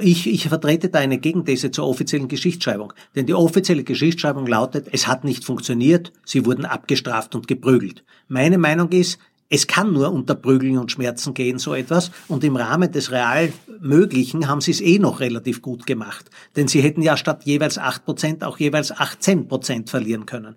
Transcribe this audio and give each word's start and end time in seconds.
Ich, 0.00 0.26
ich 0.26 0.48
vertrete 0.48 0.88
da 0.88 0.98
eine 0.98 1.18
Gegenthese 1.18 1.70
zur 1.70 1.86
offiziellen 1.86 2.28
Geschichtsschreibung. 2.28 2.94
Denn 3.14 3.26
die 3.26 3.34
offizielle 3.34 3.84
Geschichtsschreibung 3.84 4.46
lautet, 4.46 4.88
es 4.92 5.06
hat 5.06 5.24
nicht 5.24 5.44
funktioniert, 5.44 6.10
sie 6.24 6.46
wurden 6.46 6.64
abgestraft 6.64 7.34
und 7.34 7.48
geprügelt. 7.48 8.02
Meine 8.26 8.56
Meinung 8.56 8.90
ist, 8.92 9.18
es 9.50 9.66
kann 9.66 9.92
nur 9.92 10.10
unter 10.10 10.34
Prügeln 10.34 10.78
und 10.78 10.90
Schmerzen 10.90 11.34
gehen, 11.34 11.58
so 11.58 11.74
etwas. 11.74 12.10
Und 12.28 12.44
im 12.44 12.56
Rahmen 12.56 12.90
des 12.90 13.12
real 13.12 13.52
Möglichen 13.78 14.48
haben 14.48 14.62
sie 14.62 14.70
es 14.70 14.80
eh 14.80 14.98
noch 14.98 15.20
relativ 15.20 15.60
gut 15.60 15.86
gemacht. 15.86 16.30
Denn 16.56 16.66
sie 16.66 16.80
hätten 16.80 17.02
ja 17.02 17.18
statt 17.18 17.42
jeweils 17.44 17.78
8% 17.78 18.42
auch 18.42 18.58
jeweils 18.58 18.90
18% 18.90 19.90
verlieren 19.90 20.24
können. 20.24 20.56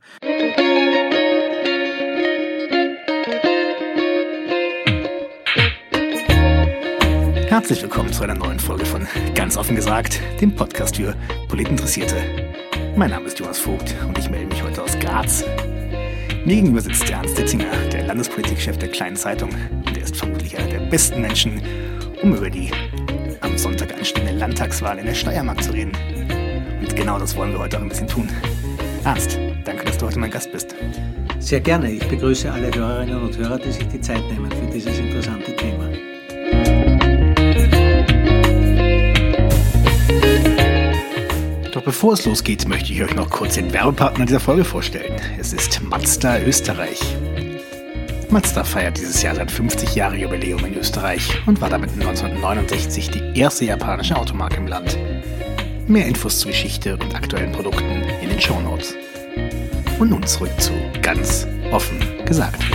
Herzlich 7.58 7.82
willkommen 7.82 8.14
zu 8.14 8.22
einer 8.22 8.36
neuen 8.36 8.60
Folge 8.60 8.86
von 8.86 9.08
Ganz 9.34 9.58
offen 9.58 9.76
gesagt, 9.76 10.22
dem 10.40 10.56
Podcast 10.56 10.98
für 10.98 11.16
Politinteressierte. 11.48 12.16
Mein 12.96 13.10
Name 13.10 13.26
ist 13.26 13.40
Jonas 13.40 13.58
Vogt 13.58 13.96
und 14.08 14.16
ich 14.16 14.30
melde 14.30 14.46
mich 14.46 14.62
heute 14.62 14.84
aus 14.84 14.92
Graz. 15.00 15.44
Mir 16.46 16.58
gegenüber 16.58 16.82
sitzt 16.82 17.10
Ernst 17.10 17.36
Ditzinger, 17.36 17.72
der 17.92 18.06
Landespolitikchef 18.06 18.78
der 18.78 18.90
Kleinen 18.90 19.16
Zeitung. 19.16 19.50
Und 19.88 19.98
er 19.98 20.04
ist 20.04 20.16
vermutlich 20.16 20.56
einer 20.56 20.70
der 20.70 20.82
besten 20.82 21.20
Menschen, 21.20 21.60
um 22.22 22.36
über 22.36 22.52
die 22.52 22.70
am 23.42 23.58
Sonntag 23.58 23.92
anstehende 23.98 24.34
Landtagswahl 24.34 25.00
in 25.00 25.08
der 25.08 25.16
Steiermark 25.16 25.64
zu 25.64 25.72
reden. 25.72 25.94
Und 26.80 26.96
genau 26.96 27.18
das 27.18 27.36
wollen 27.36 27.54
wir 27.54 27.60
heute 27.60 27.78
auch 27.80 27.82
ein 27.82 27.90
bisschen 27.90 28.08
tun. 28.08 28.30
Ernst, 29.04 29.40
danke, 29.66 29.84
dass 29.84 29.98
du 29.98 30.06
heute 30.06 30.20
mein 30.20 30.30
Gast 30.30 30.52
bist. 30.52 30.76
Sehr 31.40 31.60
gerne. 31.60 31.92
Ich 31.92 32.08
begrüße 32.08 32.52
alle 32.52 32.72
Hörerinnen 32.72 33.20
und 33.20 33.36
Hörer, 33.36 33.58
die 33.58 33.72
sich 33.72 33.88
die 33.88 34.00
Zeit 34.00 34.22
nehmen 34.30 34.52
für 34.52 34.72
dieses 34.72 35.00
interessante 35.00 35.56
Thema. 35.56 35.88
Bevor 41.88 42.16
es 42.16 42.26
losgeht, 42.26 42.68
möchte 42.68 42.92
ich 42.92 43.02
euch 43.02 43.16
noch 43.16 43.30
kurz 43.30 43.56
den 43.56 43.72
Werbepartner 43.72 44.26
dieser 44.26 44.42
Folge 44.42 44.66
vorstellen. 44.66 45.22
Es 45.40 45.54
ist 45.54 45.82
Mazda 45.82 46.38
Österreich. 46.42 47.00
Mazda 48.30 48.66
feiert 48.66 48.98
dieses 48.98 49.22
Jahr 49.22 49.36
sein 49.36 49.48
50 49.48 49.96
Jahre 49.96 50.18
Jubiläum 50.18 50.66
in 50.66 50.76
Österreich 50.76 51.42
und 51.46 51.62
war 51.62 51.70
damit 51.70 51.92
1969 51.92 53.12
die 53.12 53.40
erste 53.40 53.64
japanische 53.64 54.18
Automarke 54.18 54.58
im 54.58 54.68
Land. 54.68 54.98
Mehr 55.88 56.08
Infos 56.08 56.40
zur 56.40 56.52
Geschichte 56.52 56.98
und 56.98 57.16
aktuellen 57.16 57.54
Produkten 57.54 58.04
in 58.22 58.28
den 58.32 58.42
Show 58.42 58.60
Notes. 58.60 58.94
Und 59.98 60.10
nun 60.10 60.28
zurück 60.28 60.52
zu 60.60 60.74
ganz 61.02 61.48
offen 61.72 62.00
gesagt. 62.26 62.66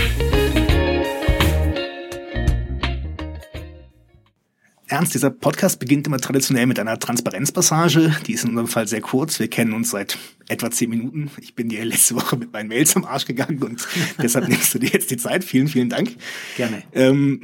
Ernst, 4.92 5.14
dieser 5.14 5.30
Podcast 5.30 5.78
beginnt 5.78 6.06
immer 6.06 6.18
traditionell 6.18 6.66
mit 6.66 6.78
einer 6.78 6.98
Transparenzpassage. 6.98 8.14
Die 8.26 8.34
ist 8.34 8.44
in 8.44 8.50
unserem 8.50 8.68
Fall 8.68 8.86
sehr 8.86 9.00
kurz. 9.00 9.38
Wir 9.38 9.48
kennen 9.48 9.72
uns 9.72 9.90
seit 9.90 10.18
etwa 10.50 10.70
zehn 10.70 10.90
Minuten. 10.90 11.30
Ich 11.40 11.54
bin 11.54 11.70
dir 11.70 11.82
letzte 11.82 12.14
Woche 12.14 12.36
mit 12.36 12.52
meinen 12.52 12.68
Mails 12.68 12.94
am 12.94 13.06
Arsch 13.06 13.24
gegangen 13.24 13.62
und 13.62 13.88
deshalb 14.22 14.48
nimmst 14.48 14.74
du 14.74 14.78
dir 14.78 14.90
jetzt 14.90 15.10
die 15.10 15.16
Zeit. 15.16 15.44
Vielen, 15.44 15.68
vielen 15.68 15.88
Dank. 15.88 16.14
Gerne. 16.58 16.82
Ähm, 16.92 17.40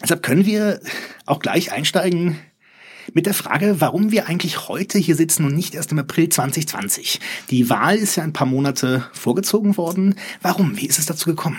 deshalb 0.00 0.22
können 0.22 0.46
wir 0.46 0.78
auch 1.26 1.40
gleich 1.40 1.72
einsteigen 1.72 2.38
mit 3.14 3.26
der 3.26 3.34
Frage, 3.34 3.80
warum 3.80 4.12
wir 4.12 4.28
eigentlich 4.28 4.68
heute 4.68 5.00
hier 5.00 5.16
sitzen 5.16 5.44
und 5.46 5.56
nicht 5.56 5.74
erst 5.74 5.90
im 5.90 5.98
April 5.98 6.28
2020. 6.28 7.18
Die 7.50 7.68
Wahl 7.68 7.96
ist 7.96 8.14
ja 8.14 8.22
ein 8.22 8.32
paar 8.32 8.46
Monate 8.46 9.04
vorgezogen 9.12 9.76
worden. 9.76 10.14
Warum? 10.40 10.76
Wie 10.76 10.86
ist 10.86 11.00
es 11.00 11.06
dazu 11.06 11.30
gekommen? 11.30 11.58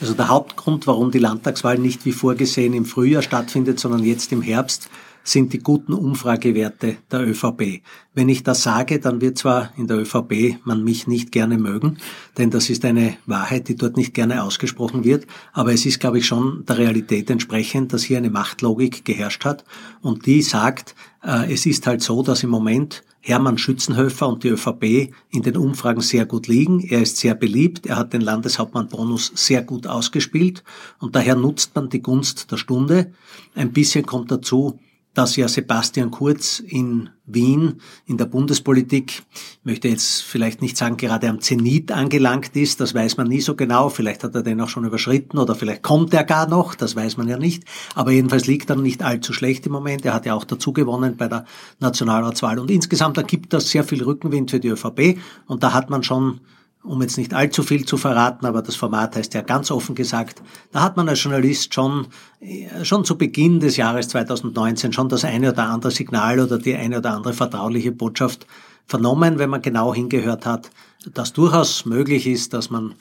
Also 0.00 0.14
der 0.14 0.28
Hauptgrund, 0.28 0.86
warum 0.86 1.10
die 1.10 1.18
Landtagswahl 1.18 1.78
nicht 1.78 2.04
wie 2.04 2.12
vorgesehen 2.12 2.74
im 2.74 2.84
Frühjahr 2.84 3.22
stattfindet, 3.22 3.80
sondern 3.80 4.04
jetzt 4.04 4.30
im 4.32 4.42
Herbst, 4.42 4.88
sind 5.26 5.52
die 5.52 5.58
guten 5.58 5.92
Umfragewerte 5.92 6.96
der 7.10 7.26
ÖVP. 7.26 7.82
Wenn 8.14 8.28
ich 8.28 8.44
das 8.44 8.62
sage, 8.62 9.00
dann 9.00 9.20
wird 9.20 9.36
zwar 9.38 9.72
in 9.76 9.88
der 9.88 9.98
ÖVP 9.98 10.58
man 10.64 10.84
mich 10.84 11.06
nicht 11.08 11.32
gerne 11.32 11.58
mögen, 11.58 11.98
denn 12.38 12.50
das 12.50 12.70
ist 12.70 12.84
eine 12.84 13.16
Wahrheit, 13.26 13.68
die 13.68 13.74
dort 13.74 13.96
nicht 13.96 14.14
gerne 14.14 14.42
ausgesprochen 14.42 15.04
wird, 15.04 15.26
aber 15.52 15.72
es 15.72 15.84
ist, 15.84 15.98
glaube 15.98 16.18
ich, 16.18 16.26
schon 16.26 16.64
der 16.66 16.78
Realität 16.78 17.28
entsprechend, 17.28 17.92
dass 17.92 18.04
hier 18.04 18.18
eine 18.18 18.30
Machtlogik 18.30 19.04
geherrscht 19.04 19.44
hat 19.44 19.64
und 20.00 20.26
die 20.26 20.42
sagt, 20.42 20.94
äh, 21.24 21.52
es 21.52 21.66
ist 21.66 21.86
halt 21.88 22.02
so, 22.02 22.22
dass 22.22 22.44
im 22.44 22.50
Moment 22.50 23.02
Hermann 23.20 23.58
Schützenhöfer 23.58 24.28
und 24.28 24.44
die 24.44 24.50
ÖVP 24.50 25.12
in 25.30 25.42
den 25.42 25.56
Umfragen 25.56 26.00
sehr 26.00 26.26
gut 26.26 26.46
liegen. 26.46 26.78
Er 26.78 27.02
ist 27.02 27.16
sehr 27.16 27.34
beliebt. 27.34 27.84
Er 27.84 27.96
hat 27.96 28.12
den 28.12 28.20
Landeshauptmann-Bonus 28.20 29.32
sehr 29.34 29.62
gut 29.62 29.88
ausgespielt. 29.88 30.62
Und 31.00 31.16
daher 31.16 31.34
nutzt 31.34 31.74
man 31.74 31.88
die 31.88 32.02
Gunst 32.02 32.52
der 32.52 32.56
Stunde. 32.56 33.12
Ein 33.56 33.72
bisschen 33.72 34.06
kommt 34.06 34.30
dazu, 34.30 34.78
dass 35.16 35.34
ja 35.36 35.48
Sebastian 35.48 36.10
Kurz 36.10 36.60
in 36.60 37.08
Wien 37.24 37.80
in 38.04 38.18
der 38.18 38.26
Bundespolitik, 38.26 39.22
möchte 39.64 39.88
jetzt 39.88 40.22
vielleicht 40.22 40.60
nicht 40.60 40.76
sagen, 40.76 40.98
gerade 40.98 41.28
am 41.28 41.40
Zenit 41.40 41.90
angelangt 41.90 42.54
ist, 42.54 42.80
das 42.80 42.94
weiß 42.94 43.16
man 43.16 43.26
nie 43.26 43.40
so 43.40 43.56
genau, 43.56 43.88
vielleicht 43.88 44.24
hat 44.24 44.34
er 44.34 44.42
den 44.42 44.60
auch 44.60 44.68
schon 44.68 44.84
überschritten 44.84 45.38
oder 45.38 45.54
vielleicht 45.54 45.82
kommt 45.82 46.12
er 46.12 46.22
gar 46.22 46.48
noch, 46.48 46.74
das 46.74 46.94
weiß 46.96 47.16
man 47.16 47.28
ja 47.28 47.38
nicht, 47.38 47.64
aber 47.94 48.10
jedenfalls 48.10 48.46
liegt 48.46 48.68
er 48.68 48.76
nicht 48.76 49.02
allzu 49.02 49.32
schlecht 49.32 49.64
im 49.64 49.72
Moment, 49.72 50.04
er 50.04 50.12
hat 50.12 50.26
ja 50.26 50.34
auch 50.34 50.44
dazu 50.44 50.74
gewonnen 50.74 51.16
bei 51.16 51.28
der 51.28 51.46
Nationalratswahl. 51.80 52.58
Und 52.58 52.70
insgesamt 52.70 53.16
ergibt 53.16 53.54
das 53.54 53.70
sehr 53.70 53.84
viel 53.84 54.02
Rückenwind 54.02 54.50
für 54.50 54.60
die 54.60 54.68
ÖVP. 54.68 55.18
Und 55.46 55.62
da 55.62 55.72
hat 55.72 55.88
man 55.88 56.02
schon 56.02 56.40
um 56.86 57.02
jetzt 57.02 57.18
nicht 57.18 57.34
allzu 57.34 57.62
viel 57.62 57.84
zu 57.84 57.96
verraten, 57.96 58.46
aber 58.46 58.62
das 58.62 58.76
Format 58.76 59.16
heißt 59.16 59.34
ja 59.34 59.42
ganz 59.42 59.70
offen 59.70 59.94
gesagt, 59.94 60.42
da 60.72 60.82
hat 60.82 60.96
man 60.96 61.08
als 61.08 61.22
Journalist 61.22 61.74
schon, 61.74 62.06
äh, 62.40 62.84
schon 62.84 63.04
zu 63.04 63.18
Beginn 63.18 63.60
des 63.60 63.76
Jahres 63.76 64.08
2019 64.08 64.92
schon 64.92 65.08
das 65.08 65.24
eine 65.24 65.52
oder 65.52 65.64
andere 65.64 65.90
Signal 65.90 66.40
oder 66.40 66.58
die 66.58 66.74
eine 66.74 66.98
oder 66.98 67.12
andere 67.12 67.32
vertrauliche 67.32 67.92
Botschaft 67.92 68.46
vernommen, 68.86 69.38
wenn 69.38 69.50
man 69.50 69.62
genau 69.62 69.92
hingehört 69.92 70.46
hat, 70.46 70.70
dass 71.12 71.32
durchaus 71.32 71.84
möglich 71.84 72.26
ist, 72.26 72.52
dass 72.52 72.70
man 72.70 72.94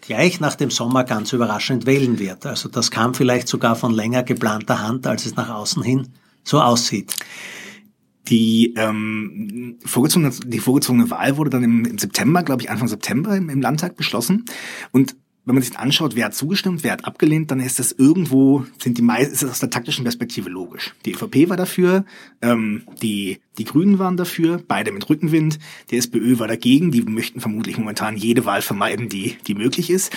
gleich 0.00 0.40
nach 0.40 0.54
dem 0.54 0.70
Sommer 0.70 1.04
ganz 1.04 1.32
überraschend 1.32 1.86
wählen 1.86 2.18
wird. 2.18 2.46
Also 2.46 2.68
das 2.68 2.90
kam 2.90 3.14
vielleicht 3.14 3.48
sogar 3.48 3.76
von 3.76 3.92
länger 3.92 4.22
geplanter 4.22 4.80
Hand, 4.80 5.06
als 5.06 5.26
es 5.26 5.36
nach 5.36 5.50
außen 5.50 5.82
hin 5.82 6.08
so 6.44 6.60
aussieht. 6.60 7.14
Die, 8.28 8.74
ähm, 8.76 9.78
vorgezogene, 9.84 10.32
die 10.44 10.58
vorgezogene 10.58 11.10
Wahl 11.10 11.36
wurde 11.36 11.50
dann 11.50 11.62
im, 11.62 11.84
im 11.84 11.98
September, 11.98 12.42
glaube 12.42 12.62
ich, 12.62 12.70
Anfang 12.70 12.88
September 12.88 13.36
im, 13.36 13.48
im 13.48 13.60
Landtag 13.60 13.96
beschlossen. 13.96 14.44
Und 14.90 15.16
wenn 15.46 15.54
man 15.54 15.62
sich 15.62 15.78
anschaut, 15.78 16.16
wer 16.16 16.26
hat 16.26 16.34
zugestimmt, 16.34 16.82
wer 16.82 16.90
hat 16.90 17.04
abgelehnt, 17.04 17.52
dann 17.52 17.60
ist 17.60 17.78
das 17.78 17.92
irgendwo, 17.92 18.66
sind 18.82 18.98
die 18.98 19.02
meisten, 19.02 19.32
ist 19.32 19.44
das 19.44 19.50
aus 19.50 19.60
der 19.60 19.70
taktischen 19.70 20.02
Perspektive 20.02 20.50
logisch. 20.50 20.94
Die 21.04 21.12
EVP 21.12 21.48
war 21.48 21.56
dafür, 21.56 22.04
ähm, 22.42 22.82
die, 23.00 23.38
die 23.56 23.64
Grünen 23.64 24.00
waren 24.00 24.16
dafür, 24.16 24.60
beide 24.66 24.90
mit 24.90 25.08
Rückenwind, 25.08 25.60
die 25.90 25.98
SPÖ 25.98 26.40
war 26.40 26.48
dagegen, 26.48 26.90
die 26.90 27.02
möchten 27.02 27.40
vermutlich 27.40 27.78
momentan 27.78 28.16
jede 28.16 28.44
Wahl 28.44 28.60
vermeiden, 28.60 29.08
die, 29.08 29.36
die 29.46 29.54
möglich 29.54 29.88
ist. 29.88 30.12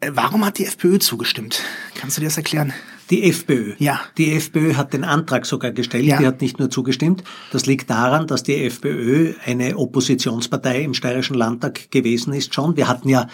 Äh, 0.00 0.12
warum 0.14 0.42
hat 0.42 0.58
die 0.58 0.64
FPÖ 0.64 0.98
zugestimmt? 0.98 1.62
Kannst 1.94 2.16
du 2.16 2.22
dir 2.22 2.28
das 2.28 2.38
erklären? 2.38 2.72
Die 3.10 3.28
FPÖ. 3.28 3.74
Ja. 3.78 4.00
Die 4.16 4.32
FPÖ 4.32 4.74
hat 4.74 4.92
den 4.92 5.04
Antrag 5.04 5.44
sogar 5.44 5.72
gestellt, 5.72 6.04
ja. 6.04 6.18
die 6.18 6.26
hat 6.26 6.40
nicht 6.40 6.58
nur 6.58 6.70
zugestimmt. 6.70 7.24
Das 7.50 7.66
liegt 7.66 7.90
daran, 7.90 8.26
dass 8.26 8.42
die 8.42 8.64
FPÖ 8.64 9.34
eine 9.44 9.76
Oppositionspartei 9.76 10.82
im 10.82 10.94
Steirischen 10.94 11.34
Landtag 11.34 11.90
gewesen 11.90 12.32
ist 12.32 12.54
schon. 12.54 12.76
Wir 12.76 12.88
hatten 12.88 13.08
ja 13.08 13.26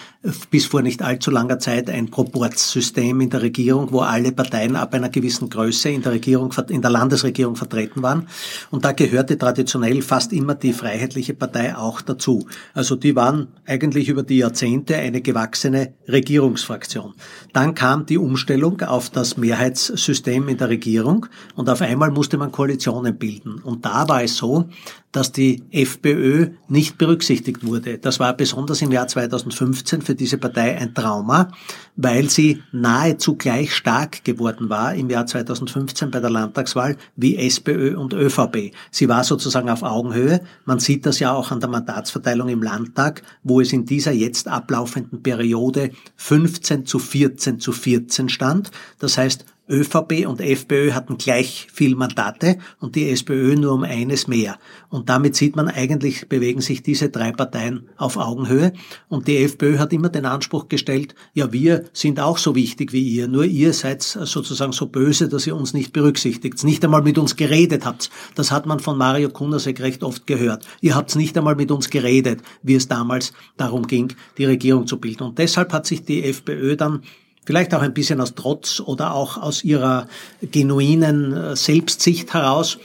bis 0.49 0.65
vor 0.65 0.81
nicht 0.81 1.01
allzu 1.01 1.31
langer 1.31 1.59
Zeit 1.59 1.89
ein 1.89 2.09
Proportsystem 2.09 3.21
in 3.21 3.29
der 3.29 3.41
Regierung, 3.41 3.91
wo 3.91 3.99
alle 3.99 4.31
Parteien 4.31 4.75
ab 4.75 4.93
einer 4.93 5.09
gewissen 5.09 5.49
Größe 5.49 5.89
in 5.89 6.01
der 6.01 6.13
Regierung, 6.13 6.53
in 6.69 6.81
der 6.81 6.91
Landesregierung 6.91 7.55
vertreten 7.55 8.01
waren. 8.01 8.27
Und 8.71 8.85
da 8.85 8.91
gehörte 8.91 9.37
traditionell 9.37 10.01
fast 10.01 10.33
immer 10.33 10.55
die 10.55 10.73
Freiheitliche 10.73 11.33
Partei 11.33 11.75
auch 11.75 12.01
dazu. 12.01 12.47
Also 12.73 12.95
die 12.95 13.15
waren 13.15 13.47
eigentlich 13.65 14.09
über 14.09 14.23
die 14.23 14.37
Jahrzehnte 14.37 14.95
eine 14.95 15.21
gewachsene 15.21 15.93
Regierungsfraktion. 16.07 17.13
Dann 17.53 17.75
kam 17.75 18.05
die 18.05 18.17
Umstellung 18.17 18.81
auf 18.81 19.09
das 19.09 19.37
Mehrheit 19.37 19.58
Mehrheitssystem 19.59 20.47
in 20.47 20.57
der 20.57 20.69
Regierung 20.69 21.25
und 21.55 21.69
auf 21.69 21.81
einmal 21.81 22.11
musste 22.11 22.37
man 22.37 22.51
Koalitionen 22.51 23.17
bilden. 23.17 23.59
Und 23.59 23.85
da 23.85 24.07
war 24.07 24.23
es 24.23 24.37
so, 24.37 24.69
dass 25.11 25.31
die 25.31 25.63
FPÖ 25.71 26.51
nicht 26.67 26.97
berücksichtigt 26.97 27.65
wurde. 27.65 27.97
Das 27.97 28.19
war 28.19 28.33
besonders 28.33 28.81
im 28.81 28.91
Jahr 28.91 29.07
2015 29.07 30.01
für 30.01 30.15
diese 30.15 30.37
Partei 30.37 30.77
ein 30.77 30.93
Trauma, 30.93 31.51
weil 31.95 32.29
sie 32.29 32.61
nahezu 32.71 33.35
gleich 33.35 33.73
stark 33.73 34.23
geworden 34.23 34.69
war 34.69 34.93
im 34.93 35.09
Jahr 35.09 35.25
2015 35.25 36.11
bei 36.11 36.19
der 36.19 36.29
Landtagswahl 36.29 36.95
wie 37.15 37.37
SPÖ 37.37 37.97
und 37.97 38.13
ÖVP. 38.13 38.71
Sie 38.91 39.09
war 39.09 39.23
sozusagen 39.23 39.69
auf 39.69 39.81
Augenhöhe. 39.81 40.41
Man 40.65 40.79
sieht 40.79 41.05
das 41.05 41.19
ja 41.19 41.33
auch 41.33 41.51
an 41.51 41.59
der 41.59 41.69
Mandatsverteilung 41.69 42.49
im 42.49 42.61
Landtag, 42.61 43.23
wo 43.43 43.61
es 43.61 43.73
in 43.73 43.85
dieser 43.85 44.11
jetzt 44.11 44.47
ablaufenden 44.47 45.23
Periode 45.23 45.91
15 46.17 46.85
zu 46.85 46.99
14 46.99 47.59
zu 47.59 47.71
14 47.71 48.29
stand. 48.29 48.71
Das 48.99 49.17
heißt, 49.17 49.45
ÖVP 49.69 50.25
und 50.27 50.41
FPÖ 50.41 50.91
hatten 50.93 51.17
gleich 51.17 51.67
viel 51.71 51.95
Mandate 51.95 52.57
und 52.79 52.95
die 52.95 53.09
SPÖ 53.09 53.55
nur 53.55 53.73
um 53.73 53.83
eines 53.83 54.27
mehr. 54.27 54.57
Und 54.89 55.09
damit 55.09 55.35
sieht 55.35 55.55
man 55.55 55.67
eigentlich, 55.67 56.27
bewegen 56.27 56.61
sich 56.61 56.81
diese 56.81 57.09
drei 57.09 57.31
Parteien 57.31 57.87
auf 57.97 58.17
Augenhöhe. 58.17 58.73
Und 59.07 59.27
die 59.27 59.37
FPÖ 59.37 59.77
hat 59.77 59.93
immer 59.93 60.09
den 60.09 60.25
Anspruch 60.25 60.67
gestellt, 60.69 61.13
ja, 61.33 61.53
wir 61.53 61.85
sind 61.93 62.19
auch 62.19 62.37
so 62.37 62.55
wichtig 62.55 62.93
wie 62.93 63.07
ihr, 63.07 63.27
nur 63.27 63.45
ihr 63.45 63.73
seid 63.73 64.01
sozusagen 64.01 64.71
so 64.71 64.87
böse, 64.87 65.29
dass 65.29 65.45
ihr 65.45 65.55
uns 65.55 65.73
nicht 65.73 65.93
berücksichtigt, 65.93 66.63
nicht 66.63 66.83
einmal 66.83 67.03
mit 67.03 67.17
uns 67.17 67.35
geredet 67.35 67.85
habt. 67.85 68.09
Das 68.35 68.51
hat 68.51 68.65
man 68.65 68.79
von 68.79 68.97
Mario 68.97 69.29
Kunasek 69.29 69.81
recht 69.81 70.03
oft 70.03 70.25
gehört. 70.25 70.65
Ihr 70.81 70.95
habt 70.95 71.15
nicht 71.15 71.37
einmal 71.37 71.55
mit 71.55 71.71
uns 71.71 71.89
geredet, 71.89 72.41
wie 72.63 72.75
es 72.75 72.87
damals 72.87 73.33
darum 73.57 73.85
ging, 73.85 74.13
die 74.37 74.45
Regierung 74.45 74.87
zu 74.87 74.99
bilden. 74.99 75.23
Und 75.23 75.37
deshalb 75.37 75.73
hat 75.73 75.85
sich 75.85 76.03
die 76.03 76.23
FPÖ 76.23 76.75
dann 76.75 77.03
vielleicht 77.49 77.73
auch 77.73 77.81
ein 77.81 77.95
bisschen 77.95 78.21
aus 78.21 78.35
Trotz 78.35 78.79
oder 78.79 79.15
auch 79.15 79.35
aus 79.35 79.63
ihrer 79.63 80.05
genuinen 80.39 81.33
äh, 81.33 81.55
Selbstsicht 81.55 82.31
heraus, 82.31 82.77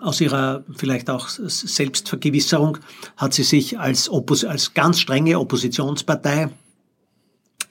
aus 0.00 0.22
ihrer 0.22 0.64
vielleicht 0.74 1.10
auch 1.10 1.28
Selbstvergewisserung, 1.28 2.78
hat 3.18 3.34
sie 3.34 3.42
sich 3.42 3.78
als, 3.78 4.08
Oppos 4.08 4.46
als 4.46 4.72
ganz 4.72 5.00
strenge 5.00 5.38
Oppositionspartei 5.38 6.48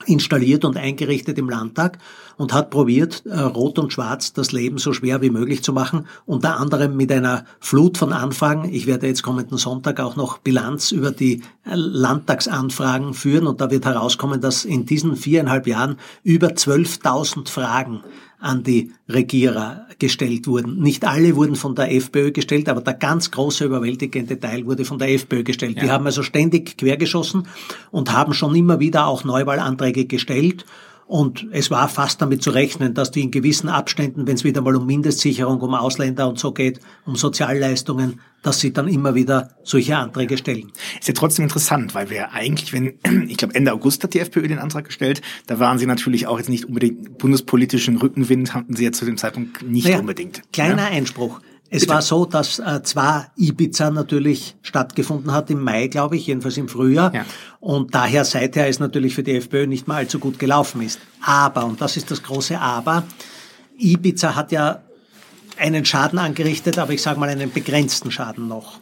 installiert 0.06 0.64
und 0.64 0.76
eingerichtet 0.76 1.38
im 1.38 1.48
Landtag 1.48 1.98
und 2.36 2.52
hat 2.52 2.70
probiert, 2.70 3.24
äh, 3.26 3.38
Rot 3.38 3.78
und 3.78 3.92
Schwarz 3.92 4.32
das 4.32 4.52
Leben 4.52 4.78
so 4.78 4.92
schwer 4.92 5.22
wie 5.22 5.30
möglich 5.30 5.62
zu 5.62 5.72
machen, 5.72 6.06
unter 6.24 6.58
anderem 6.58 6.96
mit 6.96 7.10
einer 7.12 7.44
Flut 7.60 7.98
von 7.98 8.12
Anfragen. 8.12 8.68
Ich 8.72 8.86
werde 8.86 9.06
jetzt 9.06 9.22
kommenden 9.22 9.58
Sonntag 9.58 10.00
auch 10.00 10.16
noch 10.16 10.38
Bilanz 10.38 10.92
über 10.92 11.10
die 11.10 11.42
äh, 11.64 11.74
Landtagsanfragen 11.74 13.14
führen 13.14 13.46
und 13.46 13.60
da 13.60 13.70
wird 13.70 13.84
herauskommen, 13.84 14.40
dass 14.40 14.64
in 14.64 14.86
diesen 14.86 15.16
viereinhalb 15.16 15.66
Jahren 15.66 15.96
über 16.22 16.48
12.000 16.48 17.48
Fragen 17.48 18.02
an 18.46 18.62
die 18.62 18.92
Regierer 19.08 19.86
gestellt 19.98 20.46
wurden. 20.46 20.78
Nicht 20.80 21.04
alle 21.04 21.36
wurden 21.36 21.56
von 21.56 21.74
der 21.74 21.92
FPÖ 21.92 22.32
gestellt, 22.32 22.68
aber 22.68 22.80
der 22.80 22.94
ganz 22.94 23.30
große 23.30 23.64
überwältigende 23.64 24.38
Teil 24.38 24.66
wurde 24.66 24.84
von 24.84 24.98
der 24.98 25.10
FPÖ 25.12 25.42
gestellt. 25.42 25.76
Ja. 25.76 25.82
Die 25.82 25.90
haben 25.90 26.06
also 26.06 26.22
ständig 26.22 26.78
quergeschossen 26.78 27.46
und 27.90 28.12
haben 28.12 28.34
schon 28.34 28.54
immer 28.54 28.80
wieder 28.80 29.06
auch 29.06 29.24
Neuwahlanträge 29.24 30.06
gestellt 30.06 30.64
und 31.06 31.46
es 31.52 31.70
war 31.70 31.88
fast 31.88 32.20
damit 32.20 32.42
zu 32.42 32.50
rechnen, 32.50 32.94
dass 32.94 33.12
die 33.12 33.22
in 33.22 33.30
gewissen 33.30 33.68
Abständen, 33.68 34.26
wenn 34.26 34.34
es 34.34 34.44
wieder 34.44 34.60
mal 34.60 34.74
um 34.74 34.86
Mindestsicherung, 34.86 35.60
um 35.60 35.74
Ausländer 35.74 36.28
und 36.28 36.38
so 36.38 36.52
geht, 36.52 36.80
um 37.04 37.14
Sozialleistungen, 37.14 38.20
dass 38.42 38.60
sie 38.60 38.72
dann 38.72 38.88
immer 38.88 39.14
wieder 39.14 39.50
solche 39.62 39.96
Anträge 39.96 40.36
stellen. 40.36 40.72
Ist 40.98 41.08
ja 41.08 41.14
trotzdem 41.14 41.44
interessant, 41.44 41.94
weil 41.94 42.10
wir 42.10 42.32
eigentlich, 42.32 42.72
wenn, 42.72 42.98
ich 43.28 43.36
glaube 43.36 43.54
Ende 43.54 43.72
August 43.72 44.02
hat 44.02 44.14
die 44.14 44.20
FPÖ 44.20 44.48
den 44.48 44.58
Antrag 44.58 44.84
gestellt, 44.84 45.22
da 45.46 45.60
waren 45.60 45.78
sie 45.78 45.86
natürlich 45.86 46.26
auch 46.26 46.38
jetzt 46.38 46.48
nicht 46.48 46.64
unbedingt 46.64 47.18
bundespolitischen 47.18 47.96
Rückenwind, 47.96 48.54
hatten 48.54 48.74
sie 48.74 48.84
ja 48.84 48.92
zu 48.92 49.04
dem 49.04 49.16
Zeitpunkt 49.16 49.62
nicht 49.62 49.84
naja, 49.84 50.00
unbedingt. 50.00 50.42
Kleiner 50.52 50.82
ja? 50.82 50.88
Einspruch. 50.88 51.40
Es 51.68 51.80
Bitte. 51.80 51.94
war 51.94 52.02
so, 52.02 52.24
dass 52.26 52.58
äh, 52.58 52.82
zwar 52.82 53.32
Ibiza 53.36 53.90
natürlich 53.90 54.56
stattgefunden 54.62 55.32
hat 55.32 55.50
im 55.50 55.62
Mai, 55.62 55.88
glaube 55.88 56.16
ich, 56.16 56.26
jedenfalls 56.26 56.56
im 56.56 56.68
Frühjahr. 56.68 57.12
Ja. 57.12 57.24
Und 57.60 57.94
daher 57.94 58.24
seither 58.24 58.68
ist 58.68 58.78
natürlich 58.78 59.14
für 59.14 59.24
die 59.24 59.36
FPÖ 59.36 59.66
nicht 59.66 59.88
mal 59.88 59.96
allzu 59.96 60.18
gut 60.20 60.38
gelaufen 60.38 60.82
ist. 60.82 61.00
Aber, 61.20 61.64
und 61.64 61.80
das 61.80 61.96
ist 61.96 62.10
das 62.10 62.22
große 62.22 62.60
Aber, 62.60 63.04
Ibiza 63.78 64.36
hat 64.36 64.52
ja 64.52 64.82
einen 65.58 65.84
Schaden 65.84 66.18
angerichtet, 66.18 66.78
aber 66.78 66.92
ich 66.92 67.02
sage 67.02 67.18
mal 67.18 67.28
einen 67.28 67.52
begrenzten 67.52 68.10
Schaden 68.10 68.46
noch. 68.46 68.80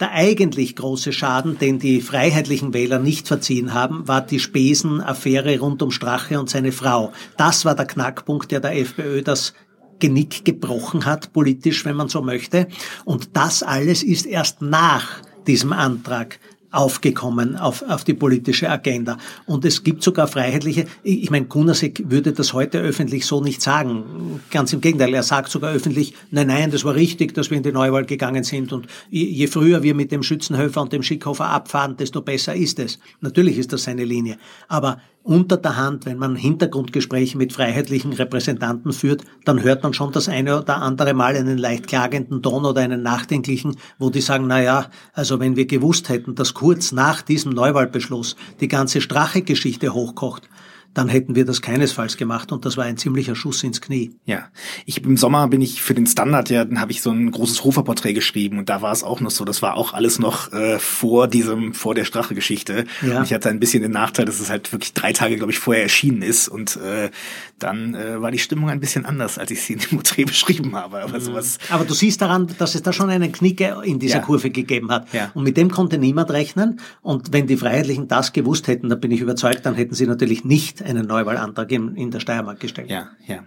Der 0.00 0.12
eigentlich 0.12 0.74
große 0.74 1.12
Schaden, 1.12 1.58
den 1.58 1.78
die 1.78 2.00
freiheitlichen 2.00 2.72
Wähler 2.74 2.98
nicht 2.98 3.28
verziehen 3.28 3.74
haben, 3.74 4.08
war 4.08 4.20
die 4.20 4.40
Spesenaffäre 4.40 5.58
rund 5.58 5.82
um 5.82 5.90
Strache 5.90 6.40
und 6.40 6.50
seine 6.50 6.72
Frau. 6.72 7.12
Das 7.36 7.64
war 7.64 7.74
der 7.74 7.86
Knackpunkt, 7.86 8.50
der 8.50 8.60
der 8.60 8.76
FPÖ 8.76 9.22
das 9.22 9.54
Genick 10.02 10.44
gebrochen 10.44 11.06
hat, 11.06 11.32
politisch, 11.32 11.84
wenn 11.84 11.94
man 11.94 12.08
so 12.08 12.22
möchte. 12.22 12.66
Und 13.04 13.36
das 13.36 13.62
alles 13.62 14.02
ist 14.02 14.26
erst 14.26 14.60
nach 14.60 15.22
diesem 15.46 15.72
Antrag 15.72 16.40
aufgekommen 16.72 17.54
auf, 17.56 17.82
auf 17.82 18.02
die 18.02 18.14
politische 18.14 18.68
Agenda. 18.68 19.18
Und 19.46 19.64
es 19.64 19.84
gibt 19.84 20.02
sogar 20.02 20.26
Freiheitliche, 20.26 20.86
ich 21.02 21.30
meine, 21.30 21.46
Kunasek 21.46 22.02
würde 22.10 22.32
das 22.32 22.52
heute 22.52 22.80
öffentlich 22.80 23.26
so 23.26 23.40
nicht 23.40 23.62
sagen. 23.62 24.40
Ganz 24.50 24.72
im 24.72 24.80
Gegenteil, 24.80 25.14
er 25.14 25.22
sagt 25.22 25.50
sogar 25.50 25.72
öffentlich, 25.72 26.14
nein, 26.30 26.48
nein, 26.48 26.70
das 26.70 26.84
war 26.84 26.94
richtig, 26.94 27.34
dass 27.34 27.50
wir 27.50 27.58
in 27.58 27.62
die 27.62 27.72
Neuwahl 27.72 28.06
gegangen 28.06 28.42
sind 28.42 28.72
und 28.72 28.86
je 29.10 29.46
früher 29.46 29.82
wir 29.82 29.94
mit 29.94 30.10
dem 30.10 30.22
Schützenhöfer 30.22 30.80
und 30.80 30.92
dem 30.92 31.02
Schickhofer 31.02 31.46
abfahren, 31.46 31.96
desto 31.96 32.22
besser 32.22 32.54
ist 32.54 32.78
es. 32.78 32.98
Natürlich 33.20 33.58
ist 33.58 33.72
das 33.72 33.84
seine 33.84 34.04
Linie. 34.04 34.38
Aber 34.66 34.98
unter 35.24 35.56
der 35.56 35.76
Hand, 35.76 36.06
wenn 36.06 36.18
man 36.18 36.34
Hintergrundgespräche 36.34 37.38
mit 37.38 37.52
freiheitlichen 37.52 38.12
Repräsentanten 38.12 38.92
führt, 38.92 39.22
dann 39.44 39.62
hört 39.62 39.82
man 39.82 39.94
schon 39.94 40.12
das 40.12 40.28
eine 40.28 40.60
oder 40.60 40.82
andere 40.82 41.14
Mal 41.14 41.36
einen 41.36 41.58
leicht 41.58 41.86
klagenden 41.86 42.42
Ton 42.42 42.64
oder 42.64 42.80
einen 42.80 43.02
nachdenklichen, 43.02 43.76
wo 43.98 44.10
die 44.10 44.20
sagen, 44.20 44.46
na 44.48 44.60
ja, 44.60 44.86
also 45.12 45.38
wenn 45.38 45.56
wir 45.56 45.66
gewusst 45.66 46.08
hätten, 46.08 46.34
dass 46.34 46.54
kurz 46.54 46.92
nach 46.92 47.22
diesem 47.22 47.52
Neuwahlbeschluss 47.52 48.36
die 48.60 48.68
ganze 48.68 49.00
Strache-Geschichte 49.00 49.94
hochkocht, 49.94 50.48
dann 50.94 51.08
hätten 51.08 51.34
wir 51.34 51.44
das 51.44 51.62
keinesfalls 51.62 52.16
gemacht 52.16 52.52
und 52.52 52.64
das 52.64 52.76
war 52.76 52.84
ein 52.84 52.96
ziemlicher 52.96 53.34
Schuss 53.34 53.62
ins 53.62 53.80
Knie. 53.80 54.12
Ja, 54.26 54.48
ich 54.86 55.02
im 55.04 55.16
Sommer 55.16 55.48
bin 55.48 55.60
ich 55.60 55.82
für 55.82 55.94
den 55.94 56.06
Standard 56.06 56.50
ja, 56.50 56.64
dann 56.64 56.80
habe 56.80 56.92
ich 56.92 57.02
so 57.02 57.10
ein 57.10 57.30
großes 57.30 57.64
Hoferporträt 57.64 58.12
geschrieben 58.12 58.58
und 58.58 58.68
da 58.68 58.82
war 58.82 58.92
es 58.92 59.02
auch 59.02 59.20
noch 59.20 59.30
so, 59.30 59.44
das 59.44 59.62
war 59.62 59.76
auch 59.76 59.94
alles 59.94 60.18
noch 60.18 60.52
äh, 60.52 60.78
vor 60.78 61.28
diesem 61.28 61.74
vor 61.74 61.94
der 61.94 62.04
Strache-Geschichte. 62.04 62.84
Ja. 63.06 63.18
Und 63.18 63.24
ich 63.24 63.32
hatte 63.32 63.48
ein 63.48 63.60
bisschen 63.60 63.82
den 63.82 63.92
Nachteil, 63.92 64.26
dass 64.26 64.40
es 64.40 64.50
halt 64.50 64.72
wirklich 64.72 64.92
drei 64.92 65.12
Tage, 65.12 65.36
glaube 65.36 65.52
ich, 65.52 65.58
vorher 65.58 65.82
erschienen 65.82 66.22
ist 66.22 66.48
und 66.48 66.76
äh, 66.76 67.10
dann 67.58 67.94
äh, 67.94 68.20
war 68.20 68.30
die 68.30 68.38
Stimmung 68.38 68.68
ein 68.68 68.80
bisschen 68.80 69.06
anders, 69.06 69.38
als 69.38 69.50
ich 69.50 69.62
sie 69.62 69.74
in 69.74 69.78
dem 69.78 69.90
Porträt 69.98 70.24
beschrieben 70.26 70.74
habe. 70.76 71.02
Aber, 71.02 71.18
mhm. 71.18 71.22
sowas 71.22 71.58
Aber 71.70 71.84
du 71.84 71.94
siehst 71.94 72.20
daran, 72.20 72.48
dass 72.58 72.74
es 72.74 72.82
da 72.82 72.92
schon 72.92 73.10
einen 73.10 73.32
Knicke 73.32 73.76
in 73.84 73.98
dieser 73.98 74.16
ja. 74.16 74.22
Kurve 74.22 74.50
gegeben 74.50 74.90
hat. 74.90 75.12
Ja. 75.12 75.30
Und 75.34 75.44
mit 75.44 75.56
dem 75.56 75.70
konnte 75.70 75.98
niemand 75.98 76.30
rechnen. 76.30 76.80
Und 77.00 77.32
wenn 77.32 77.46
die 77.46 77.56
Freiheitlichen 77.56 78.08
das 78.08 78.32
gewusst 78.32 78.68
hätten, 78.68 78.88
dann 78.88 79.00
bin 79.00 79.10
ich 79.10 79.20
überzeugt, 79.20 79.64
dann 79.64 79.74
hätten 79.74 79.94
sie 79.94 80.06
natürlich 80.06 80.44
nicht 80.44 80.81
einen 80.82 81.06
Neuwahlantrag 81.06 81.70
in, 81.72 81.96
in 81.96 82.10
der 82.10 82.20
Steiermark 82.20 82.60
gestellt. 82.60 82.90
Ja, 82.90 83.10
ja. 83.26 83.44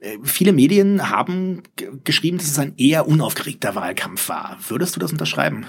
Äh, 0.00 0.18
viele 0.22 0.52
Medien 0.52 1.10
haben 1.10 1.62
geschrieben, 2.04 2.38
dass 2.38 2.46
es 2.46 2.58
ein 2.58 2.74
eher 2.76 3.08
unaufgeregter 3.08 3.74
Wahlkampf 3.74 4.28
war. 4.28 4.58
Würdest 4.68 4.96
du 4.96 5.00
das 5.00 5.12
unterschreiben? 5.12 5.66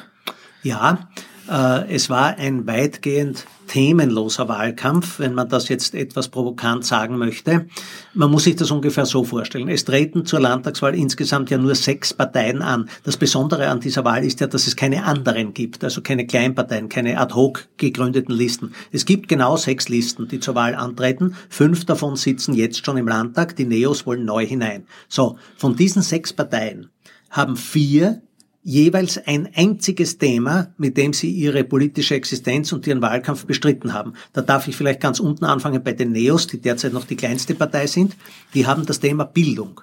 Ja, 0.61 1.09
äh, 1.49 1.93
es 1.93 2.09
war 2.09 2.37
ein 2.37 2.67
weitgehend 2.67 3.45
themenloser 3.69 4.49
Wahlkampf, 4.49 5.19
wenn 5.19 5.35
man 5.35 5.47
das 5.47 5.69
jetzt 5.69 5.93
etwas 5.93 6.27
provokant 6.27 6.83
sagen 6.83 7.17
möchte. 7.17 7.67
Man 8.13 8.31
muss 8.31 8.43
sich 8.43 8.55
das 8.55 8.71
ungefähr 8.71 9.05
so 9.05 9.23
vorstellen. 9.23 9.69
Es 9.69 9.85
treten 9.85 10.25
zur 10.25 10.39
Landtagswahl 10.39 10.95
insgesamt 10.95 11.51
ja 11.51 11.57
nur 11.57 11.75
sechs 11.75 12.13
Parteien 12.13 12.61
an. 12.61 12.89
Das 13.03 13.15
Besondere 13.15 13.67
an 13.69 13.79
dieser 13.79 14.03
Wahl 14.03 14.25
ist 14.25 14.39
ja, 14.39 14.47
dass 14.47 14.67
es 14.67 14.75
keine 14.75 15.05
anderen 15.05 15.53
gibt, 15.53 15.83
also 15.83 16.01
keine 16.01 16.25
Kleinparteien, 16.25 16.89
keine 16.89 17.19
ad 17.19 17.33
hoc 17.35 17.67
gegründeten 17.77 18.33
Listen. 18.33 18.73
Es 18.91 19.05
gibt 19.05 19.27
genau 19.27 19.55
sechs 19.55 19.87
Listen, 19.87 20.27
die 20.27 20.39
zur 20.39 20.55
Wahl 20.55 20.73
antreten. 20.73 21.35
Fünf 21.49 21.85
davon 21.85 22.15
sitzen 22.15 22.55
jetzt 22.55 22.83
schon 22.83 22.97
im 22.97 23.07
Landtag. 23.07 23.55
Die 23.55 23.65
Neos 23.65 24.05
wollen 24.05 24.25
neu 24.25 24.45
hinein. 24.45 24.87
So, 25.07 25.37
von 25.57 25.75
diesen 25.75 26.01
sechs 26.01 26.33
Parteien 26.33 26.89
haben 27.29 27.55
vier 27.55 28.23
jeweils 28.61 29.17
ein 29.25 29.49
einziges 29.55 30.17
Thema, 30.17 30.73
mit 30.77 30.97
dem 30.97 31.13
sie 31.13 31.31
ihre 31.31 31.63
politische 31.63 32.15
Existenz 32.15 32.71
und 32.71 32.85
ihren 32.87 33.01
Wahlkampf 33.01 33.45
bestritten 33.45 33.93
haben. 33.93 34.13
Da 34.33 34.41
darf 34.41 34.67
ich 34.67 34.75
vielleicht 34.75 34.99
ganz 34.99 35.19
unten 35.19 35.45
anfangen 35.45 35.83
bei 35.83 35.93
den 35.93 36.11
Neos, 36.11 36.47
die 36.47 36.59
derzeit 36.59 36.93
noch 36.93 37.05
die 37.05 37.15
kleinste 37.15 37.55
Partei 37.55 37.87
sind. 37.87 38.15
Die 38.53 38.67
haben 38.67 38.85
das 38.85 38.99
Thema 38.99 39.23
Bildung. 39.23 39.81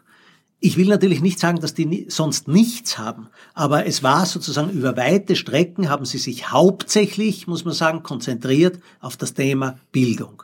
Ich 0.59 0.77
will 0.79 0.89
natürlich 0.89 1.21
nicht 1.21 1.39
sagen, 1.39 1.61
dass 1.61 1.75
die 1.75 2.07
sonst 2.09 2.49
nichts 2.49 2.97
haben, 2.97 3.29
aber 3.53 3.87
es 3.87 4.03
war 4.03 4.25
sozusagen 4.25 4.71
über 4.71 4.97
weite 4.97 5.37
Strecken 5.37 5.91
haben 5.91 6.07
sie 6.07 6.19
sich 6.19 6.51
hauptsächlich, 6.51 7.47
muss 7.47 7.67
man 7.67 7.75
sagen, 7.75 8.03
konzentriert 8.03 8.81
auf 9.01 9.19
das 9.19 9.35
Thema 9.35 9.79
Bildung. 9.93 10.43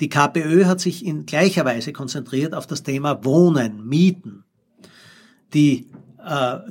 Die 0.00 0.08
KPÖ 0.08 0.64
hat 0.64 0.80
sich 0.80 1.06
in 1.06 1.26
gleicher 1.26 1.64
Weise 1.64 1.92
konzentriert 1.92 2.54
auf 2.54 2.66
das 2.66 2.82
Thema 2.82 3.24
Wohnen, 3.24 3.86
Mieten. 3.86 4.42
Die 5.54 5.86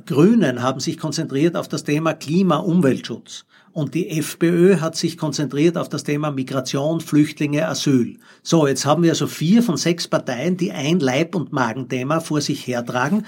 Grünen 0.06 0.62
haben 0.62 0.80
sich 0.80 0.98
konzentriert 0.98 1.56
auf 1.56 1.68
das 1.68 1.84
Thema 1.84 2.14
Klima, 2.14 2.56
Umweltschutz. 2.56 3.44
Und 3.72 3.94
die 3.94 4.10
FPÖ 4.10 4.80
hat 4.80 4.96
sich 4.96 5.16
konzentriert 5.16 5.78
auf 5.78 5.88
das 5.88 6.04
Thema 6.04 6.30
Migration, 6.30 7.00
Flüchtlinge, 7.00 7.66
Asyl. 7.66 8.18
So, 8.42 8.66
jetzt 8.66 8.84
haben 8.84 9.02
wir 9.02 9.10
also 9.10 9.26
vier 9.26 9.62
von 9.62 9.78
sechs 9.78 10.06
Parteien, 10.06 10.58
die 10.58 10.72
ein 10.72 11.00
Leib- 11.00 11.34
und 11.34 11.52
Magenthema 11.52 12.20
vor 12.20 12.42
sich 12.42 12.66
hertragen. 12.66 13.24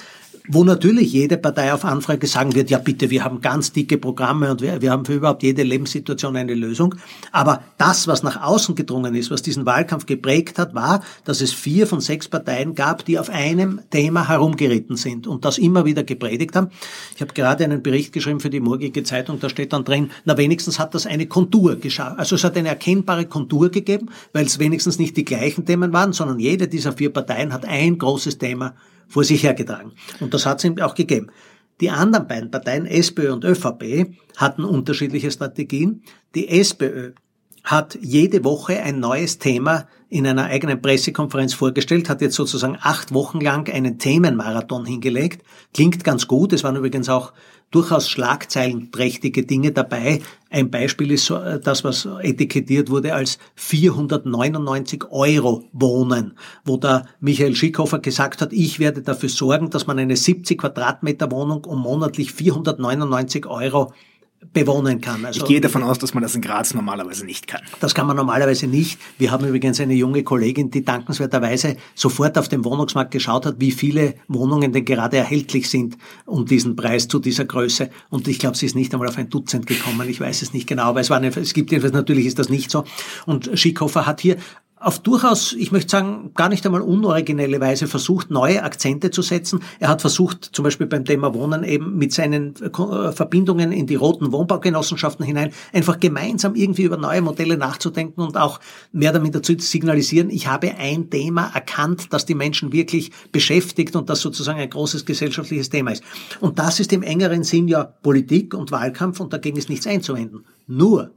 Wo 0.47 0.63
natürlich 0.63 1.11
jede 1.11 1.39
Partei 1.39 1.73
auf 1.73 1.87
Anfrage 1.87 2.27
sagen 2.27 2.55
wird, 2.55 2.69
ja 2.69 2.77
bitte, 2.77 3.09
wir 3.09 3.25
haben 3.25 3.41
ganz 3.41 3.73
dicke 3.73 3.97
Programme 3.97 4.51
und 4.51 4.61
wir, 4.61 4.83
wir 4.83 4.91
haben 4.91 5.07
für 5.07 5.15
überhaupt 5.15 5.43
jede 5.43 5.63
Lebenssituation 5.63 6.37
eine 6.37 6.53
Lösung. 6.53 6.97
Aber 7.33 7.63
das, 7.79 8.07
was 8.09 8.23
nach 8.23 8.43
außen 8.43 8.75
gedrungen 8.75 9.15
ist, 9.15 9.31
was 9.31 9.41
diesen 9.41 9.65
Wahlkampf 9.65 10.05
geprägt 10.05 10.59
hat, 10.59 10.75
war, 10.75 11.03
dass 11.25 11.41
es 11.41 11.55
vier 11.55 11.87
von 11.87 12.03
sechs 12.03 12.29
Parteien 12.29 12.75
gab, 12.75 13.07
die 13.07 13.19
auf 13.19 13.31
einem 13.31 13.81
Thema 13.89 14.29
herumgeritten 14.29 14.99
sind 14.99 15.27
und 15.27 15.47
das 15.47 15.57
immer 15.57 15.87
wieder 15.87 16.05
gepredigt 16.05 16.55
haben. 16.57 16.69
Ich 17.15 17.23
habe 17.23 17.33
gerade 17.33 17.65
einen 17.65 17.83
Bericht 17.83 18.13
geschrieben 18.13 18.41
für 18.41 18.51
die 18.51 18.61
morgige 18.61 19.03
Zeitung, 19.03 19.41
da 19.41 19.49
steht 19.49 19.73
dann 19.73 19.85
drin, 19.85 20.11
na 20.27 20.37
wenigstens 20.37 20.79
hat 20.79 20.95
das 20.95 21.07
eine 21.07 21.25
Kontur 21.25 21.77
geschafft. 21.77 22.19
Also 22.19 22.37
es 22.37 22.45
hat 22.45 22.55
eine 22.59 22.69
erkennbare 22.69 23.25
Kontur 23.25 23.71
gegeben, 23.71 24.11
weil 24.35 24.45
es 24.45 24.59
wenigstens 24.59 24.99
nicht 24.99 25.17
die 25.17 25.25
gleichen 25.25 25.65
Themen 25.65 25.95
waren, 25.95 26.13
sondern 26.13 26.39
jede 26.39 26.69
dieser 26.69 26.93
vier 26.93 27.11
Parteien 27.11 27.51
hat 27.51 27.65
ein 27.65 27.97
großes 27.97 28.37
Thema 28.37 28.75
vor 29.09 29.25
sich 29.25 29.43
hergetragen. 29.43 29.93
Und 30.21 30.35
das 30.35 30.47
hat 30.47 30.59
es 30.59 30.65
ihm 30.65 30.79
auch 30.81 30.95
gegeben. 30.95 31.31
Die 31.81 31.91
anderen 31.91 32.29
beiden 32.29 32.51
Parteien, 32.51 32.87
SPÖ 32.87 33.33
und 33.33 33.45
ÖVP, 33.45 34.15
hatten 34.37 34.65
unterschiedliche 34.65 35.31
Strategien. 35.31 36.03
Die 36.35 36.49
SPÖ 36.49 37.13
hat 37.65 37.99
jede 38.01 38.45
Woche 38.45 38.81
ein 38.83 39.01
neues 39.01 39.39
Thema 39.39 39.87
in 40.11 40.27
einer 40.27 40.45
eigenen 40.45 40.81
Pressekonferenz 40.81 41.55
vorgestellt, 41.55 42.09
hat 42.09 42.21
jetzt 42.21 42.37
sozusagen 42.37 42.77
acht 42.81 43.13
Wochen 43.13 43.41
lang 43.41 43.69
einen 43.73 43.99
Themenmarathon 43.99 44.85
hingelegt. 44.85 45.43
Klingt 45.73 46.05
ganz 46.05 46.29
gut. 46.29 46.53
Es 46.53 46.63
waren 46.63 46.77
übrigens 46.77 47.09
auch 47.09 47.33
durchaus 47.71 48.09
schlagzeilenträchtige 48.09 49.45
Dinge 49.45 49.73
dabei. 49.73 50.21
Ein 50.51 50.71
Beispiel 50.71 51.11
ist 51.11 51.31
äh, 51.31 51.59
das, 51.59 51.83
was 51.83 52.07
etikettiert 52.23 52.91
wurde 52.91 53.15
als 53.15 53.39
499 53.57 55.11
Euro 55.11 55.65
Wohnen, 55.73 56.39
wo 56.65 56.77
da 56.77 57.07
Michael 57.19 57.57
Schickhofer 57.57 57.99
gesagt 57.99 58.41
hat, 58.43 58.53
ich 58.53 58.79
werde 58.79 59.03
dafür 59.03 59.29
sorgen, 59.31 59.71
dass 59.71 59.89
man 59.89 59.99
eine 59.99 60.17
70 60.17 60.61
Quadratmeter 60.61 61.33
Wohnung 61.33 61.65
um 61.65 61.81
monatlich 61.81 62.33
499 62.33 63.47
Euro 63.47 63.93
bewohnen 64.53 65.01
kann. 65.01 65.25
Also, 65.25 65.41
ich 65.41 65.47
gehe 65.47 65.61
davon 65.61 65.83
aus, 65.83 65.99
dass 65.99 66.15
man 66.15 66.23
das 66.23 66.35
in 66.35 66.41
Graz 66.41 66.75
normalerweise 66.75 67.25
nicht 67.25 67.47
kann. 67.47 67.63
Das 67.81 67.95
kann 67.95 68.07
man 68.07 68.17
normalerweise 68.17 68.67
nicht. 68.67 68.99
Wir 69.19 69.31
haben 69.31 69.47
übrigens 69.47 69.81
eine 69.81 69.95
junge 69.95 70.23
Kollegin, 70.23 70.71
die 70.71 70.85
dankenswerterweise 70.85 71.77
sofort 71.95 72.39
auf 72.39 72.49
dem 72.49 72.65
Wohnungsmarkt 72.65 73.11
geschaut 73.11 73.47
hat, 73.47 73.57
wie 73.59 73.73
viele 73.73 74.15
Wohnungen 74.29 74.73
denn 74.73 74.85
gerade 74.85 75.17
erhältlich 75.17 75.69
sind 75.71 75.97
um 76.27 76.47
diesen 76.47 76.77
Preis 76.77 77.09
zu 77.09 77.19
dieser 77.19 77.45
Größe. 77.45 77.91
Und 78.11 78.29
ich 78.29 78.39
glaube, 78.39 78.57
sie 78.57 78.67
ist 78.67 78.75
nicht 78.75 78.93
einmal 78.93 79.09
auf 79.09 79.19
ein 79.19 79.31
Dutzend 79.31 79.67
gekommen. 79.67 80.09
Ich 80.09 80.21
weiß 80.21 80.43
es 80.43 80.53
nicht 80.53 80.67
genau, 80.67 80.85
aber 80.85 81.01
es, 81.01 81.11
war 81.11 81.19
eine, 81.19 81.29
es 81.29 81.55
gibt 81.55 81.71
jedenfalls, 81.71 81.95
natürlich 81.95 82.27
ist 82.27 82.39
das 82.39 82.49
nicht 82.49 82.71
so. 82.71 82.85
Und 83.27 83.51
Schickhofer 83.55 84.07
hat 84.07 84.21
hier 84.21 84.37
auf 84.85 84.99
durchaus, 84.99 85.55
ich 85.55 85.73
möchte 85.73 85.91
sagen, 85.91 86.33
gar 86.35 86.49
nicht 86.49 86.65
einmal 86.67 86.83
unoriginelle 86.83 87.61
Weise 87.61 87.87
versucht, 87.87 88.31
neue 88.31 88.63
Akzente 88.63 89.11
zu 89.11 89.23
setzen. 89.23 89.61
Er 89.81 89.89
hat 89.89 90.03
versucht, 90.03 90.51
zum 90.53 90.63
Beispiel 90.63 90.87
beim 90.87 91.05
Thema 91.05 91.35
Wohnen 91.35 91.65
eben 91.65 91.97
mit 91.97 92.13
seinen 92.13 92.55
äh, 92.57 93.13
Verbindungen 93.13 93.73
in 93.73 93.87
die 93.87 93.95
roten 93.95 94.31
Wohnbaugenossenschaften 94.31 95.25
hinein, 95.25 95.53
einfach 95.73 95.99
gemeinsam 96.01 96.55
irgendwie 96.55 96.83
über 96.83 96.97
neue 96.97 97.23
Modelle 97.23 97.57
nachzudenken 97.57 98.21
und 98.21 98.37
auch 98.37 98.61
mehr 98.93 99.13
damit 99.13 99.35
dazu 99.35 99.55
signalisieren, 99.59 100.31
ich 100.31 100.49
habe 100.49 100.75
ein 100.77 101.09
Thema 101.09 101.51
erkannt, 101.55 102.09
das 102.11 102.27
die 102.27 102.35
Menschen 102.35 102.73
wirklich 102.73 103.11
beschäftigt 103.33 103.97
und 103.97 104.11
das 104.11 104.21
sozusagen 104.21 104.59
ein 104.59 104.71
großes 104.71 105.07
gesellschaftliches 105.07 105.71
Thema 105.71 105.93
ist. 105.93 106.03
Und 106.41 106.59
das 106.59 106.81
ist 106.81 106.93
im 106.93 107.03
engeren 107.03 107.43
Sinn 107.45 107.69
ja 107.69 107.85
Politik 107.85 108.55
und 108.55 108.71
Wahlkampf 108.71 109.21
und 109.21 109.33
dagegen 109.33 109.57
ist 109.57 109.71
nichts 109.71 109.87
einzuwenden. 109.87 110.45
Nur, 110.67 111.11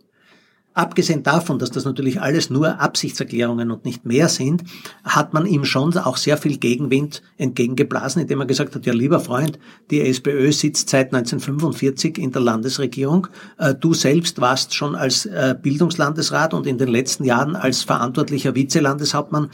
Abgesehen 0.78 1.24
davon, 1.24 1.58
dass 1.58 1.72
das 1.72 1.86
natürlich 1.86 2.22
alles 2.22 2.52
nur 2.52 2.80
Absichtserklärungen 2.80 3.72
und 3.72 3.84
nicht 3.84 4.06
mehr 4.06 4.30
sind, 4.30 4.64
hat 5.04 5.34
man 5.34 5.48
ihm 5.48 5.66
schon 5.66 5.98
auch 5.98 6.18
sehr 6.18 6.38
viel 6.38 6.58
Gegenwind 6.58 7.24
entgegengeblasen, 7.40 8.22
indem 8.22 8.42
er 8.42 8.46
gesagt 8.46 8.76
hat, 8.76 8.86
ja 8.86 8.94
lieber 8.94 9.20
Freund, 9.20 9.58
die 9.90 10.02
SPÖ 10.02 10.52
sitzt 10.52 10.90
seit 10.90 11.16
1945 11.16 12.20
in 12.20 12.32
der 12.32 12.44
Landesregierung. 12.44 13.26
Äh, 13.58 13.74
du 13.74 13.96
selbst 13.96 14.40
warst 14.40 14.76
schon 14.76 14.94
als 14.94 15.26
äh, 15.26 15.56
Bildungslandesrat 15.60 16.54
und 16.54 16.68
in 16.68 16.78
den 16.78 16.90
letzten 16.90 17.24
Jahren 17.24 17.56
als 17.56 17.82
verantwortlicher 17.82 18.54
Vizelandeshauptmann 18.54 19.50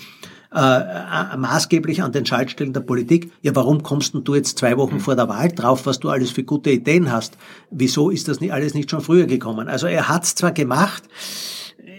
äh, 0.53 1.37
maßgeblich 1.37 2.03
an 2.03 2.11
den 2.11 2.25
Schaltstellen 2.25 2.73
der 2.73 2.81
Politik. 2.81 3.31
Ja, 3.41 3.55
warum 3.55 3.83
kommst 3.83 4.13
denn 4.13 4.23
du 4.23 4.35
jetzt 4.35 4.57
zwei 4.57 4.77
Wochen 4.77 4.99
vor 4.99 5.15
der 5.15 5.27
Wahl 5.29 5.49
drauf, 5.49 5.85
was 5.85 5.99
du 5.99 6.09
alles 6.09 6.31
für 6.31 6.43
gute 6.43 6.71
Ideen 6.71 7.11
hast? 7.11 7.37
Wieso 7.71 8.09
ist 8.09 8.27
das 8.27 8.39
nicht 8.39 8.53
alles 8.53 8.73
nicht 8.73 8.91
schon 8.91 9.01
früher 9.01 9.25
gekommen? 9.25 9.67
Also 9.67 9.87
er 9.87 10.09
hat 10.09 10.23
es 10.23 10.35
zwar 10.35 10.51
gemacht, 10.51 11.03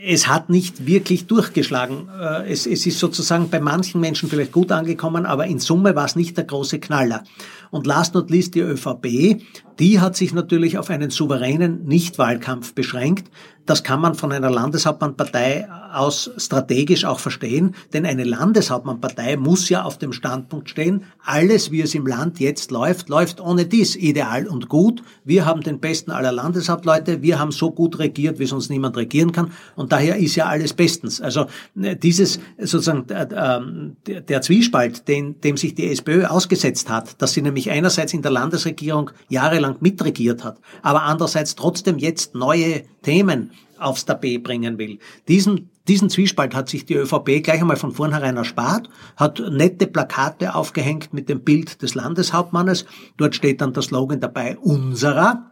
es 0.06 0.28
hat 0.28 0.50
nicht 0.50 0.86
wirklich 0.86 1.26
durchgeschlagen. 1.26 2.08
Äh, 2.20 2.52
es, 2.52 2.66
es 2.66 2.86
ist 2.86 2.98
sozusagen 2.98 3.48
bei 3.48 3.60
manchen 3.60 4.00
Menschen 4.00 4.28
vielleicht 4.28 4.52
gut 4.52 4.70
angekommen, 4.70 5.26
aber 5.26 5.46
in 5.46 5.58
Summe 5.58 5.96
war 5.96 6.04
es 6.04 6.16
nicht 6.16 6.36
der 6.36 6.44
große 6.44 6.78
Knaller. 6.78 7.24
Und 7.70 7.86
last 7.86 8.14
not 8.14 8.30
least 8.30 8.54
die 8.54 8.60
ÖVP, 8.60 9.42
die 9.78 10.00
hat 10.00 10.16
sich 10.16 10.32
natürlich 10.32 10.78
auf 10.78 10.90
einen 10.90 11.10
souveränen 11.10 11.84
Nichtwahlkampf 11.84 12.74
beschränkt. 12.74 13.30
Das 13.66 13.82
kann 13.82 14.00
man 14.00 14.14
von 14.14 14.30
einer 14.30 14.50
Landeshauptmannpartei 14.50 15.66
aus 15.94 16.30
strategisch 16.36 17.06
auch 17.06 17.18
verstehen, 17.18 17.74
denn 17.94 18.04
eine 18.04 18.24
Landeshauptmannpartei 18.24 19.38
muss 19.38 19.70
ja 19.70 19.84
auf 19.84 19.96
dem 19.96 20.12
Standpunkt 20.12 20.68
stehen, 20.68 21.04
alles 21.24 21.70
wie 21.70 21.80
es 21.80 21.94
im 21.94 22.06
Land 22.06 22.40
jetzt 22.40 22.70
läuft, 22.70 23.08
läuft 23.08 23.40
ohne 23.40 23.64
dies 23.64 23.96
ideal 23.96 24.46
und 24.46 24.68
gut. 24.68 25.02
Wir 25.24 25.46
haben 25.46 25.62
den 25.62 25.80
besten 25.80 26.10
aller 26.10 26.32
Landeshauptleute, 26.32 27.22
wir 27.22 27.38
haben 27.38 27.52
so 27.52 27.70
gut 27.70 27.98
regiert, 27.98 28.38
wie 28.38 28.46
sonst 28.46 28.68
niemand 28.68 28.98
regieren 28.98 29.32
kann 29.32 29.52
und 29.76 29.92
daher 29.92 30.16
ist 30.16 30.36
ja 30.36 30.46
alles 30.46 30.74
bestens. 30.74 31.22
Also 31.22 31.46
äh, 31.80 31.96
dieses 31.96 32.40
sozusagen 32.58 33.08
äh, 33.08 33.28
ähm, 33.34 33.96
der, 34.06 34.42
Zwiespalt, 34.42 35.08
den, 35.08 35.40
dem 35.40 35.56
sich 35.56 35.74
die 35.74 35.90
SPÖ 35.90 36.26
ausgesetzt 36.26 36.90
hat, 36.90 37.22
dass 37.22 37.32
sie 37.32 37.40
nämlich 37.40 37.70
einerseits 37.70 38.12
in 38.12 38.20
der 38.20 38.32
Landesregierung 38.32 39.10
jahrelang 39.30 39.63
mitregiert 39.80 40.44
hat, 40.44 40.58
aber 40.82 41.02
andererseits 41.02 41.54
trotzdem 41.54 41.98
jetzt 41.98 42.34
neue 42.34 42.82
Themen 43.02 43.50
aufs 43.78 44.04
Tapet 44.04 44.42
bringen 44.42 44.78
will. 44.78 44.98
Diesen, 45.28 45.70
diesen 45.88 46.10
Zwiespalt 46.10 46.54
hat 46.54 46.68
sich 46.68 46.86
die 46.86 46.94
ÖVP 46.94 47.42
gleich 47.42 47.60
einmal 47.60 47.76
von 47.76 47.92
vornherein 47.92 48.36
erspart, 48.36 48.88
hat 49.16 49.40
nette 49.50 49.86
Plakate 49.86 50.54
aufgehängt 50.54 51.12
mit 51.12 51.28
dem 51.28 51.40
Bild 51.40 51.82
des 51.82 51.94
Landeshauptmannes. 51.94 52.86
Dort 53.16 53.34
steht 53.34 53.60
dann 53.60 53.72
der 53.72 53.82
Slogan 53.82 54.20
dabei, 54.20 54.56
unserer. 54.58 55.50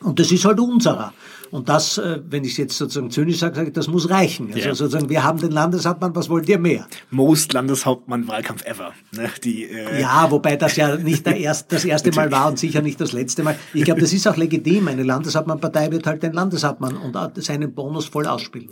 Und 0.00 0.18
das 0.18 0.30
ist 0.30 0.44
halt 0.44 0.60
unserer. 0.60 1.12
Und 1.50 1.68
das, 1.68 1.98
äh, 1.98 2.20
wenn 2.28 2.44
ich 2.44 2.52
es 2.52 2.56
jetzt 2.58 2.76
sozusagen 2.76 3.10
zynisch 3.10 3.38
sage, 3.38 3.56
sage 3.56 3.68
ich, 3.68 3.74
das 3.74 3.88
muss 3.88 4.10
reichen. 4.10 4.48
Also 4.52 4.58
ja. 4.58 4.74
sozusagen, 4.74 5.08
wir 5.08 5.24
haben 5.24 5.38
den 5.38 5.50
Landeshauptmann, 5.50 6.14
was 6.14 6.28
wollt 6.28 6.48
ihr 6.48 6.58
mehr? 6.58 6.86
Most 7.10 7.52
Landeshauptmann-Wahlkampf 7.54 8.64
ever. 8.66 8.92
Ne? 9.12 9.30
Die, 9.42 9.64
äh 9.64 10.00
ja, 10.00 10.30
wobei 10.30 10.56
das 10.56 10.76
ja 10.76 10.96
nicht 10.96 11.26
erst, 11.26 11.72
das 11.72 11.84
erste 11.84 12.12
Mal 12.12 12.30
war 12.30 12.48
und 12.48 12.58
sicher 12.58 12.82
nicht 12.82 13.00
das 13.00 13.12
letzte 13.12 13.42
Mal. 13.42 13.58
Ich 13.72 13.84
glaube, 13.84 14.00
das 14.00 14.12
ist 14.12 14.26
auch 14.28 14.36
legitim. 14.36 14.88
Eine 14.88 15.04
Landeshauptmann-Partei 15.04 15.90
wird 15.90 16.06
halt 16.06 16.22
den 16.22 16.34
Landeshauptmann 16.34 16.96
und 16.96 17.16
seinen 17.42 17.72
Bonus 17.72 18.06
voll 18.06 18.26
ausspielen. 18.26 18.68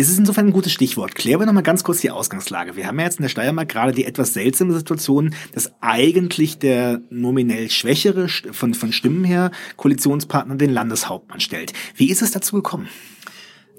Es 0.00 0.08
ist 0.08 0.18
insofern 0.18 0.46
ein 0.46 0.52
gutes 0.52 0.72
Stichwort. 0.72 1.14
Klären 1.14 1.40
wir 1.40 1.46
nochmal 1.46 1.62
ganz 1.62 1.84
kurz 1.84 2.00
die 2.00 2.10
Ausgangslage. 2.10 2.74
Wir 2.74 2.86
haben 2.86 2.98
ja 2.98 3.04
jetzt 3.04 3.18
in 3.18 3.22
der 3.22 3.28
Steiermark 3.28 3.68
gerade 3.68 3.92
die 3.92 4.06
etwas 4.06 4.32
seltsame 4.32 4.72
Situation, 4.72 5.34
dass 5.52 5.72
eigentlich 5.82 6.58
der 6.58 7.02
nominell 7.10 7.70
schwächere 7.70 8.26
von, 8.28 8.72
von 8.72 8.92
Stimmen 8.94 9.24
her 9.24 9.50
Koalitionspartner 9.76 10.54
den 10.54 10.70
Landeshauptmann 10.70 11.40
stellt. 11.40 11.74
Wie 11.96 12.10
ist 12.10 12.22
es 12.22 12.30
dazu 12.30 12.56
gekommen? 12.56 12.88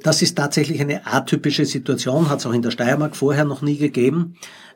Das 0.03 0.21
ist 0.21 0.35
tatsächlich 0.35 0.79
eine 0.79 1.07
atypische 1.07 1.65
Situation, 1.65 2.29
hat 2.29 2.37
es 2.37 2.45
auch 2.45 2.53
in 2.53 2.61
der 2.61 2.69
Steiermark 2.69 3.15
vorher 3.15 3.45
noch 3.45 3.63
nie 3.63 3.77
gegeben. 3.77 4.35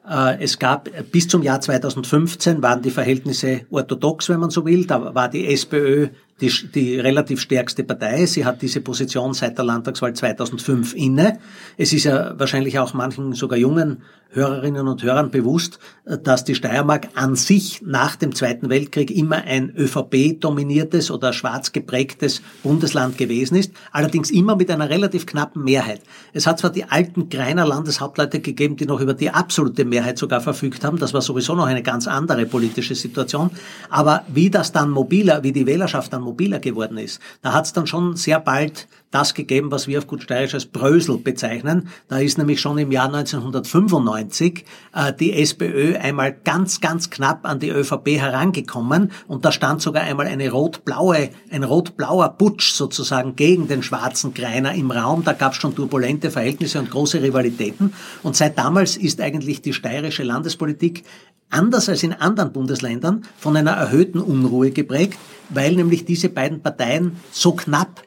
Äh, 0.09 0.43
es 0.43 0.59
gab 0.59 0.89
bis 1.11 1.27
zum 1.27 1.41
Jahr 1.43 1.61
2015 1.61 2.61
waren 2.61 2.81
die 2.81 2.91
Verhältnisse 2.91 3.61
orthodox, 3.69 4.29
wenn 4.29 4.39
man 4.39 4.49
so 4.49 4.65
will. 4.65 4.85
Da 4.85 5.13
war 5.15 5.29
die 5.29 5.47
SPÖ 5.47 6.09
die, 6.41 6.51
die 6.73 6.99
relativ 6.99 7.39
stärkste 7.39 7.83
Partei. 7.83 8.25
Sie 8.25 8.43
hat 8.43 8.61
diese 8.61 8.81
Position 8.81 9.33
seit 9.33 9.57
der 9.57 9.65
Landtagswahl 9.65 10.13
2005 10.13 10.93
inne. 10.93 11.39
Es 11.77 11.93
ist 11.93 12.03
ja 12.03 12.37
wahrscheinlich 12.37 12.77
auch 12.77 12.93
manchen 12.93 13.33
sogar 13.33 13.57
jungen 13.57 14.03
Hörerinnen 14.31 14.89
und 14.89 15.01
Hörern 15.01 15.31
bewusst, 15.31 15.79
dass 16.03 16.43
die 16.43 16.55
Steiermark 16.55 17.07
an 17.15 17.35
sich 17.35 17.81
nach 17.85 18.17
dem 18.17 18.35
Zweiten 18.35 18.69
Weltkrieg 18.69 19.09
immer 19.09 19.37
ein 19.37 19.73
ÖVP-dominiertes 19.77 21.09
oder 21.09 21.31
schwarz 21.31 21.71
geprägtes 21.71 22.41
Bundesland 22.61 23.17
gewesen 23.17 23.55
ist, 23.55 23.71
allerdings 23.93 24.31
immer 24.31 24.57
mit 24.57 24.69
einer 24.69 24.89
relativ 24.89 25.25
knappen 25.25 25.63
Mehrheit. 25.63 26.01
Es 26.33 26.47
hat 26.47 26.59
zwar 26.59 26.71
die 26.71 26.83
alten 26.83 27.29
Greiner 27.29 27.65
Landeshauptleute 27.65 28.41
gegeben, 28.41 28.75
die 28.75 28.85
noch 28.85 28.99
über 28.99 29.13
die 29.13 29.29
absolute 29.29 29.85
Mehrheit 29.95 30.17
sogar 30.17 30.41
verfügt 30.41 30.83
haben, 30.83 30.97
das 30.97 31.13
war 31.13 31.21
sowieso 31.21 31.55
noch 31.55 31.67
eine 31.67 31.81
ganz 31.81 32.05
andere 32.07 32.45
politische 32.45 32.95
Situation, 32.95 33.49
aber 33.89 34.23
wie 34.27 34.49
das 34.49 34.73
dann 34.73 34.89
mobiler, 34.89 35.41
wie 35.43 35.53
die 35.53 35.65
Wählerschaft 35.65 36.11
dann 36.11 36.21
mobiler 36.21 36.59
geworden 36.59 36.97
ist, 36.97 37.21
da 37.41 37.53
hat 37.53 37.65
es 37.65 37.73
dann 37.73 37.87
schon 37.87 38.17
sehr 38.17 38.41
bald 38.41 38.87
das 39.11 39.33
gegeben, 39.33 39.71
was 39.71 39.87
wir 39.87 39.97
auf 39.97 40.07
gut 40.07 40.23
steirisch 40.23 40.53
als 40.53 40.65
Brösel 40.65 41.17
bezeichnen. 41.17 41.87
Da 42.07 42.19
ist 42.19 42.37
nämlich 42.37 42.59
schon 42.59 42.77
im 42.77 42.91
Jahr 42.91 43.13
1995 43.13 44.65
äh, 44.93 45.13
die 45.13 45.33
SPÖ 45.33 45.97
einmal 45.97 46.35
ganz, 46.43 46.81
ganz 46.81 47.09
knapp 47.09 47.45
an 47.45 47.59
die 47.59 47.69
ÖVP 47.69 48.19
herangekommen 48.19 49.11
und 49.27 49.45
da 49.45 49.51
stand 49.51 49.81
sogar 49.81 50.03
einmal 50.03 50.27
eine 50.27 50.49
rot-blaue, 50.49 51.29
ein 51.49 51.63
rot-blauer 51.63 52.29
Putsch 52.29 52.73
sozusagen 52.73 53.35
gegen 53.35 53.67
den 53.67 53.83
schwarzen 53.83 54.33
Greiner 54.33 54.73
im 54.73 54.91
Raum. 54.91 55.23
Da 55.23 55.33
gab 55.33 55.53
es 55.53 55.59
schon 55.59 55.75
turbulente 55.75 56.31
Verhältnisse 56.31 56.79
und 56.79 56.91
große 56.91 57.21
Rivalitäten. 57.21 57.93
Und 58.23 58.35
seit 58.35 58.57
damals 58.57 58.97
ist 58.97 59.21
eigentlich 59.21 59.61
die 59.61 59.73
steirische 59.73 60.23
Landespolitik 60.23 61.03
anders 61.49 61.89
als 61.89 62.03
in 62.03 62.13
anderen 62.13 62.51
Bundesländern 62.51 63.25
von 63.37 63.55
einer 63.55 63.71
erhöhten 63.71 64.19
Unruhe 64.19 64.71
geprägt, 64.71 65.17
weil 65.49 65.75
nämlich 65.75 66.05
diese 66.05 66.29
beiden 66.29 66.61
Parteien 66.61 67.17
so 67.31 67.53
knapp 67.53 68.03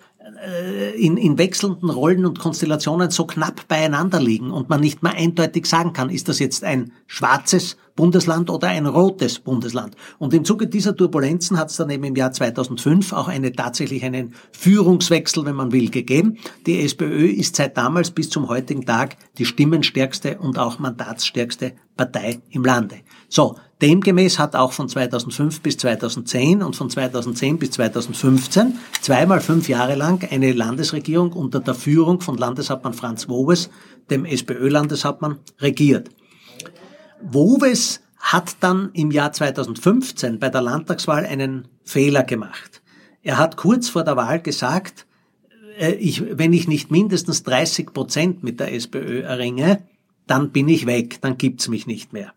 in, 0.97 1.17
in 1.17 1.39
wechselnden 1.39 1.91
Rollen 1.91 2.25
und 2.25 2.39
Konstellationen 2.39 3.11
so 3.11 3.27
knapp 3.27 3.67
beieinander 3.69 4.21
liegen 4.21 4.51
und 4.51 4.69
man 4.69 4.81
nicht 4.81 5.03
mal 5.03 5.15
eindeutig 5.15 5.67
sagen 5.67 5.93
kann, 5.93 6.11
ist 6.11 6.29
das 6.29 6.39
jetzt 6.39 6.65
ein 6.65 6.93
schwarzes 7.07 7.77
Bundesland 7.97 8.49
oder 8.49 8.69
ein 8.69 8.87
rotes 8.87 9.41
Bundesland. 9.41 9.97
Und 10.19 10.33
im 10.33 10.45
Zuge 10.45 10.69
dieser 10.69 10.95
Turbulenzen 10.95 11.59
hat 11.59 11.71
es 11.71 11.77
dann 11.77 11.91
eben 11.91 12.05
im 12.05 12.15
Jahr 12.15 12.31
2005 12.31 13.13
auch 13.13 13.27
eine, 13.27 13.51
tatsächlich 13.53 14.05
einen 14.05 14.35
Führungswechsel, 14.53 15.45
wenn 15.45 15.57
man 15.57 15.73
will, 15.73 15.91
gegeben. 15.91 16.39
Die 16.67 16.81
SPÖ 16.83 17.27
ist 17.27 17.57
seit 17.57 17.77
damals 17.77 18.13
bis 18.13 18.31
zum 18.31 18.49
heutigen 18.49 18.87
Tag 18.87 19.17
die 19.39 19.45
stimmenstärkste 19.45 20.39
und 20.39 20.59
auch 20.59 20.79
mandatsstärkste 20.79 21.73
Partei 21.97 22.39
im 22.51 22.65
Lande. 22.65 22.99
So, 23.29 23.57
demgemäß 23.83 24.39
hat 24.39 24.57
auch 24.57 24.73
von 24.73 24.89
2005 24.89 25.61
bis 25.61 25.77
2010 25.79 26.63
und 26.63 26.77
von 26.77 26.91
2010 26.91 27.59
bis 27.59 27.73
2015 27.73 28.79
zweimal 29.01 29.41
fünf 29.41 29.69
Jahre 29.69 29.95
lang 29.95 30.27
eine 30.31 30.53
Landesregierung 30.53 31.33
unter 31.33 31.61
der 31.61 31.75
Führung 31.75 32.21
von 32.21 32.37
Landeshauptmann 32.37 32.95
Franz 32.95 33.29
Wobes, 33.29 33.71
dem 34.11 34.25
SPÖ-Landeshauptmann, 34.25 35.39
regiert. 35.61 36.11
Woves 37.21 38.01
hat 38.19 38.57
dann 38.61 38.91
im 38.95 39.11
Jahr 39.11 39.33
2015 39.33 40.39
bei 40.39 40.49
der 40.49 40.63
Landtagswahl 40.63 41.25
einen 41.25 41.69
Fehler 41.85 42.25
gemacht. 42.25 42.83
Er 43.23 43.39
hat 43.39 43.57
kurz 43.57 43.89
vor 43.89 44.05
der 44.05 44.17
Wahl 44.17 44.41
gesagt, 44.41 45.07
äh, 45.79 45.93
ich, 45.93 46.23
wenn 46.37 46.53
ich 46.53 46.69
nicht 46.69 46.91
mindestens 46.91 47.43
30 47.45 47.93
Prozent 47.93 48.43
mit 48.43 48.61
der 48.61 48.73
SPÖ 48.73 49.23
erringe, 49.23 49.83
dann 50.27 50.51
bin 50.51 50.69
ich 50.69 50.87
weg, 50.87 51.21
dann 51.21 51.39
gibt's 51.39 51.69
mich 51.69 51.87
nicht 51.87 52.13
mehr 52.13 52.33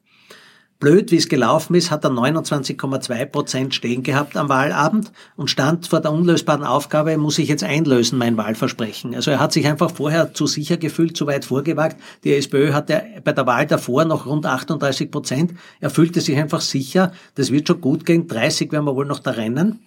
blöd 0.81 1.11
wie 1.11 1.17
es 1.17 1.29
gelaufen 1.29 1.75
ist, 1.75 1.91
hat 1.91 2.03
er 2.03 2.09
29,2 2.09 3.25
Prozent 3.27 3.73
stehen 3.73 4.03
gehabt 4.03 4.35
am 4.35 4.49
Wahlabend 4.49 5.13
und 5.37 5.49
stand 5.49 5.87
vor 5.87 6.01
der 6.01 6.11
unlösbaren 6.11 6.65
Aufgabe, 6.65 7.17
muss 7.17 7.37
ich 7.37 7.47
jetzt 7.47 7.63
einlösen, 7.63 8.17
mein 8.17 8.35
Wahlversprechen. 8.35 9.15
Also 9.15 9.31
er 9.31 9.39
hat 9.39 9.53
sich 9.53 9.65
einfach 9.67 9.91
vorher 9.91 10.33
zu 10.33 10.47
sicher 10.47 10.75
gefühlt, 10.75 11.15
zu 11.15 11.27
weit 11.27 11.45
vorgewagt. 11.45 12.01
Die 12.25 12.33
SPÖ 12.33 12.73
hatte 12.73 13.03
bei 13.23 13.31
der 13.31 13.45
Wahl 13.45 13.67
davor 13.67 14.03
noch 14.03 14.25
rund 14.25 14.45
38 14.45 15.09
Prozent. 15.09 15.53
Er 15.79 15.91
fühlte 15.91 16.19
sich 16.19 16.35
einfach 16.37 16.61
sicher, 16.61 17.13
das 17.35 17.51
wird 17.51 17.69
schon 17.69 17.79
gut 17.79 18.05
gehen, 18.05 18.27
30 18.27 18.71
werden 18.73 18.85
wir 18.85 18.95
wohl 18.95 19.05
noch 19.05 19.19
da 19.19 19.31
rennen. 19.31 19.79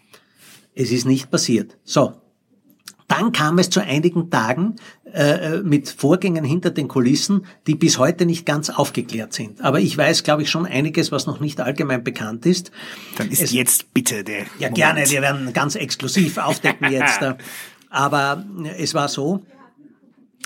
Es 0.74 0.92
ist 0.92 1.06
nicht 1.06 1.30
passiert. 1.30 1.76
So, 1.84 2.14
dann 3.08 3.32
kam 3.32 3.58
es 3.58 3.70
zu 3.70 3.80
einigen 3.80 4.30
Tagen 4.30 4.76
äh, 5.12 5.58
mit 5.58 5.88
Vorgängen 5.88 6.44
hinter 6.44 6.70
den 6.70 6.88
Kulissen, 6.88 7.46
die 7.66 7.75
bis 7.75 7.99
heute 7.99 8.26
nicht 8.26 8.46
ganz 8.46 8.70
aufgeklärt 8.70 9.32
sind. 9.32 9.61
Aber 9.61 9.80
ich 9.80 9.96
weiß, 9.96 10.23
glaube 10.25 10.42
ich, 10.42 10.50
schon 10.50 10.66
einiges, 10.66 11.12
was 11.12 11.26
noch 11.26 11.40
nicht 11.40 11.61
allgemein 11.61 12.02
bekannt 12.02 12.46
ist. 12.46 12.70
Dann 13.16 13.30
ist 13.30 13.42
es, 13.42 13.52
jetzt 13.52 13.92
bitte 13.92 14.25
der. 14.25 14.40
Ja, 14.58 14.70
Moment. 14.70 14.75
gerne, 14.76 15.11
wir 15.11 15.23
werden 15.23 15.52
ganz 15.52 15.75
exklusiv 15.75 16.38
aufdecken 16.38 16.90
jetzt. 16.90 17.20
Aber 17.90 18.44
es 18.76 18.94
war 18.94 19.08
so, 19.08 19.44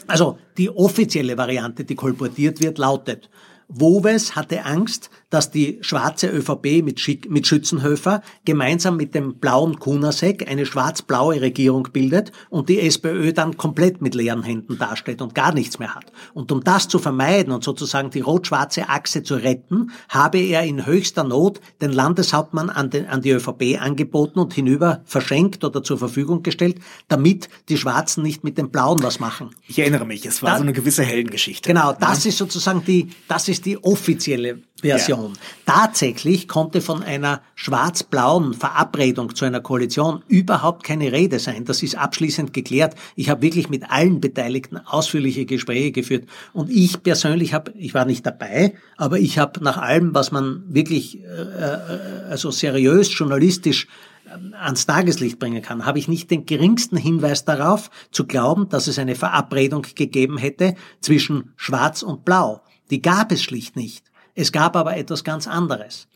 also 0.06 0.38
die 0.58 0.68
offizielle 0.68 1.38
Variante, 1.38 1.84
die 1.84 1.94
kolportiert 1.94 2.60
wird, 2.60 2.78
lautet, 2.78 3.30
Woves 3.68 4.34
hatte 4.34 4.64
Angst, 4.64 5.10
dass 5.30 5.50
die 5.50 5.78
schwarze 5.82 6.28
ÖVP 6.28 6.82
mit, 6.82 7.00
Schick, 7.00 7.30
mit 7.30 7.46
Schützenhöfer 7.46 8.22
gemeinsam 8.44 8.96
mit 8.96 9.14
dem 9.14 9.34
blauen 9.36 9.78
Kunasek 9.78 10.48
eine 10.48 10.66
schwarz-blaue 10.66 11.40
Regierung 11.40 11.88
bildet 11.92 12.32
und 12.50 12.68
die 12.68 12.80
SPÖ 12.80 13.32
dann 13.32 13.56
komplett 13.56 14.00
mit 14.00 14.14
leeren 14.14 14.42
Händen 14.42 14.78
dasteht 14.78 15.20
und 15.20 15.34
gar 15.34 15.52
nichts 15.52 15.78
mehr 15.78 15.94
hat. 15.94 16.12
Und 16.34 16.50
um 16.52 16.64
das 16.64 16.88
zu 16.88 16.98
vermeiden 16.98 17.52
und 17.52 17.62
sozusagen 17.64 18.10
die 18.10 18.20
rot-schwarze 18.20 18.88
Achse 18.88 19.22
zu 19.22 19.34
retten, 19.34 19.90
habe 20.08 20.38
er 20.38 20.62
in 20.62 20.86
höchster 20.86 21.24
Not 21.24 21.60
den 21.80 21.92
Landeshauptmann 21.92 22.70
an, 22.70 22.90
den, 22.90 23.06
an 23.06 23.22
die 23.22 23.30
ÖVP 23.30 23.80
angeboten 23.80 24.38
und 24.38 24.54
hinüber 24.54 25.02
verschenkt 25.04 25.64
oder 25.64 25.82
zur 25.82 25.98
Verfügung 25.98 26.42
gestellt, 26.42 26.80
damit 27.08 27.48
die 27.68 27.76
Schwarzen 27.76 28.22
nicht 28.22 28.44
mit 28.44 28.56
den 28.56 28.70
Blauen 28.70 29.02
was 29.02 29.20
machen. 29.20 29.50
Ich 29.66 29.78
erinnere 29.78 30.06
mich, 30.06 30.24
es 30.24 30.42
war 30.42 30.52
da, 30.52 30.56
so 30.56 30.62
eine 30.62 30.72
gewisse 30.72 31.02
Heldengeschichte. 31.02 31.68
Genau, 31.68 31.92
das 31.92 32.24
ja. 32.24 32.30
ist 32.30 32.38
sozusagen 32.38 32.84
die, 32.84 33.08
das 33.28 33.48
ist 33.48 33.66
die 33.66 33.82
offizielle 33.82 34.62
Version. 34.80 35.32
Ja. 35.34 35.74
Tatsächlich 35.84 36.46
konnte 36.46 36.80
von 36.80 37.02
einer 37.02 37.42
schwarz-blauen 37.56 38.54
Verabredung 38.54 39.34
zu 39.34 39.44
einer 39.44 39.60
Koalition 39.60 40.22
überhaupt 40.28 40.84
keine 40.84 41.10
Rede 41.12 41.38
sein. 41.38 41.64
Das 41.64 41.82
ist 41.82 41.96
abschließend 41.96 42.52
geklärt. 42.52 42.94
Ich 43.16 43.28
habe 43.28 43.42
wirklich 43.42 43.68
mit 43.68 43.90
allen 43.90 44.20
Beteiligten 44.20 44.76
ausführliche 44.76 45.46
Gespräche 45.46 45.92
geführt. 45.92 46.28
Und 46.52 46.70
ich 46.70 47.02
persönlich 47.02 47.54
habe, 47.54 47.72
ich 47.76 47.94
war 47.94 48.04
nicht 48.04 48.24
dabei, 48.24 48.74
aber 48.96 49.18
ich 49.18 49.38
habe 49.38 49.62
nach 49.64 49.78
allem, 49.78 50.14
was 50.14 50.30
man 50.30 50.62
wirklich 50.68 51.22
äh, 51.22 51.26
äh 51.26 52.18
also 52.28 52.50
seriös 52.50 53.16
journalistisch 53.16 53.88
äh, 54.26 54.54
ans 54.56 54.86
Tageslicht 54.86 55.38
bringen 55.38 55.62
kann, 55.62 55.86
habe 55.86 55.98
ich 55.98 56.08
nicht 56.08 56.30
den 56.30 56.46
geringsten 56.46 56.96
Hinweis 56.96 57.44
darauf, 57.44 57.90
zu 58.12 58.26
glauben, 58.26 58.68
dass 58.68 58.86
es 58.86 58.98
eine 58.98 59.16
Verabredung 59.16 59.82
gegeben 59.94 60.38
hätte 60.38 60.74
zwischen 61.00 61.52
Schwarz 61.56 62.02
und 62.02 62.24
Blau. 62.24 62.62
Die 62.90 63.02
gab 63.02 63.32
es 63.32 63.42
schlicht 63.42 63.76
nicht. 63.76 64.07
Es 64.38 64.52
gab 64.52 64.76
aber 64.76 64.96
etwas 64.96 65.24
ganz 65.24 65.48
anderes. 65.48 66.06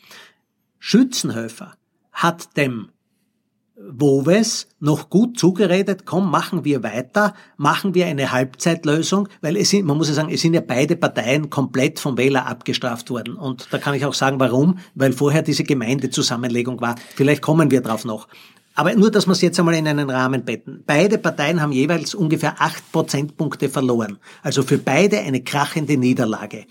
Schützenhöfer 0.79 1.75
hat 2.13 2.57
dem 2.57 2.91
Woves 3.75 4.69
noch 4.79 5.11
gut 5.11 5.41
zugeredet, 5.41 6.07
komm, 6.07 6.31
machen 6.31 6.65
wir 6.65 6.85
weiter, 6.85 7.35
machen 7.57 7.95
wir 7.95 8.07
eine 8.07 8.31
Halbzeitlösung, 8.31 9.29
weil 9.41 9.57
es 9.57 9.71
sind, 9.71 9.87
man 9.87 9.97
muss 9.97 10.07
ja 10.07 10.15
sagen, 10.15 10.31
es 10.31 10.41
sind 10.41 10.55
ja 10.55 10.61
beide 10.61 10.95
Parteien 10.95 11.51
komplett 11.51 11.99
vom 11.99 12.17
Wähler 12.17 12.47
abgestraft 12.47 13.11
worden. 13.11 13.35
Und 13.35 13.67
da 13.73 13.79
kann 13.79 13.95
ich 13.95 14.05
auch 14.05 14.15
sagen, 14.15 14.39
warum, 14.39 14.79
weil 14.95 15.13
vorher 15.13 15.43
diese 15.43 15.65
Gemeindezusammenlegung 15.65 16.81
war. 16.81 16.95
Vielleicht 17.17 17.43
kommen 17.43 17.73
wir 17.73 17.81
drauf 17.81 18.05
noch. 18.05 18.29
Aber 18.77 18.95
nur, 18.95 19.11
dass 19.11 19.27
wir 19.27 19.33
es 19.33 19.41
jetzt 19.41 19.59
einmal 19.59 19.75
in 19.75 19.89
einen 19.89 20.09
Rahmen 20.09 20.45
betten. 20.45 20.85
Beide 20.87 21.19
Parteien 21.19 21.61
haben 21.61 21.73
jeweils 21.73 22.15
ungefähr 22.15 22.63
acht 22.63 22.93
Prozentpunkte 22.93 23.69
verloren. 23.69 24.19
Also 24.45 24.63
für 24.63 24.79
beide 24.79 25.19
eine 25.19 25.43
krachende 25.43 25.97
Niederlage. 25.97 26.67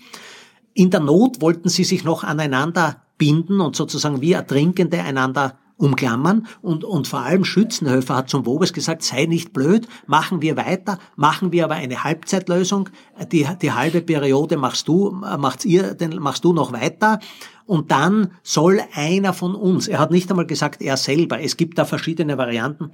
In 0.74 0.90
der 0.90 1.00
Not 1.00 1.40
wollten 1.40 1.68
sie 1.68 1.84
sich 1.84 2.04
noch 2.04 2.24
aneinander 2.24 3.02
binden 3.18 3.60
und 3.60 3.76
sozusagen 3.76 4.20
wie 4.20 4.32
Ertrinkende 4.32 5.00
einander 5.02 5.58
umklammern 5.76 6.46
und, 6.60 6.84
und 6.84 7.08
vor 7.08 7.20
allem 7.20 7.44
Schützenhöfer 7.44 8.14
hat 8.16 8.30
zum 8.30 8.46
Wobes 8.46 8.72
gesagt, 8.72 9.02
sei 9.02 9.26
nicht 9.26 9.52
blöd, 9.52 9.88
machen 10.06 10.40
wir 10.40 10.56
weiter, 10.56 10.98
machen 11.16 11.50
wir 11.50 11.64
aber 11.64 11.74
eine 11.74 12.04
Halbzeitlösung, 12.04 12.88
die, 13.32 13.46
die 13.60 13.72
halbe 13.72 14.00
Periode 14.00 14.56
machst 14.56 14.86
du, 14.86 15.10
macht's 15.10 15.64
ihr, 15.64 15.94
den 15.94 16.16
machst 16.20 16.44
du 16.44 16.52
noch 16.52 16.72
weiter. 16.72 17.18
Und 17.66 17.90
dann 17.90 18.32
soll 18.42 18.80
einer 18.94 19.32
von 19.32 19.54
uns, 19.54 19.88
er 19.88 19.98
hat 19.98 20.10
nicht 20.10 20.30
einmal 20.30 20.46
gesagt, 20.46 20.82
er 20.82 20.96
selber, 20.96 21.40
es 21.40 21.56
gibt 21.56 21.78
da 21.78 21.84
verschiedene 21.84 22.38
Varianten, 22.38 22.92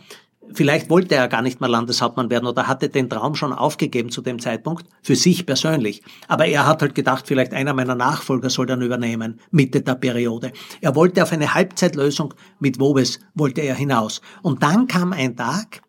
Vielleicht 0.54 0.90
wollte 0.90 1.14
er 1.14 1.28
gar 1.28 1.42
nicht 1.42 1.60
mehr 1.60 1.68
Landeshauptmann 1.68 2.30
werden 2.30 2.46
oder 2.46 2.66
hatte 2.66 2.88
den 2.88 3.08
Traum 3.08 3.34
schon 3.34 3.52
aufgegeben 3.52 4.10
zu 4.10 4.22
dem 4.22 4.38
Zeitpunkt, 4.38 4.86
für 5.02 5.16
sich 5.16 5.46
persönlich. 5.46 6.02
Aber 6.26 6.46
er 6.46 6.66
hat 6.66 6.82
halt 6.82 6.94
gedacht, 6.94 7.26
vielleicht 7.26 7.52
einer 7.52 7.74
meiner 7.74 7.94
Nachfolger 7.94 8.50
soll 8.50 8.66
dann 8.66 8.82
übernehmen, 8.82 9.40
Mitte 9.50 9.82
der 9.82 9.94
Periode. 9.94 10.52
Er 10.80 10.94
wollte 10.94 11.22
auf 11.22 11.32
eine 11.32 11.54
Halbzeitlösung 11.54 12.34
mit 12.60 12.80
Wobes, 12.80 13.20
wollte 13.34 13.60
er 13.60 13.74
hinaus. 13.74 14.20
Und 14.42 14.62
dann 14.62 14.86
kam 14.86 15.12
ein 15.12 15.36
Tag, 15.36 15.82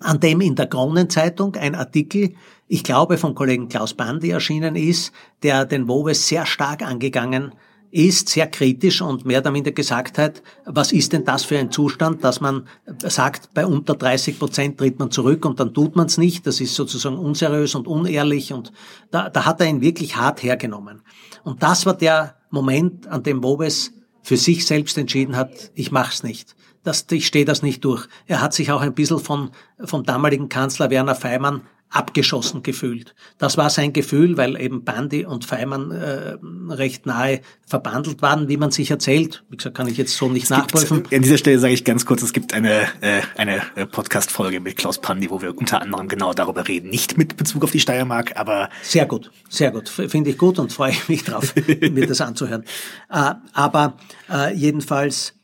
an 0.00 0.20
dem 0.20 0.40
in 0.40 0.54
der 0.54 0.66
Kronenzeitung 0.66 1.56
ein 1.56 1.74
Artikel, 1.74 2.34
ich 2.68 2.82
glaube 2.82 3.18
vom 3.18 3.34
Kollegen 3.34 3.68
Klaus 3.68 3.94
Bandi 3.94 4.30
erschienen 4.30 4.76
ist, 4.76 5.12
der 5.42 5.64
den 5.64 5.88
Wobes 5.88 6.28
sehr 6.28 6.46
stark 6.46 6.82
angegangen 6.82 7.52
ist 7.94 8.28
sehr 8.28 8.48
kritisch 8.48 9.00
und 9.00 9.24
mehr 9.24 9.38
oder 9.38 9.52
minder 9.52 9.70
gesagt 9.70 10.18
hat, 10.18 10.42
was 10.64 10.90
ist 10.90 11.12
denn 11.12 11.24
das 11.24 11.44
für 11.44 11.56
ein 11.56 11.70
Zustand, 11.70 12.24
dass 12.24 12.40
man 12.40 12.66
sagt, 12.98 13.54
bei 13.54 13.64
unter 13.64 13.94
30 13.94 14.36
Prozent 14.36 14.78
tritt 14.78 14.98
man 14.98 15.12
zurück 15.12 15.44
und 15.44 15.60
dann 15.60 15.72
tut 15.72 15.94
man 15.94 16.06
es 16.06 16.18
nicht. 16.18 16.44
Das 16.44 16.60
ist 16.60 16.74
sozusagen 16.74 17.16
unseriös 17.16 17.76
und 17.76 17.86
unehrlich 17.86 18.52
und 18.52 18.72
da, 19.12 19.30
da 19.30 19.44
hat 19.44 19.60
er 19.60 19.68
ihn 19.68 19.80
wirklich 19.80 20.16
hart 20.16 20.42
hergenommen. 20.42 21.02
Und 21.44 21.62
das 21.62 21.86
war 21.86 21.94
der 21.94 22.34
Moment, 22.50 23.06
an 23.06 23.22
dem 23.22 23.40
Bobes 23.40 23.92
für 24.22 24.36
sich 24.36 24.66
selbst 24.66 24.98
entschieden 24.98 25.36
hat, 25.36 25.70
ich 25.74 25.92
mach's 25.92 26.24
nicht. 26.24 26.56
Das, 26.82 27.06
ich 27.12 27.28
stehe 27.28 27.44
das 27.44 27.62
nicht 27.62 27.84
durch. 27.84 28.08
Er 28.26 28.40
hat 28.40 28.54
sich 28.54 28.72
auch 28.72 28.80
ein 28.80 28.94
bisschen 28.94 29.20
von, 29.20 29.52
vom 29.84 30.02
damaligen 30.02 30.48
Kanzler 30.48 30.90
Werner 30.90 31.14
Feimann 31.14 31.62
abgeschossen 31.90 32.62
gefühlt. 32.62 33.14
Das 33.38 33.56
war 33.56 33.70
sein 33.70 33.92
Gefühl, 33.92 34.36
weil 34.36 34.60
eben 34.60 34.84
Bandi 34.84 35.24
und 35.24 35.44
Feimann 35.44 35.92
äh, 35.92 36.36
recht 36.68 37.06
nahe 37.06 37.40
verbandelt 37.66 38.20
waren, 38.20 38.48
wie 38.48 38.56
man 38.56 38.72
sich 38.72 38.90
erzählt. 38.90 39.44
Wie 39.48 39.56
gesagt, 39.56 39.76
kann 39.76 39.86
ich 39.86 39.96
jetzt 39.96 40.16
so 40.16 40.28
nicht 40.28 40.50
nachprüfen. 40.50 41.04
An 41.12 41.22
dieser 41.22 41.38
Stelle 41.38 41.58
sage 41.58 41.72
ich 41.72 41.84
ganz 41.84 42.04
kurz, 42.04 42.22
es 42.22 42.32
gibt 42.32 42.52
eine, 42.52 42.82
äh, 43.00 43.22
eine 43.36 43.62
äh, 43.76 43.86
Podcast-Folge 43.86 44.60
mit 44.60 44.76
Klaus 44.76 45.00
Pandi, 45.00 45.30
wo 45.30 45.40
wir 45.40 45.56
unter 45.56 45.82
anderem 45.82 46.08
genau 46.08 46.32
darüber 46.32 46.66
reden. 46.66 46.90
Nicht 46.90 47.16
mit 47.16 47.36
Bezug 47.36 47.62
auf 47.62 47.70
die 47.70 47.80
Steiermark, 47.80 48.36
aber... 48.36 48.70
Sehr 48.82 49.06
gut, 49.06 49.30
sehr 49.48 49.70
gut. 49.70 49.88
Finde 49.88 50.30
ich 50.30 50.38
gut 50.38 50.58
und 50.58 50.72
freue 50.72 50.94
mich 51.06 51.22
drauf, 51.22 51.54
mir 51.80 52.06
das 52.06 52.20
anzuhören. 52.20 52.64
Äh, 53.08 53.34
aber 53.52 53.96
äh, 54.30 54.52
jedenfalls 54.52 55.34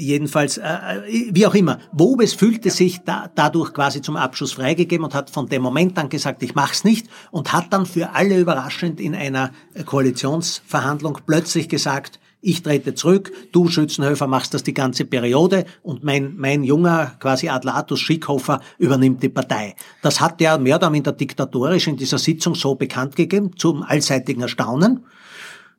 jedenfalls, 0.00 0.58
äh, 0.58 0.62
äh, 0.62 1.30
wie 1.32 1.46
auch 1.46 1.54
immer, 1.54 1.78
Wobes 1.92 2.34
fühlte 2.34 2.70
sich 2.70 3.00
da, 3.04 3.30
dadurch 3.34 3.72
quasi 3.72 4.02
zum 4.02 4.16
Abschluss 4.16 4.52
freigegeben 4.52 5.04
und 5.04 5.14
hat 5.14 5.30
von 5.30 5.46
dem 5.46 5.62
Moment 5.62 5.98
an 5.98 6.08
gesagt, 6.08 6.42
ich 6.42 6.54
mach's 6.54 6.84
nicht 6.84 7.08
und 7.30 7.52
hat 7.52 7.72
dann 7.72 7.86
für 7.86 8.10
alle 8.14 8.38
überraschend 8.38 9.00
in 9.00 9.14
einer 9.14 9.50
Koalitionsverhandlung 9.84 11.18
plötzlich 11.26 11.68
gesagt, 11.68 12.18
ich 12.42 12.62
trete 12.62 12.94
zurück, 12.94 13.30
du 13.52 13.68
Schützenhöfer 13.68 14.26
machst 14.26 14.54
das 14.54 14.62
die 14.62 14.72
ganze 14.72 15.04
Periode 15.04 15.66
und 15.82 16.04
mein, 16.04 16.36
mein 16.36 16.64
junger 16.64 17.12
quasi 17.20 17.50
Adlatus 17.50 18.00
Schickhofer 18.00 18.60
übernimmt 18.78 19.22
die 19.22 19.28
Partei. 19.28 19.74
Das 20.00 20.20
hat 20.20 20.40
er 20.40 20.58
mehr 20.58 20.76
oder 20.76 20.88
minder 20.88 21.12
diktatorisch 21.12 21.86
in 21.86 21.98
dieser 21.98 22.18
Sitzung 22.18 22.54
so 22.54 22.76
bekannt 22.76 23.14
gegeben, 23.14 23.56
zum 23.56 23.82
allseitigen 23.82 24.40
Erstaunen. 24.40 25.04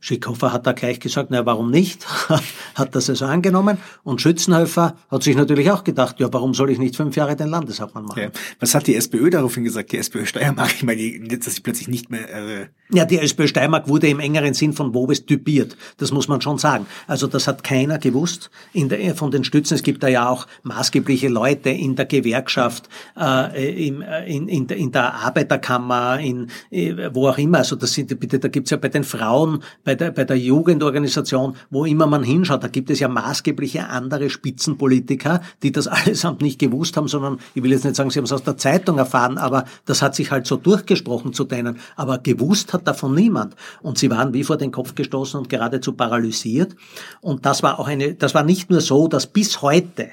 Schickhofer 0.01 0.51
hat 0.51 0.65
da 0.65 0.73
gleich 0.73 0.99
gesagt, 0.99 1.29
na 1.29 1.45
warum 1.45 1.69
nicht? 1.69 2.05
hat 2.75 2.95
das 2.95 3.09
also 3.09 3.25
angenommen. 3.25 3.77
Und 4.03 4.19
Schützenhöfer 4.19 4.95
hat 5.09 5.23
sich 5.23 5.35
natürlich 5.35 5.71
auch 5.71 5.83
gedacht, 5.83 6.19
ja, 6.19 6.27
warum 6.33 6.55
soll 6.55 6.71
ich 6.71 6.79
nicht 6.79 6.95
fünf 6.95 7.15
Jahre 7.15 7.35
den 7.35 7.49
Landeshauptmann 7.49 8.05
machen? 8.05 8.23
Ja. 8.23 8.29
Was 8.59 8.73
hat 8.73 8.87
die 8.87 8.95
SPÖ 8.95 9.29
daraufhin 9.29 9.63
gesagt, 9.63 9.91
die 9.91 9.97
SPÖ 9.97 10.25
Steiermark? 10.25 10.71
Ich 10.81 10.83
meine, 10.83 11.37
dass 11.37 11.53
sie 11.53 11.61
plötzlich 11.61 11.87
nicht 11.87 12.09
mehr... 12.09 12.27
Äh 12.33 12.67
ja, 12.91 13.05
die 13.05 13.19
SPÖ 13.19 13.47
Steiermark 13.47 13.87
wurde 13.87 14.07
im 14.07 14.19
engeren 14.19 14.55
Sinn 14.55 14.73
von 14.73 14.95
Wobes 14.95 15.25
typiert. 15.25 15.77
Das 15.97 16.11
muss 16.11 16.27
man 16.27 16.41
schon 16.41 16.57
sagen. 16.57 16.87
Also 17.05 17.27
das 17.27 17.47
hat 17.47 17.63
keiner 17.63 17.99
gewusst 17.99 18.49
in 18.73 18.89
der, 18.89 19.15
von 19.15 19.29
den 19.29 19.43
Stützen. 19.43 19.75
Es 19.75 19.83
gibt 19.83 20.01
da 20.01 20.07
ja 20.07 20.27
auch 20.27 20.47
maßgebliche 20.63 21.27
Leute 21.27 21.69
in 21.69 21.95
der 21.95 22.05
Gewerkschaft, 22.05 22.89
äh, 23.15 23.87
in, 23.87 24.01
in, 24.01 24.47
in, 24.47 24.67
der, 24.67 24.77
in 24.77 24.91
der 24.91 25.13
Arbeiterkammer, 25.13 26.19
in, 26.19 26.47
äh, 26.71 27.09
wo 27.13 27.29
auch 27.29 27.37
immer. 27.37 27.59
Also 27.59 27.75
das 27.75 27.93
sind, 27.93 28.19
bitte, 28.19 28.39
da 28.39 28.47
gibt's 28.47 28.71
ja 28.71 28.77
bei 28.77 28.89
den 28.89 29.03
Frauen, 29.03 29.63
bei 29.83 29.90
bei 29.91 29.95
der, 29.95 30.11
bei 30.11 30.23
der 30.23 30.37
Jugendorganisation, 30.37 31.57
wo 31.69 31.83
immer 31.83 32.07
man 32.07 32.23
hinschaut, 32.23 32.63
da 32.63 32.69
gibt 32.69 32.89
es 32.89 33.01
ja 33.01 33.09
maßgebliche 33.09 33.89
andere 33.89 34.29
Spitzenpolitiker, 34.29 35.41
die 35.63 35.73
das 35.73 35.87
allesamt 35.87 36.41
nicht 36.41 36.59
gewusst 36.59 36.95
haben, 36.95 37.09
sondern, 37.09 37.39
ich 37.55 37.61
will 37.61 37.71
jetzt 37.71 37.83
nicht 37.83 37.97
sagen, 37.97 38.09
sie 38.09 38.19
haben 38.19 38.25
es 38.25 38.31
aus 38.31 38.43
der 38.43 38.55
Zeitung 38.55 38.97
erfahren, 38.97 39.37
aber 39.37 39.65
das 39.85 40.01
hat 40.01 40.15
sich 40.15 40.31
halt 40.31 40.47
so 40.47 40.55
durchgesprochen 40.55 41.33
zu 41.33 41.43
denen. 41.43 41.77
Aber 41.97 42.19
gewusst 42.19 42.71
hat 42.71 42.87
davon 42.87 43.13
niemand. 43.13 43.55
Und 43.81 43.97
sie 43.97 44.09
waren 44.09 44.33
wie 44.33 44.45
vor 44.45 44.55
den 44.55 44.71
Kopf 44.71 44.95
gestoßen 44.95 45.37
und 45.37 45.49
geradezu 45.49 45.91
paralysiert. 45.91 46.73
Und 47.19 47.45
das 47.45 47.61
war 47.61 47.77
auch 47.77 47.89
eine, 47.89 48.13
das 48.13 48.33
war 48.33 48.43
nicht 48.43 48.69
nur 48.69 48.79
so, 48.79 49.09
dass 49.09 49.27
bis 49.27 49.61
heute 49.61 50.11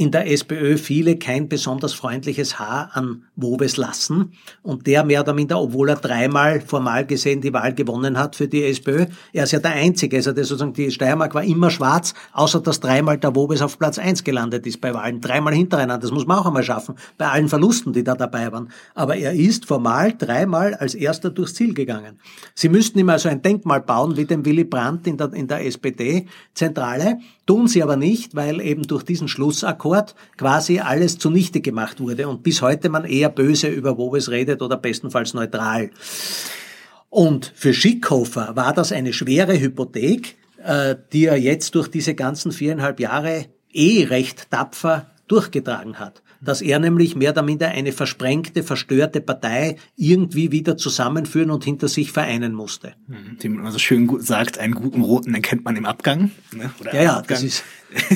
in 0.00 0.10
der 0.10 0.32
SPÖ 0.32 0.78
viele 0.78 1.18
kein 1.18 1.50
besonders 1.50 1.92
freundliches 1.92 2.58
Haar 2.58 2.88
an 2.94 3.24
Wobes 3.36 3.76
lassen. 3.76 4.32
Und 4.62 4.86
der 4.86 5.04
mehr 5.04 5.20
oder 5.20 5.34
minder, 5.34 5.60
obwohl 5.60 5.90
er 5.90 5.96
dreimal 5.96 6.62
formal 6.62 7.04
gesehen 7.04 7.42
die 7.42 7.52
Wahl 7.52 7.74
gewonnen 7.74 8.16
hat 8.16 8.34
für 8.34 8.48
die 8.48 8.64
SPÖ, 8.64 9.04
er 9.34 9.44
ist 9.44 9.52
ja 9.52 9.58
der 9.58 9.72
Einzige. 9.72 10.16
Also 10.16 10.32
der 10.32 10.44
sozusagen 10.44 10.72
die 10.72 10.90
Steiermark 10.90 11.34
war 11.34 11.44
immer 11.44 11.68
schwarz, 11.68 12.14
außer 12.32 12.60
dass 12.60 12.80
dreimal 12.80 13.18
der 13.18 13.36
Wobes 13.36 13.60
auf 13.60 13.78
Platz 13.78 13.98
eins 13.98 14.24
gelandet 14.24 14.66
ist 14.66 14.80
bei 14.80 14.94
Wahlen. 14.94 15.20
Dreimal 15.20 15.52
hintereinander. 15.52 15.98
Das 15.98 16.12
muss 16.12 16.26
man 16.26 16.38
auch 16.38 16.46
einmal 16.46 16.62
schaffen. 16.62 16.94
Bei 17.18 17.28
allen 17.28 17.50
Verlusten, 17.50 17.92
die 17.92 18.02
da 18.02 18.14
dabei 18.14 18.50
waren. 18.52 18.70
Aber 18.94 19.16
er 19.16 19.34
ist 19.34 19.66
formal 19.66 20.14
dreimal 20.16 20.72
als 20.76 20.94
erster 20.94 21.28
durchs 21.28 21.52
Ziel 21.52 21.74
gegangen. 21.74 22.18
Sie 22.54 22.70
müssten 22.70 22.98
ihm 22.98 23.10
also 23.10 23.28
ein 23.28 23.42
Denkmal 23.42 23.82
bauen, 23.82 24.16
wie 24.16 24.24
dem 24.24 24.46
Willy 24.46 24.64
Brandt 24.64 25.06
in 25.06 25.18
der, 25.18 25.30
in 25.34 25.46
der 25.46 25.66
SPD-Zentrale. 25.66 27.18
Tun 27.46 27.66
sie 27.66 27.82
aber 27.82 27.96
nicht, 27.96 28.34
weil 28.34 28.60
eben 28.60 28.82
durch 28.82 29.02
diesen 29.02 29.28
Schlussakkord 29.28 30.14
quasi 30.36 30.78
alles 30.78 31.18
zunichte 31.18 31.60
gemacht 31.60 32.00
wurde 32.00 32.28
und 32.28 32.42
bis 32.42 32.62
heute 32.62 32.88
man 32.88 33.04
eher 33.04 33.28
böse 33.28 33.68
über 33.68 33.98
Wobes 33.98 34.30
redet 34.30 34.62
oder 34.62 34.76
bestenfalls 34.76 35.34
neutral. 35.34 35.90
Und 37.08 37.52
für 37.56 37.74
Schickhofer 37.74 38.54
war 38.54 38.72
das 38.72 38.92
eine 38.92 39.12
schwere 39.12 39.58
Hypothek, 39.58 40.36
äh, 40.64 40.94
die 41.12 41.24
er 41.24 41.38
jetzt 41.38 41.74
durch 41.74 41.88
diese 41.88 42.14
ganzen 42.14 42.52
viereinhalb 42.52 43.00
Jahre 43.00 43.46
eh 43.72 44.04
recht 44.04 44.50
tapfer 44.50 45.06
durchgetragen 45.26 45.98
hat 45.98 46.22
dass 46.40 46.62
er 46.62 46.78
nämlich 46.78 47.16
mehr 47.16 47.32
oder 47.32 47.42
minder 47.42 47.68
eine 47.68 47.92
versprengte, 47.92 48.62
verstörte 48.62 49.20
Partei 49.20 49.76
irgendwie 49.96 50.52
wieder 50.52 50.76
zusammenführen 50.76 51.50
und 51.50 51.64
hinter 51.64 51.88
sich 51.88 52.12
vereinen 52.12 52.54
musste. 52.54 52.94
Wie 53.38 53.48
man 53.48 53.70
so 53.72 53.78
schön 53.78 54.08
sagt, 54.20 54.58
einen 54.58 54.74
guten 54.74 55.02
Roten 55.02 55.34
erkennt 55.34 55.64
man 55.64 55.76
im 55.76 55.84
Abgang. 55.84 56.30
Ne? 56.54 56.70
Oder 56.80 56.94
ja, 56.94 57.02
ja, 57.02 57.16
Abgang. 57.18 57.28
das 57.28 57.42
ist, 57.42 57.64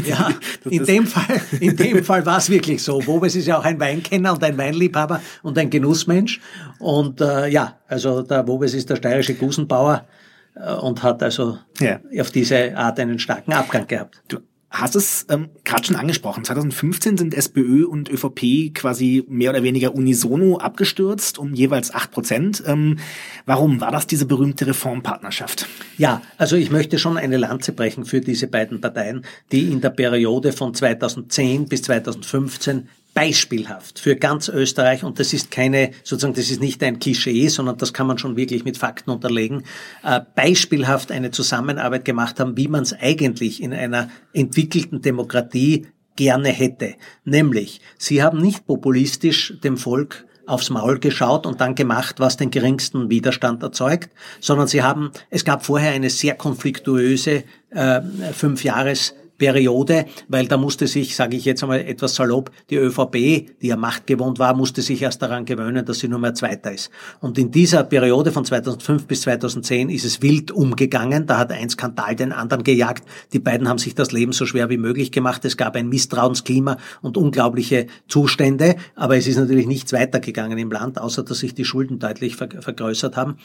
ja, 0.07 0.31
in 0.69 0.85
dem 0.85 1.07
Fall, 1.07 1.41
in 1.61 1.77
dem 1.77 2.05
Fall 2.05 2.25
war 2.25 2.39
es 2.39 2.49
wirklich 2.49 2.83
so. 2.83 3.07
Wobes 3.07 3.35
ist 3.37 3.47
ja 3.47 3.59
auch 3.59 3.65
ein 3.65 3.79
Weinkenner 3.81 4.33
und 4.33 4.43
ein 4.43 4.57
Weinliebhaber 4.57 5.21
und 5.43 5.59
ein 5.59 5.69
Genussmensch. 5.69 6.41
Und 6.79 7.21
äh, 7.21 7.49
ja, 7.49 7.79
also 7.89 8.23
der 8.23 8.47
Wobes 8.47 8.75
ist 8.75 8.89
der 8.91 8.97
steirische 8.97 9.35
Gusenbauer 9.35 10.07
äh, 10.55 10.73
und 10.75 11.03
hat 11.03 11.23
also 11.23 11.59
ja. 11.81 12.01
auf 12.19 12.31
diese 12.31 12.77
Art 12.77 12.99
einen 13.01 13.19
starken 13.19 13.53
Abgang 13.53 13.87
gehabt. 13.87 14.23
Du 14.29 14.39
hast 14.75 14.97
es 14.97 15.27
ähm, 15.31 15.51
gerade 15.65 15.85
schon 15.85 15.97
angesprochen. 15.97 16.45
2015 16.45 17.17
sind 17.17 17.35
SPÖ 17.35 17.87
und 17.87 18.11
ÖVP 18.11 18.75
quasi 18.75 19.25
mehr 19.29 19.51
oder 19.51 19.63
weniger 19.63 19.95
unisono 19.95 20.59
abgestürzt 20.59 21.39
um 21.39 21.55
jeweils 21.55 21.95
acht 21.95 22.11
Prozent. 22.11 22.63
Ähm, 22.67 22.99
warum 23.47 23.81
war 23.81 23.93
das 23.93 24.07
diese 24.07 24.27
berühmte 24.27 24.67
Reformpartnerschaft? 24.67 25.69
Ja, 25.97 26.23
also 26.39 26.57
ich 26.57 26.71
möchte 26.71 26.99
schon 26.99 27.17
eine 27.17 27.37
Lanze 27.37 27.73
brechen 27.73 28.05
für 28.05 28.21
diese 28.21 28.49
beiden 28.49 28.81
Parteien, 28.81 29.25
die 29.53 29.71
in 29.71 29.81
der 29.81 29.91
Periode 29.91 30.53
von 30.53 30.75
2010 30.75 31.67
bis 31.67 31.83
2015 31.83 32.89
beispielhaft 33.15 34.01
für 34.01 34.17
ganz 34.17 34.49
Österreich 34.49 35.05
und 35.05 35.21
das 35.21 35.33
ist 35.33 35.51
keine, 35.51 35.93
sozusagen, 36.03 36.35
das 36.35 36.51
ist 36.51 36.61
nicht 36.61 36.83
ein 36.83 36.99
Klischee, 36.99 37.49
sondern 37.49 37.79
das 37.79 37.93
kann 37.93 38.09
man 38.09 38.19
schon 38.19 38.37
wirklich 38.37 38.65
mit 38.65 38.77
Fakten 38.77 39.11
unterlegen, 39.11 39.63
äh, 40.03 40.21
beispielhaft 40.35 41.13
eine 41.13 41.31
Zusammenarbeit 41.31 42.05
gemacht 42.05 42.41
haben, 42.41 42.57
wie 42.57 42.69
man 42.69 42.83
es 42.83 42.93
eigentlich 42.93 43.63
in 43.63 43.73
einer 43.73 44.11
entwickelten 44.33 45.01
Demokratie 45.01 45.87
gerne 46.17 46.49
hätte. 46.49 46.95
Nämlich, 47.25 47.81
sie 47.99 48.23
haben 48.23 48.41
nicht 48.41 48.67
populistisch 48.67 49.55
dem 49.63 49.77
Volk 49.77 50.27
aufs 50.47 50.71
Maul 50.71 50.99
geschaut 50.99 51.47
und 51.47 51.61
dann 51.61 51.75
gemacht, 51.75 52.17
was 52.21 52.37
den 52.37 52.51
geringsten 52.51 53.09
Widerstand 53.11 53.63
erzeugt, 53.63 54.11
sondern 54.41 54.69
sie 54.69 54.83
haben, 54.83 55.11
es 55.31 55.45
gab 55.45 55.65
vorher 55.65 55.93
eine 55.93 56.11
sehr 56.11 56.35
konfliktuöse 56.35 57.45
äh, 57.71 58.01
Fünfjahres 58.33 59.15
Periode, 59.39 60.07
weil 60.29 60.47
da 60.47 60.57
musste 60.57 60.87
sich, 60.87 61.17
sage 61.17 61.37
ich 61.37 61.45
jetzt 61.45 61.63
einmal 61.63 61.81
etwas 61.81 62.15
salopp, 62.15 62.51
die 62.71 62.77
ÖVP, 62.77 63.13
die 63.61 63.67
ja 63.67 63.77
machtgewohnt 63.77 64.39
war, 64.39 64.55
musste 64.55 64.81
sich 64.81 65.03
erst 65.03 65.23
daran 65.23 65.45
gewöhnen, 65.45 65.85
dass 65.85 65.99
sie 65.99 66.09
nur 66.09 66.21
mehr 66.21 66.35
Zweiter 66.35 66.73
ist. 66.73 66.91
Und 67.21 67.37
in 67.39 67.51
dieser 67.51 67.83
Periode 67.83 68.31
von 68.31 68.45
2005 68.45 69.07
bis 69.07 69.23
2010 69.23 69.91
ist 69.91 70.05
es 70.05 70.23
wild 70.23 70.53
umgegangen. 70.53 71.27
Da 71.27 71.39
hat 71.39 71.51
ein 71.51 71.69
Skandal 71.69 72.15
den 72.15 72.33
anderen 72.33 72.63
gejagt. 72.63 73.05
Die 73.33 73.41
beiden 73.41 73.69
haben 73.69 73.79
sich 73.79 73.95
das 73.95 74.13
Leben 74.13 74.33
so 74.33 74.47
schwer 74.47 74.71
wie 74.71 74.79
möglich 74.79 75.11
gemacht. 75.11 75.45
Es 75.45 75.57
gab 75.57 75.75
ein 75.75 75.89
Misstrauensklima 75.89 76.77
und 77.03 77.17
unglaubliche 77.17 77.87
Zustände. 78.07 78.77
Aber 78.95 79.17
es 79.17 79.27
ist 79.27 79.37
natürlich 79.37 79.67
nichts 79.67 79.93
weitergegangen 79.93 80.59
im 80.59 80.71
Land, 80.71 81.01
außer 81.01 81.25
dass 81.25 81.39
sich 81.39 81.55
die 81.55 81.65
Schulden 81.65 81.99
deutlich 81.99 82.37
vergrößert 82.37 83.17
haben. 83.17 83.37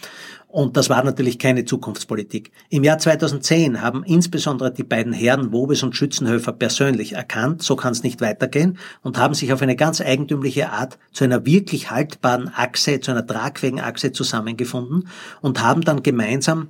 Und 0.47 0.77
das 0.77 0.89
war 0.89 1.03
natürlich 1.03 1.39
keine 1.39 1.65
Zukunftspolitik. 1.65 2.51
Im 2.69 2.83
Jahr 2.83 2.97
2010 2.97 3.81
haben 3.81 4.03
insbesondere 4.03 4.71
die 4.71 4.83
beiden 4.83 5.13
Herren 5.13 5.51
Wobes 5.51 5.78
und 5.83 5.95
Schützenhöfer 5.95 6.51
persönlich 6.51 7.13
erkannt, 7.13 7.61
so 7.61 7.75
kann 7.75 7.91
es 7.91 8.03
nicht 8.03 8.21
weitergehen, 8.21 8.77
und 9.01 9.17
haben 9.17 9.33
sich 9.33 9.53
auf 9.53 9.61
eine 9.61 9.75
ganz 9.75 10.01
eigentümliche 10.01 10.71
Art 10.71 10.97
zu 11.11 11.23
einer 11.23 11.45
wirklich 11.45 11.91
haltbaren 11.91 12.49
Achse, 12.53 12.99
zu 12.99 13.11
einer 13.11 13.25
tragfähigen 13.25 13.79
Achse 13.79 14.11
zusammengefunden 14.11 15.07
und 15.41 15.61
haben 15.61 15.81
dann 15.81 16.03
gemeinsam 16.03 16.69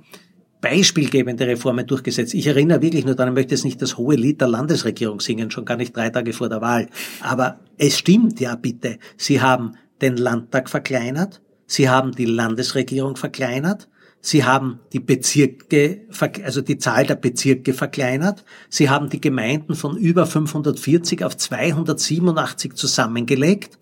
beispielgebende 0.60 1.46
Reformen 1.46 1.86
durchgesetzt. 1.86 2.34
Ich 2.34 2.46
erinnere 2.46 2.82
wirklich 2.82 3.06
nur 3.06 3.14
daran, 3.14 3.32
ich 3.32 3.36
möchte 3.36 3.54
jetzt 3.54 3.64
nicht 3.64 3.80
das 3.80 3.96
hohe 3.96 4.14
Lied 4.14 4.40
der 4.40 4.48
Landesregierung 4.48 5.20
singen, 5.20 5.50
schon 5.50 5.64
gar 5.64 5.76
nicht 5.76 5.96
drei 5.96 6.10
Tage 6.10 6.32
vor 6.32 6.48
der 6.48 6.60
Wahl. 6.60 6.88
Aber 7.22 7.60
es 7.78 7.98
stimmt 7.98 8.40
ja 8.40 8.56
bitte. 8.56 8.98
Sie 9.16 9.40
haben 9.40 9.76
den 10.02 10.16
Landtag 10.16 10.68
verkleinert, 10.68 11.40
Sie 11.70 11.88
haben 11.88 12.10
die 12.10 12.24
Landesregierung 12.24 13.14
verkleinert. 13.14 13.88
Sie 14.22 14.44
haben 14.44 14.80
die 14.92 15.00
Bezirke, 15.00 16.02
also 16.44 16.60
die 16.60 16.76
Zahl 16.78 17.06
der 17.06 17.14
Bezirke 17.14 17.72
verkleinert. 17.72 18.44
Sie 18.68 18.90
haben 18.90 19.08
die 19.08 19.20
Gemeinden 19.20 19.74
von 19.74 19.96
über 19.96 20.26
540 20.26 21.24
auf 21.24 21.36
287 21.36 22.74
zusammengelegt. 22.74 23.78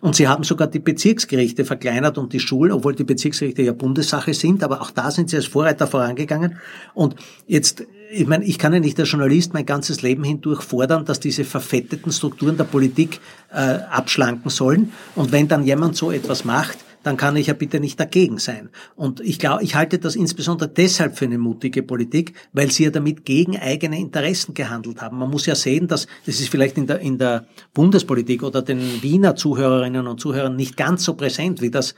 Und 0.00 0.16
sie 0.16 0.28
haben 0.28 0.44
sogar 0.44 0.68
die 0.68 0.80
Bezirksgerichte 0.80 1.64
verkleinert 1.64 2.18
und 2.18 2.34
die 2.34 2.40
Schulen, 2.40 2.72
obwohl 2.72 2.94
die 2.94 3.04
Bezirksgerichte 3.04 3.62
ja 3.62 3.72
Bundessache 3.72 4.34
sind, 4.34 4.62
aber 4.62 4.82
auch 4.82 4.90
da 4.90 5.10
sind 5.10 5.30
sie 5.30 5.36
als 5.36 5.46
Vorreiter 5.46 5.86
vorangegangen. 5.86 6.58
Und 6.92 7.16
jetzt, 7.46 7.84
ich 8.12 8.26
meine, 8.26 8.44
ich 8.44 8.58
kann 8.58 8.74
ja 8.74 8.80
nicht 8.80 9.00
als 9.00 9.10
Journalist 9.10 9.54
mein 9.54 9.64
ganzes 9.64 10.02
Leben 10.02 10.22
hindurch 10.22 10.60
fordern, 10.60 11.06
dass 11.06 11.20
diese 11.20 11.44
verfetteten 11.44 12.12
Strukturen 12.12 12.58
der 12.58 12.64
Politik 12.64 13.20
äh, 13.50 13.56
abschlanken 13.56 14.50
sollen. 14.50 14.92
Und 15.14 15.32
wenn 15.32 15.48
dann 15.48 15.64
jemand 15.64 15.96
so 15.96 16.10
etwas 16.10 16.44
macht, 16.44 16.76
dann 17.04 17.16
kann 17.16 17.36
ich 17.36 17.46
ja 17.46 17.54
bitte 17.54 17.78
nicht 17.78 18.00
dagegen 18.00 18.38
sein. 18.38 18.70
Und 18.96 19.20
ich 19.20 19.38
glaube, 19.38 19.62
ich 19.62 19.74
halte 19.76 19.98
das 19.98 20.16
insbesondere 20.16 20.68
deshalb 20.68 21.16
für 21.16 21.26
eine 21.26 21.38
mutige 21.38 21.82
Politik, 21.82 22.34
weil 22.52 22.70
sie 22.70 22.84
ja 22.84 22.90
damit 22.90 23.24
gegen 23.24 23.56
eigene 23.58 23.98
Interessen 23.98 24.54
gehandelt 24.54 25.00
haben. 25.00 25.18
Man 25.18 25.30
muss 25.30 25.46
ja 25.46 25.54
sehen, 25.54 25.86
dass 25.86 26.06
das 26.26 26.40
ist 26.40 26.48
vielleicht 26.48 26.76
in 26.78 26.86
der, 26.86 26.98
in 27.00 27.18
der 27.18 27.46
Bundespolitik 27.74 28.42
oder 28.42 28.62
den 28.62 29.02
Wiener 29.02 29.36
Zuhörerinnen 29.36 30.06
und 30.06 30.20
Zuhörern 30.20 30.56
nicht 30.56 30.76
ganz 30.76 31.04
so 31.04 31.14
präsent, 31.14 31.60
wie 31.60 31.70
das 31.70 31.94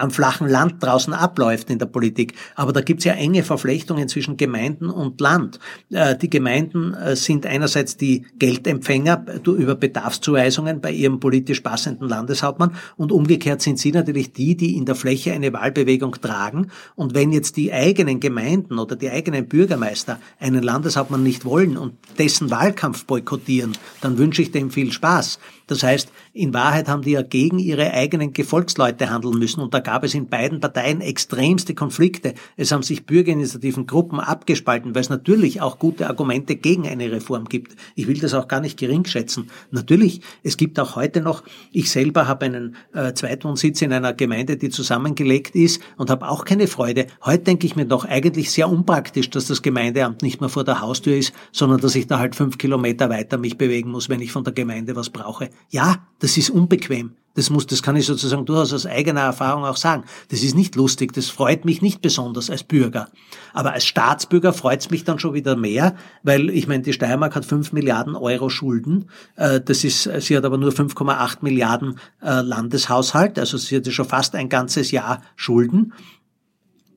am 0.00 0.10
flachen 0.10 0.48
Land 0.48 0.82
draußen 0.82 1.12
abläuft 1.12 1.70
in 1.70 1.78
der 1.78 1.86
Politik. 1.86 2.34
Aber 2.54 2.72
da 2.72 2.80
gibt's 2.80 3.04
ja 3.04 3.12
enge 3.12 3.42
Verflechtungen 3.42 4.08
zwischen 4.08 4.36
Gemeinden 4.36 4.90
und 4.90 5.20
Land. 5.20 5.58
Äh, 5.90 6.16
die 6.16 6.30
Gemeinden 6.30 6.94
äh, 6.94 7.16
sind 7.16 7.46
einerseits 7.46 7.96
die 7.96 8.26
Geldempfänger 8.38 9.24
über 9.44 9.74
Bedarfszuweisungen 9.74 10.80
bei 10.80 10.92
ihrem 10.92 11.20
politisch 11.20 11.60
passenden 11.60 12.08
Landeshauptmann 12.08 12.74
und 12.96 13.12
umgekehrt 13.12 13.62
sind 13.62 13.78
sie 13.78 13.92
natürlich 13.92 14.32
die, 14.32 14.56
die 14.56 14.76
in 14.76 14.84
der 14.84 14.94
Fläche 14.94 15.32
eine 15.32 15.52
Wahlbewegung 15.52 16.12
tragen. 16.20 16.68
Und 16.94 17.14
wenn 17.14 17.32
jetzt 17.32 17.56
die 17.56 17.72
eigenen 17.72 18.20
Gemeinden 18.20 18.78
oder 18.78 18.96
die 18.96 19.10
eigenen 19.10 19.48
Bürgermeister 19.48 20.18
einen 20.38 20.62
Landeshauptmann 20.62 21.22
nicht 21.22 21.44
wollen 21.44 21.76
und 21.76 21.94
dessen 22.18 22.50
Wahlkampf 22.50 23.04
boykottieren, 23.04 23.72
dann 24.00 24.18
wünsche 24.18 24.42
ich 24.42 24.50
dem 24.50 24.70
viel 24.70 24.92
Spaß. 24.92 25.38
Das 25.70 25.84
heißt, 25.84 26.10
in 26.32 26.52
Wahrheit 26.52 26.88
haben 26.88 27.02
die 27.02 27.12
ja 27.12 27.22
gegen 27.22 27.60
ihre 27.60 27.92
eigenen 27.92 28.32
Gefolgsleute 28.32 29.08
handeln 29.08 29.38
müssen 29.38 29.60
und 29.60 29.72
da 29.72 29.78
gab 29.78 30.02
es 30.02 30.14
in 30.14 30.26
beiden 30.26 30.58
Parteien 30.58 31.00
extremste 31.00 31.76
Konflikte. 31.76 32.34
Es 32.56 32.72
haben 32.72 32.82
sich 32.82 33.06
Bürgerinitiativen, 33.06 33.86
Gruppen 33.86 34.18
abgespalten, 34.18 34.96
weil 34.96 35.02
es 35.02 35.10
natürlich 35.10 35.60
auch 35.60 35.78
gute 35.78 36.08
Argumente 36.08 36.56
gegen 36.56 36.88
eine 36.88 37.12
Reform 37.12 37.44
gibt. 37.44 37.76
Ich 37.94 38.08
will 38.08 38.18
das 38.18 38.34
auch 38.34 38.48
gar 38.48 38.60
nicht 38.60 38.80
gering 38.80 39.04
schätzen. 39.04 39.48
Natürlich, 39.70 40.22
es 40.42 40.56
gibt 40.56 40.80
auch 40.80 40.96
heute 40.96 41.20
noch, 41.20 41.44
ich 41.70 41.88
selber 41.88 42.26
habe 42.26 42.46
einen 42.46 42.74
äh, 42.92 43.14
Zweitwohnsitz 43.14 43.80
in 43.80 43.92
einer 43.92 44.12
Gemeinde, 44.12 44.56
die 44.56 44.70
zusammengelegt 44.70 45.54
ist 45.54 45.80
und 45.96 46.10
habe 46.10 46.28
auch 46.28 46.44
keine 46.44 46.66
Freude. 46.66 47.06
Heute 47.24 47.44
denke 47.44 47.64
ich 47.68 47.76
mir 47.76 47.86
doch 47.86 48.04
eigentlich 48.04 48.50
sehr 48.50 48.68
unpraktisch, 48.68 49.30
dass 49.30 49.46
das 49.46 49.62
Gemeindeamt 49.62 50.22
nicht 50.22 50.40
mehr 50.40 50.50
vor 50.50 50.64
der 50.64 50.80
Haustür 50.80 51.16
ist, 51.16 51.32
sondern 51.52 51.80
dass 51.80 51.94
ich 51.94 52.08
da 52.08 52.18
halt 52.18 52.34
fünf 52.34 52.58
Kilometer 52.58 53.08
weiter 53.08 53.38
mich 53.38 53.56
bewegen 53.56 53.92
muss, 53.92 54.08
wenn 54.08 54.20
ich 54.20 54.32
von 54.32 54.42
der 54.42 54.52
Gemeinde 54.52 54.96
was 54.96 55.10
brauche. 55.10 55.48
Ja, 55.68 56.06
das 56.18 56.36
ist 56.36 56.50
unbequem. 56.50 57.12
Das 57.34 57.48
muss, 57.48 57.66
das 57.66 57.82
kann 57.82 57.94
ich 57.94 58.06
sozusagen 58.06 58.44
durchaus 58.44 58.72
aus 58.72 58.86
eigener 58.86 59.20
Erfahrung 59.20 59.64
auch 59.64 59.76
sagen. 59.76 60.02
Das 60.30 60.42
ist 60.42 60.56
nicht 60.56 60.74
lustig, 60.74 61.12
das 61.12 61.28
freut 61.28 61.64
mich 61.64 61.80
nicht 61.80 62.02
besonders 62.02 62.50
als 62.50 62.64
Bürger. 62.64 63.08
Aber 63.52 63.72
als 63.72 63.86
Staatsbürger 63.86 64.52
freut 64.52 64.80
es 64.80 64.90
mich 64.90 65.04
dann 65.04 65.20
schon 65.20 65.32
wieder 65.32 65.54
mehr, 65.54 65.94
weil 66.24 66.50
ich 66.50 66.66
meine, 66.66 66.82
die 66.82 66.92
Steiermark 66.92 67.36
hat 67.36 67.44
5 67.44 67.72
Milliarden 67.72 68.16
Euro 68.16 68.48
Schulden. 68.48 69.06
Äh, 69.36 69.60
das 69.60 69.84
ist, 69.84 70.10
sie 70.18 70.36
hat 70.36 70.44
aber 70.44 70.58
nur 70.58 70.72
5,8 70.72 71.38
Milliarden 71.42 72.00
äh, 72.20 72.40
Landeshaushalt, 72.40 73.38
also 73.38 73.58
sie 73.58 73.76
hat 73.76 73.86
schon 73.92 74.06
fast 74.06 74.34
ein 74.34 74.48
ganzes 74.48 74.90
Jahr 74.90 75.22
Schulden. 75.36 75.92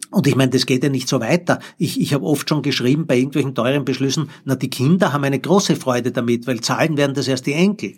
Und 0.10 0.28
ich 0.28 0.36
meine, 0.36 0.52
das 0.52 0.66
geht 0.66 0.84
ja 0.84 0.90
nicht 0.90 1.08
so 1.08 1.20
weiter. 1.22 1.60
Ich, 1.78 2.02
ich 2.02 2.14
habe 2.14 2.26
oft 2.26 2.50
schon 2.50 2.62
geschrieben 2.64 3.08
bei 3.08 3.18
irgendwelchen 3.18 3.56
teuren 3.56 3.86
Beschlüssen, 3.86 4.30
na, 4.46 4.56
die 4.56 4.70
Kinder 4.70 5.14
haben 5.14 5.24
eine 5.24 5.40
große 5.40 5.76
Freude 5.76 6.12
damit, 6.12 6.48
weil 6.48 6.60
zahlen 6.62 6.98
werden 6.98 7.14
das 7.14 7.28
erst 7.28 7.46
die 7.46 7.54
Enkel. 7.54 7.96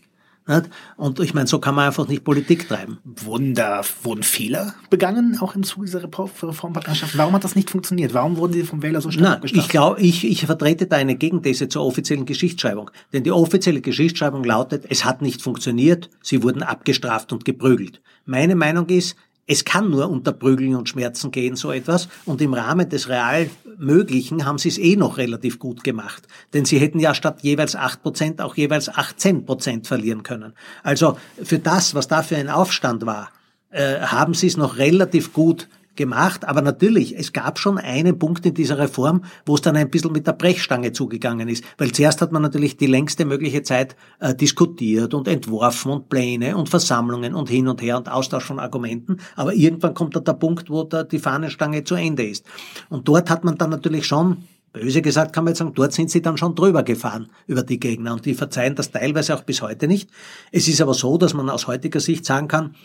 Und 0.95 1.19
ich 1.19 1.33
meine, 1.33 1.47
so 1.47 1.59
kann 1.59 1.73
man 1.73 1.87
einfach 1.87 2.07
nicht 2.07 2.23
Politik 2.23 2.67
treiben. 2.67 2.99
Wurden 3.03 3.55
da 3.55 3.81
wurden 4.03 4.21
Fehler 4.21 4.75
begangen, 4.91 5.39
auch 5.41 5.55
im 5.55 5.63
Zuge 5.63 5.87
dieser 5.87 6.03
Reformpartnerschaft? 6.03 7.17
Warum 7.17 7.33
hat 7.33 7.43
das 7.43 7.55
nicht 7.55 7.71
funktioniert? 7.71 8.13
Warum 8.13 8.37
wurden 8.37 8.53
die 8.53 8.63
vom 8.63 8.83
Wähler 8.83 9.01
so 9.01 9.09
stark 9.09 9.41
Na, 9.43 9.59
Ich 9.59 9.69
glaube, 9.69 9.99
ich, 10.01 10.23
ich 10.23 10.45
vertrete 10.45 10.85
da 10.85 10.97
eine 10.97 11.15
Gegenthese 11.15 11.67
zur 11.67 11.83
offiziellen 11.83 12.27
Geschichtsschreibung. 12.27 12.91
Denn 13.11 13.23
die 13.23 13.31
offizielle 13.31 13.81
Geschichtsschreibung 13.81 14.43
lautet, 14.43 14.85
es 14.89 15.03
hat 15.03 15.23
nicht 15.23 15.41
funktioniert, 15.41 16.11
sie 16.21 16.43
wurden 16.43 16.61
abgestraft 16.61 17.33
und 17.33 17.43
geprügelt. 17.43 18.01
Meine 18.25 18.55
Meinung 18.55 18.87
ist, 18.89 19.15
es 19.47 19.63
kann 19.63 19.91
nur 19.91 20.09
unter 20.09 20.31
Prügeln 20.31 20.75
und 20.75 20.89
Schmerzen 20.89 21.29
gehen, 21.31 21.55
so 21.55 21.71
etwas. 21.71 22.07
Und 22.25 22.41
im 22.41 22.53
Rahmen 22.53 22.89
des 22.89 23.09
real 23.09 23.49
Möglichen 23.77 24.45
haben 24.45 24.57
sie 24.57 24.69
es 24.69 24.77
eh 24.77 24.95
noch 24.95 25.17
relativ 25.17 25.59
gut 25.59 25.83
gemacht. 25.83 26.27
Denn 26.53 26.65
sie 26.65 26.79
hätten 26.79 26.99
ja 26.99 27.13
statt 27.13 27.39
jeweils 27.41 27.75
acht 27.75 28.01
Prozent 28.01 28.41
auch 28.41 28.55
jeweils 28.55 28.89
18 28.89 29.45
Prozent 29.45 29.87
verlieren 29.87 30.23
können. 30.23 30.53
Also 30.81 31.17
für 31.43 31.59
das, 31.59 31.93
was 31.93 32.07
da 32.07 32.23
für 32.23 32.37
ein 32.37 32.49
Aufstand 32.49 33.05
war, 33.05 33.29
äh, 33.69 33.99
haben 33.99 34.33
sie 34.33 34.47
es 34.47 34.57
noch 34.57 34.77
relativ 34.77 35.31
gut 35.31 35.67
gemacht. 35.95 36.45
Aber 36.45 36.61
natürlich, 36.61 37.17
es 37.17 37.33
gab 37.33 37.59
schon 37.59 37.77
einen 37.77 38.19
Punkt 38.19 38.45
in 38.45 38.53
dieser 38.53 38.77
Reform, 38.77 39.23
wo 39.45 39.55
es 39.55 39.61
dann 39.61 39.75
ein 39.75 39.89
bisschen 39.89 40.11
mit 40.11 40.27
der 40.27 40.33
Brechstange 40.33 40.91
zugegangen 40.91 41.47
ist. 41.47 41.63
Weil 41.77 41.91
zuerst 41.91 42.21
hat 42.21 42.31
man 42.31 42.41
natürlich 42.41 42.77
die 42.77 42.87
längste 42.87 43.25
mögliche 43.25 43.63
Zeit 43.63 43.95
äh, 44.19 44.35
diskutiert 44.35 45.13
und 45.13 45.27
entworfen 45.27 45.91
und 45.91 46.09
Pläne 46.09 46.57
und 46.57 46.69
Versammlungen 46.69 47.35
und 47.35 47.49
hin 47.49 47.67
und 47.67 47.81
her 47.81 47.97
und 47.97 48.09
Austausch 48.09 48.45
von 48.45 48.59
Argumenten. 48.59 49.17
Aber 49.35 49.53
irgendwann 49.53 49.93
kommt 49.93 50.15
da 50.15 50.19
der 50.19 50.33
Punkt, 50.33 50.69
wo 50.69 50.83
da 50.83 51.03
die 51.03 51.19
Fahnenstange 51.19 51.83
zu 51.83 51.95
Ende 51.95 52.25
ist. 52.25 52.45
Und 52.89 53.07
dort 53.07 53.29
hat 53.29 53.43
man 53.43 53.57
dann 53.57 53.69
natürlich 53.69 54.05
schon 54.05 54.43
Böse 54.75 55.01
gesagt 55.01 55.31
kann 55.31 55.45
man 55.45 55.51
jetzt 55.51 55.59
sagen, 55.59 55.73
dort 55.73 55.93
sind 55.93 56.11
sie 56.11 56.21
dann 56.21 56.37
schon 56.37 56.53
drüber 56.53 56.83
gefahren 56.83 57.29
über 57.47 57.63
die 57.63 57.79
Gegner 57.79 58.11
und 58.11 58.25
die 58.25 58.33
verzeihen 58.33 58.75
das 58.75 58.91
teilweise 58.91 59.33
auch 59.33 59.43
bis 59.43 59.61
heute 59.61 59.87
nicht. 59.87 60.09
Es 60.51 60.67
ist 60.67 60.81
aber 60.81 60.93
so, 60.93 61.17
dass 61.17 61.33
man 61.33 61.49
aus 61.49 61.67
heutiger 61.67 62.01
Sicht 62.01 62.25
sagen 62.25 62.49
kann, 62.49 62.75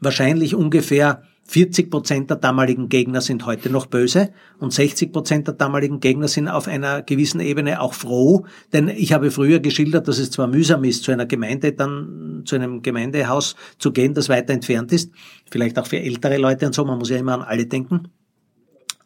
wahrscheinlich 0.00 0.56
ungefähr 0.56 1.22
40 1.48 1.88
Prozent 1.88 2.30
der 2.30 2.38
damaligen 2.38 2.88
Gegner 2.88 3.20
sind 3.20 3.46
heute 3.46 3.70
noch 3.70 3.86
böse 3.86 4.30
und 4.58 4.72
60 4.72 5.12
Prozent 5.12 5.46
der 5.46 5.54
damaligen 5.54 6.00
Gegner 6.00 6.26
sind 6.26 6.48
auf 6.48 6.66
einer 6.66 7.02
gewissen 7.02 7.38
Ebene 7.38 7.80
auch 7.80 7.94
froh, 7.94 8.44
denn 8.72 8.88
ich 8.88 9.12
habe 9.12 9.30
früher 9.30 9.60
geschildert, 9.60 10.08
dass 10.08 10.18
es 10.18 10.32
zwar 10.32 10.48
mühsam 10.48 10.82
ist, 10.82 11.04
zu 11.04 11.12
einer 11.12 11.26
Gemeinde 11.26 11.72
dann, 11.72 12.42
zu 12.44 12.56
einem 12.56 12.82
Gemeindehaus 12.82 13.54
zu 13.78 13.92
gehen, 13.92 14.14
das 14.14 14.28
weiter 14.28 14.52
entfernt 14.52 14.92
ist, 14.92 15.12
vielleicht 15.48 15.78
auch 15.78 15.86
für 15.86 16.00
ältere 16.00 16.38
Leute 16.38 16.66
und 16.66 16.74
so, 16.74 16.84
man 16.84 16.98
muss 16.98 17.10
ja 17.10 17.18
immer 17.18 17.34
an 17.34 17.42
alle 17.42 17.66
denken. 17.66 18.08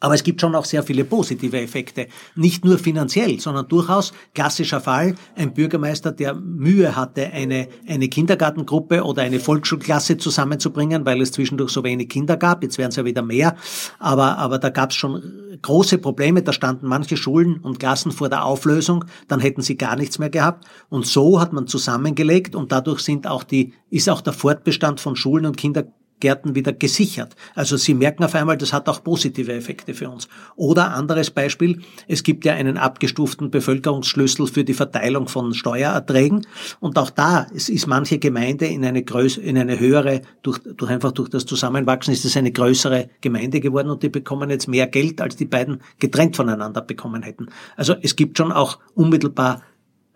Aber 0.01 0.15
es 0.15 0.23
gibt 0.23 0.41
schon 0.41 0.55
auch 0.55 0.65
sehr 0.65 0.83
viele 0.83 1.05
positive 1.05 1.61
Effekte. 1.61 2.07
Nicht 2.35 2.65
nur 2.65 2.79
finanziell, 2.79 3.39
sondern 3.39 3.67
durchaus 3.67 4.13
klassischer 4.33 4.81
Fall. 4.81 5.15
Ein 5.35 5.53
Bürgermeister, 5.53 6.11
der 6.11 6.33
Mühe 6.33 6.95
hatte, 6.95 7.31
eine, 7.31 7.67
eine 7.87 8.09
Kindergartengruppe 8.09 9.03
oder 9.03 9.21
eine 9.21 9.39
Volksschulklasse 9.39 10.17
zusammenzubringen, 10.17 11.05
weil 11.05 11.21
es 11.21 11.31
zwischendurch 11.31 11.71
so 11.71 11.83
wenig 11.83 12.09
Kinder 12.09 12.35
gab. 12.35 12.63
Jetzt 12.63 12.79
werden 12.79 12.89
es 12.89 12.95
ja 12.95 13.05
wieder 13.05 13.21
mehr. 13.21 13.55
Aber, 13.99 14.39
aber 14.39 14.57
da 14.57 14.69
gab 14.69 14.89
es 14.89 14.95
schon 14.95 15.21
große 15.61 15.99
Probleme. 15.99 16.41
Da 16.41 16.51
standen 16.51 16.87
manche 16.87 17.15
Schulen 17.15 17.59
und 17.59 17.79
Klassen 17.79 18.11
vor 18.11 18.27
der 18.27 18.43
Auflösung. 18.43 19.05
Dann 19.27 19.39
hätten 19.39 19.61
sie 19.61 19.77
gar 19.77 19.95
nichts 19.95 20.17
mehr 20.17 20.31
gehabt. 20.31 20.65
Und 20.89 21.05
so 21.05 21.39
hat 21.39 21.53
man 21.53 21.67
zusammengelegt 21.67 22.55
und 22.55 22.71
dadurch 22.71 23.01
sind 23.01 23.27
auch 23.27 23.43
die, 23.43 23.73
ist 23.91 24.09
auch 24.09 24.21
der 24.21 24.33
Fortbestand 24.33 24.99
von 24.99 25.15
Schulen 25.15 25.45
und 25.45 25.57
Kindergarten 25.57 26.00
Gärten 26.21 26.55
wieder 26.55 26.71
gesichert. 26.71 27.35
Also 27.53 27.75
Sie 27.75 27.93
merken 27.93 28.23
auf 28.23 28.33
einmal, 28.35 28.57
das 28.57 28.71
hat 28.71 28.87
auch 28.87 29.03
positive 29.03 29.51
Effekte 29.51 29.93
für 29.93 30.09
uns. 30.09 30.29
Oder 30.55 30.93
anderes 30.93 31.29
Beispiel, 31.29 31.81
es 32.07 32.23
gibt 32.23 32.45
ja 32.45 32.53
einen 32.53 32.77
abgestuften 32.77 33.51
Bevölkerungsschlüssel 33.51 34.47
für 34.47 34.63
die 34.63 34.73
Verteilung 34.73 35.27
von 35.27 35.53
Steuererträgen 35.53 36.47
und 36.79 36.97
auch 36.97 37.09
da 37.09 37.47
es 37.53 37.67
ist 37.67 37.87
manche 37.87 38.19
Gemeinde 38.19 38.67
in 38.67 38.85
eine 38.85 39.03
größere, 39.03 39.43
in 39.43 39.57
eine 39.57 39.79
höhere, 39.79 40.21
durch, 40.41 40.59
durch 40.59 40.89
einfach 40.89 41.11
durch 41.11 41.29
das 41.29 41.45
Zusammenwachsen 41.45 42.13
ist 42.13 42.23
es 42.23 42.37
eine 42.37 42.51
größere 42.51 43.09
Gemeinde 43.19 43.59
geworden 43.59 43.89
und 43.89 44.03
die 44.03 44.09
bekommen 44.09 44.49
jetzt 44.49 44.67
mehr 44.67 44.87
Geld, 44.87 45.19
als 45.19 45.35
die 45.35 45.45
beiden 45.45 45.81
getrennt 45.99 46.35
voneinander 46.35 46.81
bekommen 46.81 47.23
hätten. 47.23 47.47
Also 47.75 47.95
es 48.01 48.15
gibt 48.15 48.37
schon 48.37 48.51
auch 48.51 48.79
unmittelbar 48.93 49.61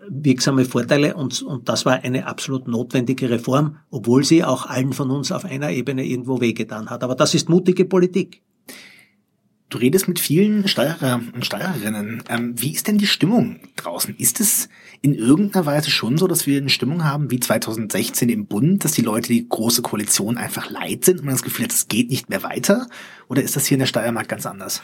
wirksame 0.09 0.65
Vorteile 0.65 1.15
und, 1.15 1.41
und 1.41 1.69
das 1.69 1.85
war 1.85 2.03
eine 2.03 2.27
absolut 2.27 2.67
notwendige 2.67 3.29
Reform, 3.29 3.77
obwohl 3.89 4.23
sie 4.23 4.43
auch 4.43 4.65
allen 4.65 4.93
von 4.93 5.11
uns 5.11 5.31
auf 5.31 5.45
einer 5.45 5.71
Ebene 5.71 6.05
irgendwo 6.05 6.41
wehgetan 6.41 6.89
hat. 6.89 7.03
Aber 7.03 7.15
das 7.15 7.33
ist 7.33 7.49
mutige 7.49 7.85
Politik. 7.85 8.41
Du 9.69 9.79
redest 9.79 10.07
mit 10.07 10.19
vielen 10.19 10.67
Steuerer 10.67 11.21
und 11.33 11.45
Steuererinnen. 11.45 12.23
Ähm, 12.29 12.53
wie 12.55 12.73
ist 12.73 12.87
denn 12.87 12.99
die 12.99 13.07
Stimmung 13.07 13.59
draußen? 13.75 14.15
Ist 14.15 14.39
es 14.39 14.69
in 15.01 15.15
irgendeiner 15.15 15.65
Weise 15.65 15.89
schon 15.89 16.17
so, 16.17 16.27
dass 16.27 16.45
wir 16.45 16.59
eine 16.59 16.69
Stimmung 16.69 17.03
haben 17.03 17.31
wie 17.31 17.39
2016 17.39 18.29
im 18.29 18.45
Bund, 18.45 18.85
dass 18.85 18.91
die 18.91 19.01
Leute 19.01 19.29
die 19.29 19.49
große 19.49 19.81
Koalition 19.81 20.37
einfach 20.37 20.69
leid 20.69 21.03
sind 21.03 21.19
und 21.19 21.25
man 21.25 21.33
das 21.33 21.41
Gefühl 21.41 21.65
hat, 21.65 21.73
es 21.73 21.87
geht 21.87 22.11
nicht 22.11 22.29
mehr 22.29 22.43
weiter? 22.43 22.87
Oder 23.27 23.41
ist 23.41 23.55
das 23.55 23.65
hier 23.65 23.75
in 23.75 23.79
der 23.79 23.87
Steiermark 23.87 24.27
ganz 24.27 24.45
anders? 24.45 24.81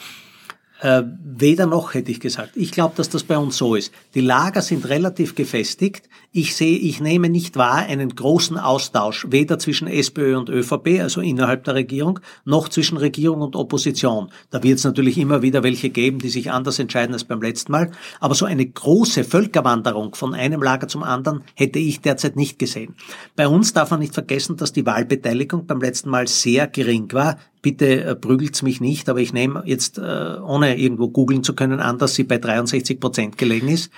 Äh, 0.82 1.04
weder 1.24 1.68
noch, 1.68 1.94
hätte 1.94 2.10
ich 2.10 2.20
gesagt. 2.20 2.58
Ich 2.58 2.72
glaube, 2.72 2.96
dass 2.98 3.08
das 3.08 3.24
bei 3.24 3.38
uns 3.38 3.56
so 3.56 3.76
ist. 3.76 3.94
Die 4.16 4.22
Lager 4.22 4.64
sind 4.64 4.90
relativ 4.90 5.36
gefestigt. 5.36 6.10
Ich 6.34 6.56
sehe, 6.56 6.78
ich 6.78 7.02
nehme 7.02 7.28
nicht 7.28 7.58
wahr 7.58 7.80
einen 7.80 8.16
großen 8.16 8.58
Austausch, 8.58 9.28
weder 9.30 9.60
zwischen 9.60 9.90
SPÖ 9.90 10.38
und 10.38 10.48
ÖVP, 10.48 11.02
also 11.02 11.20
innerhalb 11.20 11.66
der 11.66 11.76
Regierung, 11.76 12.22
noch 12.46 12.70
zwischen 12.70 12.96
Regierung 12.96 13.42
und 13.42 13.58
Opposition. 13.58 14.32
Da 14.50 14.64
wird 14.64 14.78
es 14.78 14.86
natürlich 14.86 15.18
immer 15.18 15.42
wieder 15.42 15.62
welche 15.62 15.90
geben, 15.90 16.20
die 16.20 16.30
sich 16.30 16.50
anders 16.50 16.80
entscheiden 16.80 17.12
als 17.12 17.26
beim 17.26 17.42
letzten 17.42 17.74
Mal. 17.74 17.92
Aber 18.22 18.34
so 18.34 18.46
eine 18.46 18.66
große 18.66 19.26
Völkerwanderung 19.26 20.16
von 20.16 20.34
einem 20.34 20.64
Lager 20.64 20.88
zum 20.88 21.04
anderen 21.04 21.44
hätte 21.54 21.80
ich 21.80 22.00
derzeit 22.00 22.38
nicht 22.38 22.58
gesehen. 22.58 22.96
Bei 23.36 23.50
uns 23.50 23.74
darf 23.74 23.92
man 23.92 24.00
nicht 24.00 24.14
vergessen, 24.14 24.56
dass 24.56 24.72
die 24.72 24.86
Wahlbeteiligung 24.86 25.66
beim 25.66 25.82
letzten 25.82 26.10
Mal 26.10 26.28
sehr 26.28 26.68
gering 26.68 27.12
war 27.12 27.40
bitte 27.62 28.04
äh, 28.06 28.16
prügelt's 28.16 28.64
mich 28.64 28.82
nicht, 28.82 29.08
aber 29.08 29.20
ich 29.20 29.34
nehme 29.34 29.62
jetzt, 29.68 30.00
äh, 30.00 30.02
ohne 30.02 30.80
irgendwo 30.80 31.10
googeln 31.10 31.44
zu 31.44 31.54
können, 31.54 31.80
an, 31.80 32.00
dass 32.00 32.16
sie 32.16 32.24
bei 32.24 32.40
63 32.40 33.00
Prozent 33.00 33.38
gelegen 33.38 33.68
ist. 33.68 33.92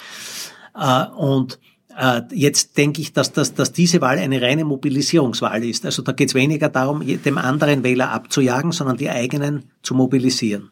Äh, 0.76 1.06
und 1.16 1.60
Jetzt 2.32 2.78
denke 2.78 3.02
ich, 3.02 3.14
dass, 3.14 3.32
das, 3.34 3.54
dass 3.54 3.72
diese 3.72 4.02
Wahl 4.02 4.18
eine 4.18 4.42
reine 4.42 4.66
Mobilisierungswahl 4.66 5.64
ist. 5.64 5.86
Also 5.86 6.02
da 6.02 6.12
geht 6.12 6.30
es 6.30 6.36
weniger 6.36 6.70
darum, 6.70 7.06
dem 7.06 7.38
anderen 7.38 7.84
Wähler 7.84 8.10
abzujagen, 8.12 8.72
sondern 8.72 8.98
die 8.98 9.10
eigenen 9.10 9.66
zu 9.84 9.94
mobilisieren. 9.94 10.72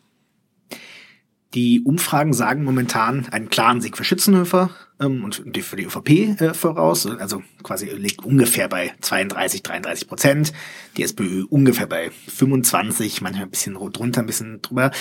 Die 1.54 1.82
Umfragen 1.82 2.34
sagen 2.34 2.64
momentan 2.64 3.28
einen 3.30 3.50
klaren 3.50 3.82
Sieg 3.82 3.98
für 3.98 4.06
Schützenhöfer 4.06 4.70
ähm, 5.02 5.26
und 5.26 5.44
für 5.62 5.76
die 5.76 5.84
ÖVP 5.84 6.10
äh, 6.40 6.54
voraus. 6.54 7.06
Also 7.06 7.44
quasi 7.62 7.88
liegt 7.88 8.24
ungefähr 8.24 8.70
bei 8.70 8.94
32, 9.02 9.62
33 9.62 10.08
Prozent. 10.08 10.54
Die 10.96 11.04
SPÖ 11.04 11.44
ungefähr 11.50 11.88
bei 11.88 12.12
25, 12.28 13.22
manchmal 13.22 13.44
ein 13.44 13.50
bisschen 13.50 13.74
drunter, 13.74 14.22
ein 14.22 14.28
bisschen 14.28 14.62
drüber. 14.62 14.92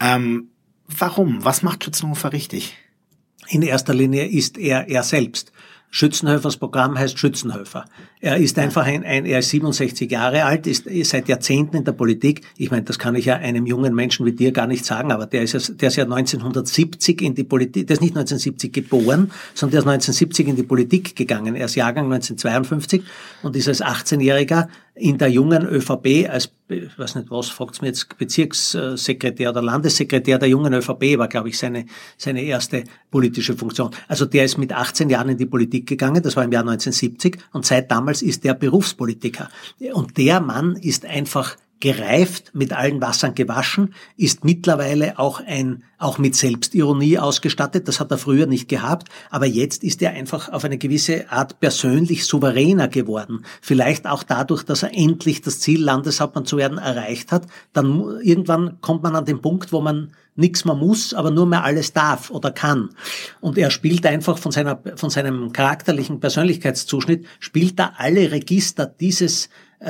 Ähm, 0.00 0.48
warum? 0.86 1.44
Was 1.44 1.62
macht 1.62 1.84
Schützenhofer 1.84 2.32
richtig? 2.32 2.74
In 3.48 3.60
erster 3.60 3.92
Linie 3.92 4.26
ist 4.26 4.56
er 4.56 4.88
er 4.88 5.02
selbst. 5.02 5.52
Schützenhöfers 5.90 6.58
Programm 6.58 6.98
heißt 6.98 7.18
Schützenhöfer. 7.18 7.86
Er 8.20 8.36
ist 8.36 8.58
einfach 8.58 8.84
ein, 8.84 9.04
ein, 9.04 9.24
er 9.24 9.38
ist 9.38 9.48
67 9.48 10.10
Jahre 10.10 10.44
alt, 10.44 10.66
ist, 10.66 10.86
ist 10.86 11.10
seit 11.10 11.28
Jahrzehnten 11.28 11.76
in 11.76 11.84
der 11.84 11.92
Politik. 11.92 12.42
Ich 12.58 12.70
meine, 12.70 12.82
das 12.82 12.98
kann 12.98 13.14
ich 13.14 13.24
ja 13.24 13.36
einem 13.36 13.64
jungen 13.64 13.94
Menschen 13.94 14.26
wie 14.26 14.32
dir 14.32 14.52
gar 14.52 14.66
nicht 14.66 14.84
sagen, 14.84 15.12
aber 15.12 15.26
der 15.26 15.42
ist, 15.42 15.54
ja, 15.54 15.74
der 15.74 15.88
ist 15.88 15.96
ja 15.96 16.04
1970 16.04 17.22
in 17.22 17.34
die 17.34 17.44
Politik, 17.44 17.86
der 17.86 17.94
ist 17.94 18.02
nicht 18.02 18.16
1970 18.16 18.72
geboren, 18.72 19.30
sondern 19.54 19.72
der 19.72 19.80
ist 19.80 19.86
1970 19.86 20.48
in 20.48 20.56
die 20.56 20.62
Politik 20.62 21.16
gegangen. 21.16 21.54
Er 21.54 21.64
ist 21.64 21.74
Jahrgang 21.74 22.04
1952 22.12 23.02
und 23.42 23.56
ist 23.56 23.68
als 23.68 23.82
18-Jähriger 23.82 24.68
in 24.98 25.18
der 25.18 25.28
jungen 25.28 25.66
ÖVP 25.66 26.28
als, 26.28 26.52
ich 26.68 26.98
weiß 26.98 27.16
nicht 27.16 27.30
was, 27.30 27.48
fragt's 27.48 27.80
mir 27.80 27.88
jetzt, 27.88 28.16
Bezirkssekretär 28.18 29.50
oder 29.50 29.62
Landessekretär 29.62 30.38
der 30.38 30.48
jungen 30.48 30.74
ÖVP 30.74 31.18
war, 31.18 31.28
glaube 31.28 31.48
ich, 31.48 31.58
seine, 31.58 31.86
seine 32.16 32.42
erste 32.42 32.84
politische 33.10 33.56
Funktion. 33.56 33.90
Also 34.08 34.26
der 34.26 34.44
ist 34.44 34.58
mit 34.58 34.72
18 34.72 35.10
Jahren 35.10 35.30
in 35.30 35.38
die 35.38 35.46
Politik 35.46 35.86
gegangen, 35.86 36.22
das 36.22 36.36
war 36.36 36.44
im 36.44 36.52
Jahr 36.52 36.62
1970 36.62 37.38
und 37.52 37.64
seit 37.64 37.90
damals 37.90 38.22
ist 38.22 38.44
der 38.44 38.54
Berufspolitiker. 38.54 39.48
Und 39.92 40.16
der 40.16 40.40
Mann 40.40 40.76
ist 40.76 41.06
einfach 41.06 41.56
gereift, 41.80 42.50
mit 42.54 42.72
allen 42.72 43.00
Wassern 43.00 43.34
gewaschen, 43.34 43.94
ist 44.16 44.44
mittlerweile 44.44 45.18
auch 45.18 45.40
ein, 45.44 45.84
auch 45.98 46.18
mit 46.18 46.34
Selbstironie 46.34 47.18
ausgestattet. 47.18 47.86
Das 47.86 48.00
hat 48.00 48.10
er 48.10 48.18
früher 48.18 48.46
nicht 48.46 48.68
gehabt. 48.68 49.08
Aber 49.30 49.46
jetzt 49.46 49.84
ist 49.84 50.02
er 50.02 50.10
einfach 50.10 50.48
auf 50.48 50.64
eine 50.64 50.78
gewisse 50.78 51.30
Art 51.30 51.60
persönlich 51.60 52.26
souveräner 52.26 52.88
geworden. 52.88 53.44
Vielleicht 53.60 54.06
auch 54.06 54.22
dadurch, 54.22 54.64
dass 54.64 54.82
er 54.82 54.92
endlich 54.92 55.40
das 55.42 55.60
Ziel, 55.60 55.82
Landeshauptmann 55.82 56.46
zu 56.46 56.56
werden, 56.56 56.78
erreicht 56.78 57.30
hat. 57.30 57.46
Dann 57.72 58.18
irgendwann 58.22 58.80
kommt 58.80 59.02
man 59.02 59.14
an 59.14 59.24
den 59.24 59.40
Punkt, 59.40 59.72
wo 59.72 59.80
man 59.80 60.12
nichts 60.38 60.64
mehr 60.64 60.76
muss, 60.76 61.14
aber 61.14 61.30
nur 61.30 61.46
mehr 61.46 61.64
alles 61.64 61.92
darf 61.92 62.30
oder 62.30 62.52
kann. 62.52 62.90
Und 63.40 63.58
er 63.58 63.70
spielt 63.70 64.06
einfach 64.06 64.38
von 64.38 64.52
seiner, 64.52 64.80
von 64.94 65.10
seinem 65.10 65.52
charakterlichen 65.52 66.20
Persönlichkeitszuschnitt, 66.20 67.26
spielt 67.40 67.78
da 67.78 67.92
alle 67.96 68.30
Register 68.30 68.86
dieses, 68.86 69.48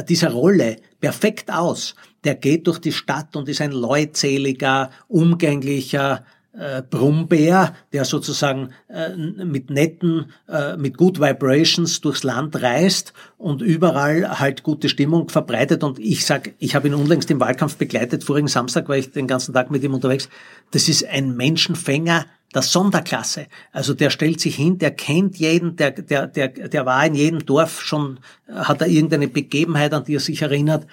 dieser 0.08 0.30
Rolle 0.30 0.76
perfekt 1.00 1.50
aus. 1.52 1.94
Der 2.24 2.34
geht 2.34 2.66
durch 2.66 2.78
die 2.78 2.92
Stadt 2.92 3.36
und 3.36 3.48
ist 3.48 3.60
ein 3.60 3.72
leutseliger, 3.72 4.90
umgänglicher, 5.08 6.24
äh, 6.52 6.82
Brummbär, 6.82 7.74
der 7.92 8.04
sozusagen 8.04 8.70
äh, 8.88 9.14
mit 9.16 9.70
netten, 9.70 10.32
äh, 10.48 10.76
mit 10.76 10.96
Good 10.96 11.20
Vibrations 11.20 12.00
durchs 12.00 12.22
Land 12.22 12.60
reist 12.62 13.12
und 13.36 13.62
überall 13.62 14.40
halt 14.40 14.62
gute 14.62 14.88
Stimmung 14.88 15.28
verbreitet. 15.28 15.84
Und 15.84 15.98
ich 15.98 16.26
sag, 16.26 16.54
ich 16.58 16.74
habe 16.74 16.88
ihn 16.88 16.94
unlängst 16.94 17.30
im 17.30 17.40
Wahlkampf 17.40 17.76
begleitet. 17.76 18.24
Vorigen 18.24 18.48
Samstag 18.48 18.88
war 18.88 18.96
ich 18.96 19.12
den 19.12 19.26
ganzen 19.26 19.54
Tag 19.54 19.70
mit 19.70 19.82
ihm 19.82 19.94
unterwegs. 19.94 20.28
Das 20.70 20.88
ist 20.88 21.06
ein 21.06 21.36
Menschenfänger 21.36 22.26
der 22.54 22.62
Sonderklasse. 22.62 23.46
Also 23.72 23.94
der 23.94 24.10
stellt 24.10 24.40
sich 24.40 24.56
hin, 24.56 24.78
der 24.78 24.92
kennt 24.92 25.36
jeden, 25.36 25.76
der, 25.76 25.90
der, 25.90 26.26
der, 26.26 26.48
der 26.48 26.86
war 26.86 27.04
in 27.04 27.14
jedem 27.14 27.44
Dorf 27.44 27.82
schon, 27.82 28.20
hat 28.50 28.80
er 28.80 28.88
irgendeine 28.88 29.28
Begebenheit, 29.28 29.92
an 29.92 30.04
die 30.04 30.14
er 30.14 30.20
sich 30.20 30.40
erinnert. 30.42 30.86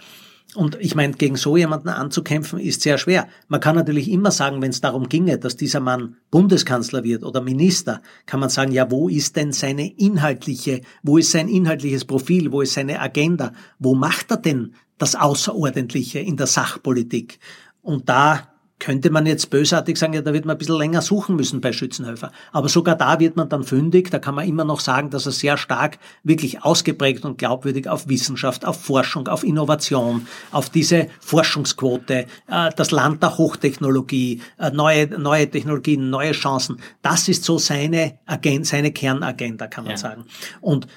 Und 0.56 0.78
ich 0.80 0.96
meine, 0.96 1.14
gegen 1.14 1.36
so 1.36 1.58
jemanden 1.58 1.90
anzukämpfen 1.90 2.60
ist 2.60 2.82
sehr 2.82 2.98
schwer. 2.98 3.28
Man 3.48 3.60
kann 3.60 3.76
natürlich 3.76 4.10
immer 4.10 4.32
sagen, 4.32 4.62
wenn 4.62 4.72
es 4.72 4.82
darum 4.82 5.10
ginge, 5.10 5.38
dass 5.38 5.58
dieser 5.58 5.82
Mann 5.82 6.16
Bundeskanzler 6.32 7.04
wird 7.04 7.24
oder 7.24 7.42
Minister, 7.42 8.02
kann 8.26 8.40
man 8.40 8.50
sagen, 8.50 8.72
ja, 8.72 8.90
wo 8.90 9.10
ist 9.10 9.36
denn 9.36 9.52
seine 9.52 9.92
inhaltliche, 9.98 10.82
wo 11.04 11.18
ist 11.18 11.32
sein 11.32 11.50
inhaltliches 11.50 12.06
Profil, 12.06 12.52
wo 12.52 12.62
ist 12.62 12.74
seine 12.74 13.02
Agenda, 13.02 13.52
wo 13.80 13.96
macht 13.96 14.32
er 14.32 14.38
denn 14.38 14.74
das 14.98 15.16
Außerordentliche 15.16 16.20
in 16.20 16.38
der 16.38 16.48
Sachpolitik? 16.48 17.40
Und 17.82 18.08
da 18.08 18.55
könnte 18.80 19.10
man 19.10 19.26
jetzt 19.26 19.50
bösartig 19.50 19.98
sagen, 19.98 20.14
ja, 20.14 20.22
da 20.22 20.34
wird 20.34 20.46
man 20.46 20.56
ein 20.56 20.58
bisschen 20.58 20.78
länger 20.78 21.02
suchen 21.02 21.36
müssen 21.36 21.62
bei 21.62 21.72
Schützenhöfer. 21.72 22.32
Aber 22.52 22.68
sogar 22.68 22.96
da 22.96 23.20
wird 23.20 23.38
man 23.38 23.48
dann 23.48 23.64
fündig. 23.64 24.12
Da 24.12 24.20
kann 24.20 24.36
man 24.36 24.48
immer 24.48 24.66
noch 24.66 24.82
sagen, 24.82 25.10
dass 25.10 25.26
er 25.26 25.32
sehr 25.32 25.58
stark, 25.58 25.98
wirklich 26.24 26.64
ausgeprägt 26.64 27.24
und 27.24 27.38
glaubwürdig 27.38 27.88
auf 27.88 28.10
Wissenschaft, 28.10 28.66
auf 28.66 28.84
Forschung, 28.84 29.28
auf 29.28 29.44
Innovation, 29.44 30.28
auf 30.52 30.70
diese 30.70 31.08
Forschungsquote, 31.22 32.26
äh, 32.48 32.70
das 32.76 32.92
Land 32.92 33.24
der 33.24 33.38
Hochtechnologie, 33.38 34.42
äh, 34.60 34.72
neue, 34.72 35.08
neue 35.08 35.50
Technologien, 35.50 36.10
neue 36.10 36.34
Chancen. 36.34 36.78
Das 37.02 37.30
ist 37.30 37.46
so 37.46 37.58
seine, 37.58 38.20
Agenda, 38.26 38.66
seine 38.66 38.92
Kernagenda, 38.92 39.68
kann 39.68 39.86
man 39.86 39.92
ja. 39.92 39.98
sagen. 39.98 40.26
Und 40.60 40.88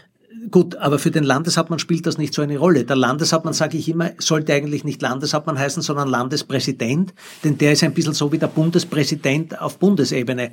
Gut, 0.50 0.76
aber 0.76 0.98
für 0.98 1.10
den 1.10 1.24
Landeshauptmann 1.24 1.78
spielt 1.78 2.06
das 2.06 2.18
nicht 2.18 2.34
so 2.34 2.42
eine 2.42 2.58
Rolle. 2.58 2.84
Der 2.84 2.96
Landeshauptmann, 2.96 3.54
sage 3.54 3.76
ich 3.76 3.88
immer, 3.88 4.10
sollte 4.18 4.52
eigentlich 4.54 4.84
nicht 4.84 5.02
Landeshauptmann 5.02 5.58
heißen, 5.58 5.82
sondern 5.82 6.08
Landespräsident, 6.08 7.14
denn 7.44 7.58
der 7.58 7.72
ist 7.72 7.82
ein 7.82 7.94
bisschen 7.94 8.12
so 8.12 8.30
wie 8.32 8.38
der 8.38 8.46
Bundespräsident 8.46 9.60
auf 9.60 9.78
Bundesebene. 9.78 10.52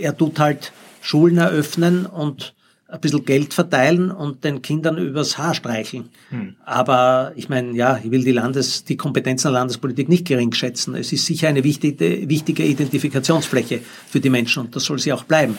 Er 0.00 0.16
tut 0.16 0.38
halt 0.38 0.72
Schulen 1.00 1.38
eröffnen 1.38 2.06
und 2.06 2.54
ein 2.88 3.00
bisschen 3.00 3.24
Geld 3.24 3.52
verteilen 3.52 4.10
und 4.10 4.44
den 4.44 4.62
Kindern 4.62 4.96
übers 4.96 5.36
Haar 5.36 5.54
streicheln. 5.54 6.08
Hm. 6.30 6.56
Aber 6.64 7.32
ich 7.36 7.48
meine, 7.48 7.72
ja, 7.72 8.00
ich 8.02 8.10
will 8.10 8.24
die 8.24 8.32
Landes, 8.32 8.84
die 8.84 8.96
Kompetenzen 8.96 9.48
der 9.48 9.60
Landespolitik 9.60 10.08
nicht 10.08 10.26
gering 10.26 10.52
schätzen. 10.52 10.94
Es 10.94 11.12
ist 11.12 11.26
sicher 11.26 11.48
eine 11.48 11.64
wichtige, 11.64 12.28
wichtige 12.28 12.64
Identifikationsfläche 12.64 13.80
für 14.08 14.20
die 14.20 14.30
Menschen 14.30 14.64
und 14.64 14.74
das 14.74 14.84
soll 14.84 14.98
sie 14.98 15.12
auch 15.12 15.24
bleiben. 15.24 15.58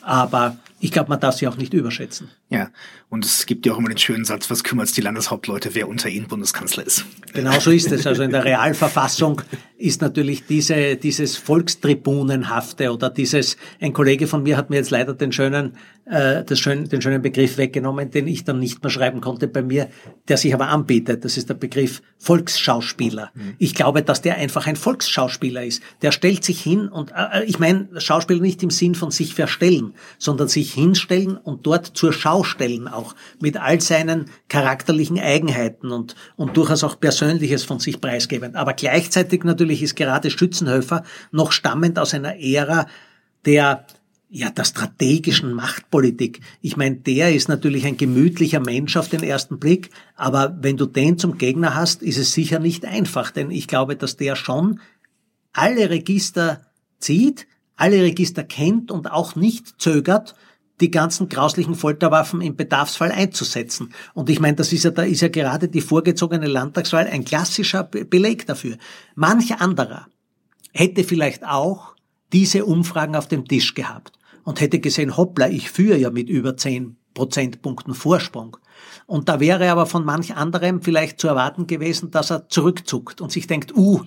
Aber 0.00 0.56
ich 0.82 0.90
glaube, 0.90 1.10
man 1.10 1.20
darf 1.20 1.36
sie 1.36 1.46
auch 1.46 1.56
nicht 1.56 1.72
überschätzen. 1.74 2.28
Ja, 2.50 2.70
und 3.12 3.26
es 3.26 3.44
gibt 3.44 3.66
ja 3.66 3.74
auch 3.74 3.78
immer 3.78 3.90
den 3.90 3.98
schönen 3.98 4.24
Satz, 4.24 4.48
was 4.50 4.64
kümmert 4.64 4.86
es 4.86 4.92
die 4.92 5.02
Landeshauptleute, 5.02 5.74
wer 5.74 5.86
unter 5.86 6.08
ihnen 6.08 6.28
Bundeskanzler 6.28 6.86
ist. 6.86 7.04
Genau 7.34 7.60
so 7.60 7.70
ist 7.70 7.92
es. 7.92 8.06
Also 8.06 8.22
in 8.22 8.30
der 8.30 8.46
Realverfassung 8.46 9.42
ist 9.76 10.00
natürlich 10.00 10.46
diese, 10.46 10.96
dieses 10.96 11.36
Volkstribunenhafte 11.36 12.90
oder 12.90 13.10
dieses, 13.10 13.58
ein 13.80 13.92
Kollege 13.92 14.26
von 14.26 14.44
mir 14.44 14.56
hat 14.56 14.70
mir 14.70 14.76
jetzt 14.76 14.90
leider 14.90 15.12
den 15.12 15.30
schönen, 15.32 15.76
äh, 16.06 16.44
das 16.44 16.58
schön, 16.58 16.88
den 16.88 17.02
schönen 17.02 17.20
Begriff 17.20 17.58
weggenommen, 17.58 18.10
den 18.10 18.28
ich 18.28 18.44
dann 18.44 18.60
nicht 18.60 18.82
mehr 18.82 18.90
schreiben 18.90 19.20
konnte 19.20 19.48
bei 19.48 19.60
mir, 19.60 19.88
der 20.28 20.38
sich 20.38 20.54
aber 20.54 20.68
anbietet. 20.68 21.24
Das 21.24 21.36
ist 21.36 21.50
der 21.50 21.54
Begriff 21.54 22.00
Volksschauspieler. 22.18 23.30
Mhm. 23.34 23.56
Ich 23.58 23.74
glaube, 23.74 24.02
dass 24.02 24.22
der 24.22 24.36
einfach 24.36 24.66
ein 24.66 24.76
Volksschauspieler 24.76 25.64
ist. 25.64 25.82
Der 26.00 26.12
stellt 26.12 26.44
sich 26.44 26.62
hin 26.62 26.88
und, 26.88 27.10
äh, 27.10 27.44
ich 27.44 27.58
meine, 27.58 27.88
Schauspieler 27.98 28.40
nicht 28.40 28.62
im 28.62 28.70
Sinn 28.70 28.94
von 28.94 29.10
sich 29.10 29.34
verstellen, 29.34 29.94
sondern 30.16 30.48
sich 30.48 30.72
hinstellen 30.72 31.36
und 31.36 31.66
dort 31.66 31.86
zur 31.86 32.12
Schau 32.12 32.44
stellen 32.44 32.88
auch 33.02 33.14
mit 33.40 33.56
all 33.56 33.80
seinen 33.80 34.26
charakterlichen 34.48 35.18
Eigenheiten 35.18 35.90
und, 35.90 36.14
und 36.36 36.56
durchaus 36.56 36.84
auch 36.84 36.98
Persönliches 36.98 37.64
von 37.64 37.80
sich 37.80 38.00
preisgebend. 38.00 38.56
Aber 38.56 38.74
gleichzeitig 38.74 39.44
natürlich 39.44 39.82
ist 39.82 39.96
gerade 39.96 40.30
Schützenhöfer 40.30 41.02
noch 41.32 41.52
stammend 41.52 41.98
aus 41.98 42.14
einer 42.14 42.38
Ära 42.38 42.86
der 43.44 43.86
ja, 44.34 44.48
der 44.48 44.64
strategischen 44.64 45.52
Machtpolitik. 45.52 46.40
Ich 46.62 46.78
meine, 46.78 46.96
der 46.96 47.34
ist 47.34 47.50
natürlich 47.50 47.84
ein 47.84 47.98
gemütlicher 47.98 48.60
Mensch 48.60 48.96
auf 48.96 49.10
den 49.10 49.22
ersten 49.22 49.58
Blick, 49.58 49.90
aber 50.16 50.56
wenn 50.62 50.78
du 50.78 50.86
den 50.86 51.18
zum 51.18 51.36
Gegner 51.36 51.74
hast, 51.74 52.02
ist 52.02 52.16
es 52.16 52.32
sicher 52.32 52.58
nicht 52.58 52.86
einfach, 52.86 53.30
denn 53.30 53.50
ich 53.50 53.68
glaube, 53.68 53.94
dass 53.94 54.16
der 54.16 54.34
schon 54.34 54.80
alle 55.52 55.90
Register 55.90 56.62
zieht, 56.98 57.46
alle 57.76 58.02
Register 58.02 58.42
kennt 58.42 58.90
und 58.90 59.10
auch 59.10 59.36
nicht 59.36 59.74
zögert, 59.78 60.34
die 60.82 60.90
ganzen 60.90 61.28
grauslichen 61.28 61.74
Folterwaffen 61.74 62.40
im 62.40 62.56
Bedarfsfall 62.56 63.12
einzusetzen. 63.12 63.94
Und 64.12 64.28
ich 64.28 64.40
meine, 64.40 64.56
das 64.56 64.72
ist 64.72 64.84
ja, 64.84 64.90
da 64.90 65.02
ist 65.02 65.22
ja 65.22 65.28
gerade 65.28 65.68
die 65.68 65.80
vorgezogene 65.80 66.46
Landtagswahl 66.46 67.06
ein 67.06 67.24
klassischer 67.24 67.84
Beleg 67.84 68.46
dafür. 68.46 68.76
Manch 69.14 69.54
anderer 69.60 70.08
hätte 70.72 71.04
vielleicht 71.04 71.46
auch 71.46 71.94
diese 72.32 72.64
Umfragen 72.64 73.16
auf 73.16 73.28
dem 73.28 73.46
Tisch 73.46 73.74
gehabt 73.74 74.12
und 74.44 74.60
hätte 74.60 74.80
gesehen, 74.80 75.16
hoppla, 75.16 75.48
ich 75.48 75.70
führe 75.70 75.98
ja 75.98 76.10
mit 76.10 76.28
über 76.28 76.56
zehn 76.56 76.96
Prozentpunkten 77.14 77.94
Vorsprung. 77.94 78.56
Und 79.06 79.28
da 79.28 79.38
wäre 79.38 79.70
aber 79.70 79.86
von 79.86 80.04
manch 80.04 80.34
anderem 80.34 80.82
vielleicht 80.82 81.20
zu 81.20 81.28
erwarten 81.28 81.66
gewesen, 81.66 82.10
dass 82.10 82.30
er 82.30 82.48
zurückzuckt 82.48 83.20
und 83.20 83.30
sich 83.30 83.46
denkt, 83.46 83.76
uh, 83.76 84.02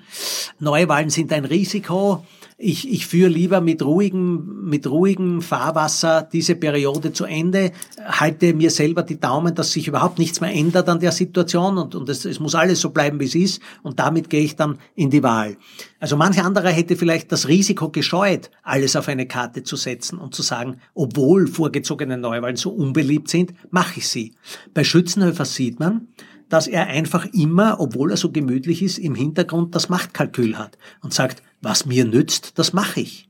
Neuwahlen 0.60 1.10
sind 1.10 1.32
ein 1.32 1.46
Risiko, 1.46 2.26
ich, 2.58 2.90
ich 2.90 3.06
führe 3.06 3.30
lieber 3.30 3.60
mit 3.60 3.84
ruhigem, 3.84 4.64
mit 4.64 4.88
ruhigem 4.88 5.42
Fahrwasser 5.42 6.22
diese 6.22 6.56
Periode 6.56 7.12
zu 7.12 7.26
Ende, 7.26 7.74
halte 8.06 8.54
mir 8.54 8.72
selber 8.72 9.04
die 9.04 9.20
Daumen, 9.20 9.54
dass 9.54 9.74
sich 9.74 9.90
überhaupt 9.90 10.20
nichts 10.20 10.40
mehr 10.40 10.54
ändert 10.54 10.88
an 10.88 11.02
der 11.02 11.12
Situation 11.12 11.78
und, 11.78 11.96
und 11.96 12.08
es, 12.08 12.24
es 12.24 12.40
muss 12.40 12.56
alles 12.56 12.80
so 12.80 12.92
bleiben, 12.92 13.20
wie 13.20 13.26
es 13.26 13.36
ist 13.36 13.62
und 13.84 14.00
damit 14.00 14.30
gehe 14.30 14.42
ich 14.42 14.56
dann 14.56 14.78
in 14.96 15.10
die 15.10 15.22
Wahl. 15.22 15.58
Also 16.00 16.16
manche 16.16 16.44
anderer 16.46 16.70
hätte 16.70 16.96
vielleicht 16.96 17.32
das 17.34 17.50
Risiko 17.50 17.90
gescheut, 17.90 18.50
alles 18.64 18.96
auf 18.96 19.10
eine 19.10 19.28
Karte 19.28 19.64
zu 19.64 19.76
setzen 19.76 20.18
und 20.18 20.34
zu 20.34 20.42
sagen, 20.42 20.78
obwohl 20.94 21.48
vorgezogene 21.48 22.18
Neuwahlen 22.18 22.56
so 22.56 22.70
unbeliebt 22.70 23.28
sind, 23.28 23.54
mache 23.70 24.00
ich 24.00 24.08
sie. 24.08 24.34
Bei 24.74 24.86
Schützenhöfer 24.86 25.46
sieht 25.46 25.82
man, 25.82 26.08
dass 26.50 26.68
er 26.68 26.88
einfach 26.88 27.26
immer, 27.34 27.80
obwohl 27.80 28.12
er 28.12 28.18
so 28.18 28.32
gemütlich 28.32 28.82
ist, 28.82 28.98
im 28.98 29.16
Hintergrund 29.16 29.76
das 29.76 29.90
Machtkalkül 29.90 30.58
hat 30.58 30.78
und 31.02 31.14
sagt, 31.14 31.42
was 31.62 31.86
mir 31.86 32.06
nützt, 32.06 32.58
das 32.60 32.74
mache 32.74 33.02
ich. 33.02 33.28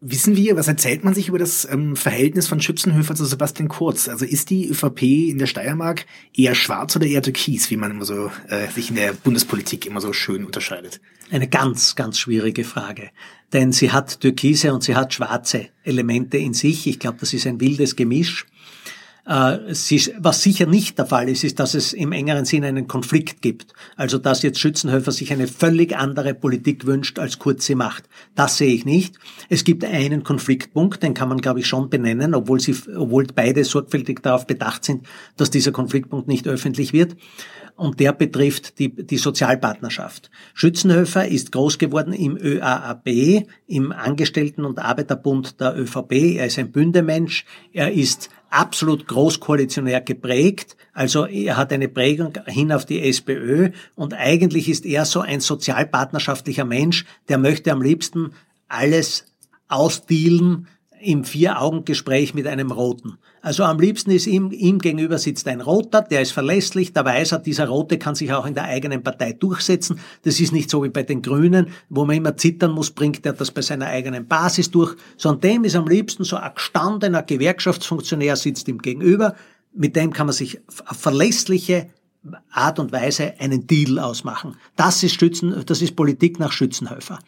Wissen 0.00 0.36
wir, 0.36 0.56
was 0.56 0.68
erzählt 0.68 1.04
man 1.04 1.14
sich 1.14 1.28
über 1.28 1.38
das 1.38 1.66
ähm, 1.70 1.96
Verhältnis 1.96 2.46
von 2.46 2.60
Schützenhöfer 2.60 3.14
zu 3.14 3.24
Sebastian 3.24 3.68
Kurz? 3.68 4.08
Also 4.08 4.26
ist 4.26 4.50
die 4.50 4.68
ÖVP 4.68 5.02
in 5.02 5.38
der 5.38 5.46
Steiermark 5.46 6.04
eher 6.34 6.54
schwarz 6.54 6.94
oder 6.96 7.06
eher 7.06 7.22
türkis, 7.22 7.70
wie 7.70 7.78
man 7.78 7.92
immer 7.92 8.04
so 8.04 8.30
äh, 8.48 8.68
sich 8.68 8.90
in 8.90 8.96
der 8.96 9.14
Bundespolitik 9.14 9.86
immer 9.86 10.02
so 10.02 10.12
schön 10.12 10.44
unterscheidet? 10.44 11.00
Eine 11.30 11.48
ganz, 11.48 11.96
ganz 11.96 12.18
schwierige 12.18 12.62
Frage. 12.62 13.10
Denn 13.54 13.72
sie 13.72 13.90
hat 13.90 14.20
türkise 14.20 14.74
und 14.74 14.84
sie 14.84 14.94
hat 14.94 15.14
schwarze 15.14 15.68
Elemente 15.82 16.36
in 16.36 16.52
sich. 16.52 16.86
Ich 16.86 16.98
glaube, 16.98 17.16
das 17.18 17.32
ist 17.32 17.46
ein 17.46 17.60
wildes 17.60 17.96
Gemisch. 17.96 18.46
Äh, 19.26 19.74
was 20.18 20.42
sicher 20.42 20.66
nicht 20.66 20.98
der 20.98 21.06
Fall 21.06 21.28
ist, 21.28 21.42
ist, 21.42 21.58
dass 21.58 21.74
es 21.74 21.92
im 21.92 22.12
engeren 22.12 22.44
Sinne 22.44 22.68
einen 22.68 22.86
Konflikt 22.86 23.42
gibt. 23.42 23.72
Also 23.96 24.18
dass 24.18 24.42
jetzt 24.42 24.60
Schützenhöfer 24.60 25.10
sich 25.10 25.32
eine 25.32 25.48
völlig 25.48 25.96
andere 25.96 26.32
Politik 26.32 26.86
wünscht, 26.86 27.18
als 27.18 27.38
Kurz 27.38 27.66
sie 27.66 27.74
macht. 27.74 28.04
Das 28.36 28.56
sehe 28.56 28.72
ich 28.72 28.84
nicht. 28.84 29.16
Es 29.48 29.64
gibt 29.64 29.84
einen 29.84 30.22
Konfliktpunkt, 30.22 31.02
den 31.02 31.14
kann 31.14 31.28
man, 31.28 31.38
glaube 31.38 31.60
ich, 31.60 31.66
schon 31.66 31.90
benennen, 31.90 32.34
obwohl, 32.34 32.60
sie, 32.60 32.76
obwohl 32.96 33.26
beide 33.34 33.64
sorgfältig 33.64 34.22
darauf 34.22 34.46
bedacht 34.46 34.84
sind, 34.84 35.06
dass 35.36 35.50
dieser 35.50 35.72
Konfliktpunkt 35.72 36.28
nicht 36.28 36.46
öffentlich 36.46 36.92
wird 36.92 37.16
und 37.76 38.00
der 38.00 38.12
betrifft 38.12 38.78
die, 38.78 38.88
die 38.88 39.18
Sozialpartnerschaft. 39.18 40.30
Schützenhöfer 40.54 41.28
ist 41.28 41.52
groß 41.52 41.78
geworden 41.78 42.12
im 42.12 42.36
ÖAAB, 42.36 43.46
im 43.66 43.92
Angestellten- 43.92 44.64
und 44.64 44.78
Arbeiterbund 44.78 45.60
der 45.60 45.78
ÖVP. 45.78 46.36
Er 46.36 46.46
ist 46.46 46.58
ein 46.58 46.72
Bündemensch. 46.72 47.44
Er 47.72 47.92
ist 47.92 48.30
absolut 48.50 49.06
großkoalitionär 49.06 50.00
geprägt. 50.00 50.76
Also 50.92 51.26
er 51.26 51.58
hat 51.58 51.72
eine 51.72 51.88
Prägung 51.88 52.32
hin 52.46 52.72
auf 52.72 52.86
die 52.86 53.02
SPÖ 53.02 53.70
und 53.94 54.14
eigentlich 54.14 54.68
ist 54.68 54.86
er 54.86 55.04
so 55.04 55.20
ein 55.20 55.40
sozialpartnerschaftlicher 55.40 56.64
Mensch, 56.64 57.04
der 57.28 57.38
möchte 57.38 57.70
am 57.72 57.82
liebsten 57.82 58.32
alles 58.68 59.26
ausdealen, 59.68 60.68
im 61.00 61.24
Vier-Augen-Gespräch 61.24 62.34
mit 62.34 62.46
einem 62.46 62.70
Roten. 62.70 63.18
Also 63.46 63.62
am 63.62 63.78
liebsten 63.78 64.10
ist 64.10 64.26
ihm, 64.26 64.50
ihm 64.50 64.80
gegenüber 64.80 65.18
sitzt 65.18 65.46
ein 65.46 65.60
Roter, 65.60 66.02
der 66.02 66.20
ist 66.20 66.32
verlässlich, 66.32 66.92
der 66.92 67.04
weiß 67.04 67.30
er, 67.30 67.38
dieser 67.38 67.68
Rote 67.68 67.96
kann 67.96 68.16
sich 68.16 68.32
auch 68.32 68.44
in 68.44 68.54
der 68.54 68.64
eigenen 68.64 69.04
Partei 69.04 69.34
durchsetzen. 69.34 70.00
Das 70.22 70.40
ist 70.40 70.52
nicht 70.52 70.68
so 70.68 70.82
wie 70.82 70.88
bei 70.88 71.04
den 71.04 71.22
Grünen, 71.22 71.68
wo 71.88 72.04
man 72.04 72.16
immer 72.16 72.36
zittern 72.36 72.72
muss, 72.72 72.90
bringt 72.90 73.24
er 73.24 73.34
das 73.34 73.52
bei 73.52 73.62
seiner 73.62 73.86
eigenen 73.86 74.26
Basis 74.26 74.72
durch, 74.72 74.96
sondern 75.16 75.42
dem 75.42 75.62
ist 75.62 75.76
am 75.76 75.86
liebsten 75.86 76.24
so 76.24 76.34
ein 76.34 76.54
gestandener 76.56 77.22
Gewerkschaftsfunktionär 77.22 78.34
sitzt 78.34 78.66
ihm 78.66 78.78
gegenüber, 78.78 79.36
mit 79.72 79.94
dem 79.94 80.12
kann 80.12 80.26
man 80.26 80.34
sich 80.34 80.58
auf 80.84 80.96
verlässliche 80.96 81.86
Art 82.50 82.80
und 82.80 82.90
Weise 82.90 83.34
einen 83.38 83.68
Deal 83.68 84.00
ausmachen. 84.00 84.56
Das 84.74 85.04
ist 85.04 85.20
Schützen, 85.20 85.62
das 85.66 85.82
ist 85.82 85.94
Politik 85.94 86.40
nach 86.40 86.50
Schützenhöfer. 86.50 87.20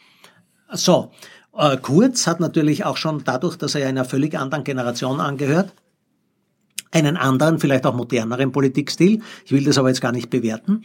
So. 0.72 1.12
Äh, 1.56 1.76
Kurz 1.76 2.26
hat 2.26 2.40
natürlich 2.40 2.84
auch 2.84 2.96
schon 2.96 3.22
dadurch, 3.22 3.56
dass 3.56 3.76
er 3.76 3.88
einer 3.88 4.04
völlig 4.04 4.36
anderen 4.36 4.64
Generation 4.64 5.20
angehört, 5.20 5.72
einen 6.90 7.16
anderen, 7.16 7.58
vielleicht 7.58 7.86
auch 7.86 7.94
moderneren 7.94 8.52
Politikstil. 8.52 9.20
Ich 9.44 9.52
will 9.52 9.64
das 9.64 9.78
aber 9.78 9.88
jetzt 9.88 10.00
gar 10.00 10.12
nicht 10.12 10.30
bewerten. 10.30 10.82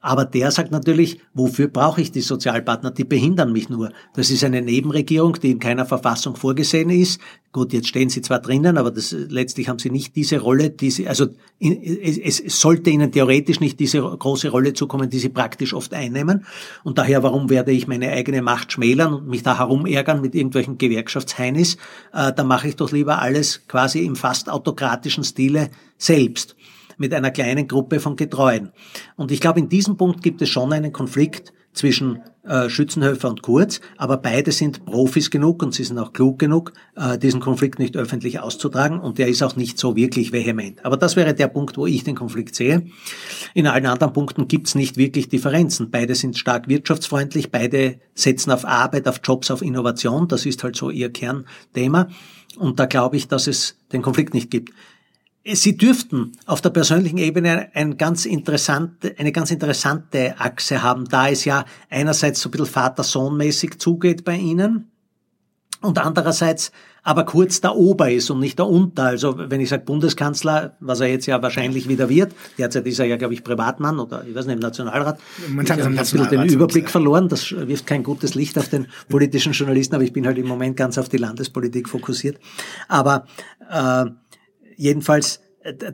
Aber 0.00 0.24
der 0.24 0.50
sagt 0.50 0.72
natürlich, 0.72 1.20
wofür 1.34 1.68
brauche 1.68 2.00
ich 2.00 2.10
die 2.10 2.20
Sozialpartner? 2.20 2.90
Die 2.90 3.04
behindern 3.04 3.52
mich 3.52 3.68
nur. 3.68 3.92
Das 4.14 4.30
ist 4.30 4.44
eine 4.44 4.62
Nebenregierung, 4.62 5.34
die 5.34 5.52
in 5.52 5.58
keiner 5.58 5.86
Verfassung 5.86 6.36
vorgesehen 6.36 6.90
ist. 6.90 7.20
Gut, 7.52 7.74
jetzt 7.74 7.88
stehen 7.88 8.08
sie 8.08 8.22
zwar 8.22 8.40
drinnen, 8.40 8.78
aber 8.78 8.90
das, 8.90 9.12
letztlich 9.12 9.68
haben 9.68 9.78
sie 9.78 9.90
nicht 9.90 10.16
diese 10.16 10.38
Rolle, 10.38 10.70
die 10.70 10.90
sie, 10.90 11.06
also 11.06 11.26
es, 11.60 12.40
es 12.40 12.58
sollte 12.58 12.88
ihnen 12.88 13.12
theoretisch 13.12 13.60
nicht 13.60 13.78
diese 13.78 14.00
große 14.00 14.48
Rolle 14.48 14.72
zukommen, 14.72 15.10
die 15.10 15.18
sie 15.18 15.28
praktisch 15.28 15.74
oft 15.74 15.92
einnehmen. 15.92 16.46
Und 16.82 16.96
daher, 16.96 17.22
warum 17.22 17.50
werde 17.50 17.70
ich 17.70 17.86
meine 17.86 18.10
eigene 18.10 18.40
Macht 18.40 18.72
schmälern 18.72 19.12
und 19.12 19.28
mich 19.28 19.42
da 19.42 19.58
herumärgern 19.58 20.22
mit 20.22 20.34
irgendwelchen 20.34 20.78
Gewerkschaftsheinis? 20.78 21.76
Äh, 22.14 22.32
da 22.32 22.42
mache 22.42 22.68
ich 22.68 22.76
doch 22.76 22.90
lieber 22.90 23.20
alles 23.20 23.66
quasi 23.68 24.02
im 24.02 24.16
fast 24.16 24.48
autokratischen 24.48 25.22
Stile 25.22 25.68
selbst 25.98 26.56
mit 26.96 27.12
einer 27.12 27.32
kleinen 27.32 27.68
Gruppe 27.68 28.00
von 28.00 28.16
Getreuen. 28.16 28.72
Und 29.16 29.30
ich 29.30 29.42
glaube, 29.42 29.60
in 29.60 29.68
diesem 29.68 29.98
Punkt 29.98 30.22
gibt 30.22 30.40
es 30.40 30.48
schon 30.48 30.72
einen 30.72 30.92
Konflikt 30.92 31.52
zwischen 31.72 32.20
äh, 32.44 32.68
Schützenhöfer 32.68 33.28
und 33.28 33.42
Kurz, 33.42 33.80
aber 33.96 34.16
beide 34.16 34.52
sind 34.52 34.84
Profis 34.84 35.30
genug 35.30 35.62
und 35.62 35.74
sie 35.74 35.84
sind 35.84 35.98
auch 35.98 36.12
klug 36.12 36.38
genug, 36.38 36.72
äh, 36.96 37.16
diesen 37.16 37.40
Konflikt 37.40 37.78
nicht 37.78 37.96
öffentlich 37.96 38.40
auszutragen 38.40 39.00
und 39.00 39.18
der 39.18 39.28
ist 39.28 39.42
auch 39.42 39.56
nicht 39.56 39.78
so 39.78 39.96
wirklich 39.96 40.32
vehement. 40.32 40.84
Aber 40.84 40.96
das 40.96 41.16
wäre 41.16 41.34
der 41.34 41.48
Punkt, 41.48 41.76
wo 41.76 41.86
ich 41.86 42.04
den 42.04 42.16
Konflikt 42.16 42.54
sehe. 42.54 42.86
In 43.54 43.66
allen 43.66 43.86
anderen 43.86 44.12
Punkten 44.12 44.48
gibt's 44.48 44.74
nicht 44.74 44.96
wirklich 44.96 45.28
Differenzen. 45.28 45.90
Beide 45.90 46.14
sind 46.14 46.36
stark 46.36 46.68
wirtschaftsfreundlich, 46.68 47.50
beide 47.50 48.00
setzen 48.14 48.50
auf 48.50 48.64
Arbeit, 48.64 49.08
auf 49.08 49.20
Jobs, 49.22 49.50
auf 49.50 49.62
Innovation, 49.62 50.28
das 50.28 50.44
ist 50.44 50.64
halt 50.64 50.76
so 50.76 50.90
ihr 50.90 51.12
Kernthema. 51.12 52.08
Und 52.58 52.80
da 52.80 52.86
glaube 52.86 53.16
ich, 53.16 53.28
dass 53.28 53.46
es 53.46 53.76
den 53.92 54.02
Konflikt 54.02 54.34
nicht 54.34 54.50
gibt. 54.50 54.72
Sie 55.44 55.76
dürften 55.76 56.32
auf 56.46 56.60
der 56.60 56.70
persönlichen 56.70 57.18
Ebene 57.18 57.68
ein 57.74 57.96
ganz 57.96 58.26
interessante, 58.26 59.14
eine 59.18 59.32
ganz 59.32 59.50
interessante 59.50 60.36
Achse 60.38 60.82
haben, 60.82 61.06
da 61.06 61.28
es 61.28 61.44
ja 61.44 61.64
einerseits 61.90 62.40
so 62.40 62.48
ein 62.48 62.52
bisschen 62.52 62.66
Vater-Sohn-mäßig 62.66 63.78
zugeht 63.78 64.24
bei 64.24 64.36
Ihnen 64.36 64.92
und 65.80 65.98
andererseits 65.98 66.70
aber 67.04 67.24
kurz 67.24 67.60
der 67.60 67.74
Ober 67.74 68.10
ist 68.12 68.30
und 68.30 68.38
nicht 68.38 68.58
der 68.60 68.68
Unter. 68.68 69.04
Also 69.04 69.34
wenn 69.36 69.60
ich 69.60 69.68
sage 69.68 69.82
Bundeskanzler, 69.84 70.76
was 70.78 71.00
er 71.00 71.08
jetzt 71.08 71.26
ja 71.26 71.42
wahrscheinlich 71.42 71.88
wieder 71.88 72.08
wird, 72.08 72.32
derzeit 72.58 72.86
ist 72.86 73.00
er 73.00 73.06
ja, 73.06 73.16
glaube 73.16 73.34
ich, 73.34 73.42
Privatmann 73.42 73.98
oder 73.98 74.24
ich 74.24 74.34
weiß 74.34 74.46
nicht, 74.46 74.54
im 74.54 74.60
Nationalrat. 74.60 75.18
Man 75.48 75.64
ich 75.64 75.72
habe 75.72 75.82
ein 75.82 75.96
bisschen 75.96 76.28
den 76.28 76.48
Überblick 76.48 76.88
verloren, 76.88 77.28
das 77.28 77.50
wirft 77.50 77.88
kein 77.88 78.04
gutes 78.04 78.36
Licht 78.36 78.56
auf 78.56 78.68
den 78.68 78.86
politischen 79.08 79.52
Journalisten, 79.52 79.96
aber 79.96 80.04
ich 80.04 80.12
bin 80.12 80.26
halt 80.26 80.38
im 80.38 80.46
Moment 80.46 80.76
ganz 80.76 80.96
auf 80.96 81.08
die 81.08 81.16
Landespolitik 81.16 81.88
fokussiert. 81.88 82.38
Aber 82.86 83.26
äh, 83.68 84.04
jedenfalls 84.76 85.40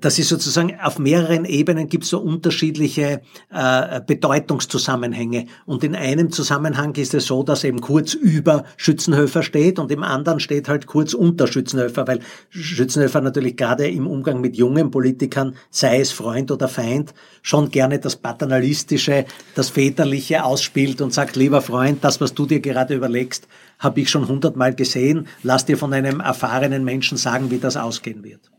das 0.01 0.19
ist 0.19 0.29
sozusagen 0.29 0.79
auf 0.81 0.99
mehreren 0.99 1.45
Ebenen 1.45 1.89
gibt 1.89 2.05
es 2.05 2.11
so 2.11 2.19
unterschiedliche 2.21 3.21
äh, 3.51 4.01
Bedeutungszusammenhänge. 4.07 5.47
Und 5.67 5.85
in 5.85 5.95
einem 5.95 6.33
Zusammenhang 6.33 6.95
ist 6.95 7.13
es 7.15 7.27
so, 7.27 7.43
dass 7.43 7.65
eben 7.65 7.81
kurz 7.81 8.15
über 8.15 8.65
Schützenhöfer 8.77 9.43
steht 9.43 9.79
und 9.79 9.91
im 9.93 10.03
anderen 10.03 10.41
steht 10.41 10.69
halt 10.69 10.87
kurz 10.87 11.13
unter 11.13 11.47
Schützenhöfer, 11.47 12.07
weil 12.07 12.21
Schützenhöfer 12.49 13.21
natürlich 13.21 13.57
gerade 13.57 13.89
im 13.89 14.07
Umgang 14.07 14.41
mit 14.41 14.57
jungen 14.57 14.91
Politikern, 14.91 15.55
sei 15.71 16.01
es 16.01 16.13
Freund 16.13 16.51
oder 16.51 16.69
Feind, 16.69 17.13
schon 17.43 17.71
gerne 17.71 17.99
das 17.99 18.17
Paternalistische, 18.17 19.27
das 19.55 19.69
Väterliche 19.69 20.45
ausspielt 20.45 21.03
und 21.03 21.13
sagt, 21.13 21.37
lieber 21.37 21.61
Freund, 21.61 22.03
das, 22.03 22.21
was 22.21 22.33
du 22.33 22.47
dir 22.47 22.61
gerade 22.61 22.95
überlegst, 22.95 23.47
habe 23.79 24.01
ich 24.01 24.09
schon 24.09 24.29
hundertmal 24.29 24.75
gesehen. 24.75 25.29
Lass 25.43 25.67
dir 25.67 25.77
von 25.77 25.93
einem 25.93 26.21
erfahrenen 26.21 26.85
Menschen 26.85 27.19
sagen, 27.19 27.51
wie 27.51 27.59
das 27.59 27.77
ausgehen 27.77 28.25
wird. 28.25 28.51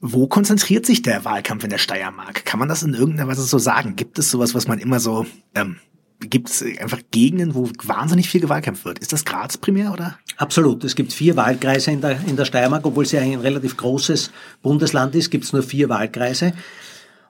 Wo 0.00 0.28
konzentriert 0.28 0.86
sich 0.86 1.02
der 1.02 1.24
Wahlkampf 1.24 1.64
in 1.64 1.70
der 1.70 1.78
Steiermark? 1.78 2.44
Kann 2.44 2.60
man 2.60 2.68
das 2.68 2.82
in 2.82 2.94
irgendeiner 2.94 3.28
Weise 3.28 3.42
so 3.42 3.58
sagen? 3.58 3.96
Gibt 3.96 4.18
es 4.18 4.30
sowas, 4.30 4.54
was 4.54 4.68
man 4.68 4.78
immer 4.78 5.00
so, 5.00 5.26
ähm, 5.54 5.76
gibt 6.20 6.50
es 6.50 6.62
einfach 6.62 7.00
Gegenden, 7.10 7.54
wo 7.54 7.70
wahnsinnig 7.82 8.28
viel 8.28 8.40
gewahlkämpft 8.40 8.84
wird? 8.84 8.98
Ist 9.00 9.12
das 9.12 9.24
Graz 9.24 9.56
primär 9.56 9.92
oder? 9.92 10.18
Absolut. 10.36 10.84
Es 10.84 10.94
gibt 10.94 11.12
vier 11.12 11.36
Wahlkreise 11.36 11.90
in 11.90 12.00
der, 12.00 12.20
in 12.26 12.36
der 12.36 12.44
Steiermark, 12.44 12.86
obwohl 12.86 13.04
es 13.04 13.12
ja 13.12 13.20
ein 13.20 13.40
relativ 13.40 13.76
großes 13.76 14.30
Bundesland 14.62 15.14
ist, 15.14 15.30
gibt 15.30 15.44
es 15.44 15.52
nur 15.52 15.62
vier 15.62 15.88
Wahlkreise. 15.88 16.52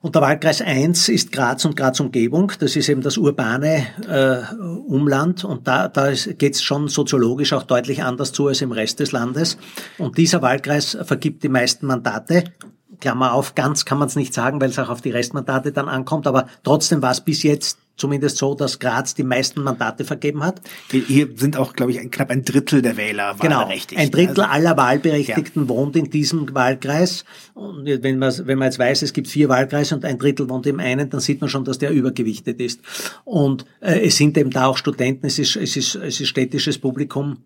Und 0.01 0.15
der 0.15 0.23
Wahlkreis 0.23 0.63
1 0.63 1.09
ist 1.09 1.33
Graz 1.33 1.65
und 1.65 1.77
Graz 1.77 1.99
Umgebung. 1.99 2.53
Das 2.61 2.77
ist 2.77 2.89
eben 2.89 3.03
das 3.03 3.19
urbane 3.19 3.87
äh, 4.09 4.55
Umland. 4.55 5.45
Und 5.45 5.67
da, 5.67 5.89
da 5.89 6.13
geht 6.13 6.55
es 6.55 6.63
schon 6.63 6.89
soziologisch 6.89 7.53
auch 7.53 7.65
deutlich 7.65 8.05
anders 8.05 8.33
zu 8.33 8.47
als 8.47 8.63
im 8.63 8.71
Rest 8.71 9.01
des 9.01 9.11
Landes. 9.11 9.59
Und 9.99 10.17
dieser 10.17 10.41
Wahlkreis 10.41 10.97
vergibt 11.03 11.43
die 11.43 11.49
meisten 11.49 11.87
Mandate. 11.87 12.45
Klammer 13.01 13.33
auf, 13.33 13.55
ganz 13.55 13.85
kann 13.85 13.99
man 13.99 14.09
es 14.09 14.17
nicht 14.17 14.35
sagen, 14.35 14.61
weil 14.61 14.71
es 14.71 14.79
auch 14.79 14.89
auf 14.89 15.01
die 15.01 15.11
Restmandate 15.11 15.73
dann 15.73 15.89
ankommt. 15.89 16.27
Aber 16.27 16.47
trotzdem 16.63 17.03
war 17.03 17.13
es 17.13 17.21
bis 17.21 17.43
jetzt 17.43 17.79
zumindest 17.99 18.39
so, 18.39 18.55
dass 18.55 18.79
Graz 18.79 19.15
die 19.15 19.25
meisten 19.25 19.63
Mandate 19.63 20.05
vergeben 20.05 20.43
hat. 20.43 20.63
Hier 20.91 21.29
sind 21.35 21.57
auch, 21.57 21.75
glaube 21.75 21.93
ich, 21.93 22.11
knapp 22.11 22.31
ein 22.31 22.45
Drittel 22.45 22.81
der 22.81 22.97
Wähler 22.97 23.37
genau, 23.39 23.59
wahlberechtigt. 23.59 24.01
Ein 24.01 24.11
Drittel 24.11 24.41
also, 24.41 24.53
aller 24.53 24.77
Wahlberechtigten 24.77 25.65
ja. 25.65 25.69
wohnt 25.69 25.97
in 25.97 26.09
diesem 26.09 26.55
Wahlkreis. 26.55 27.25
Und 27.55 27.85
wenn 27.85 28.19
man, 28.19 28.33
wenn 28.47 28.59
man 28.59 28.67
jetzt 28.67 28.79
weiß, 28.79 29.03
es 29.03 29.13
gibt 29.13 29.29
vier 29.29 29.49
Wahlkreise 29.49 29.95
und 29.97 30.05
ein 30.05 30.19
Drittel 30.19 30.49
wohnt 30.49 30.67
im 30.67 30.81
einen, 30.81 31.11
dann 31.11 31.21
sieht 31.21 31.41
man 31.41 31.51
schon, 31.51 31.65
dass 31.65 31.79
der 31.79 31.91
übergewichtet 31.91 32.61
ist. 32.61 32.81
Und 33.25 33.67
äh, 33.81 34.07
es 34.07 34.17
sind 34.17 34.39
eben 34.39 34.51
da 34.51 34.67
auch 34.67 34.79
Studenten, 34.79 35.27
es 35.27 35.39
ist, 35.39 35.57
es 35.57 35.77
ist, 35.77 35.97
es 35.97 36.21
ist 36.21 36.29
städtisches 36.29 36.79
Publikum. 36.79 37.39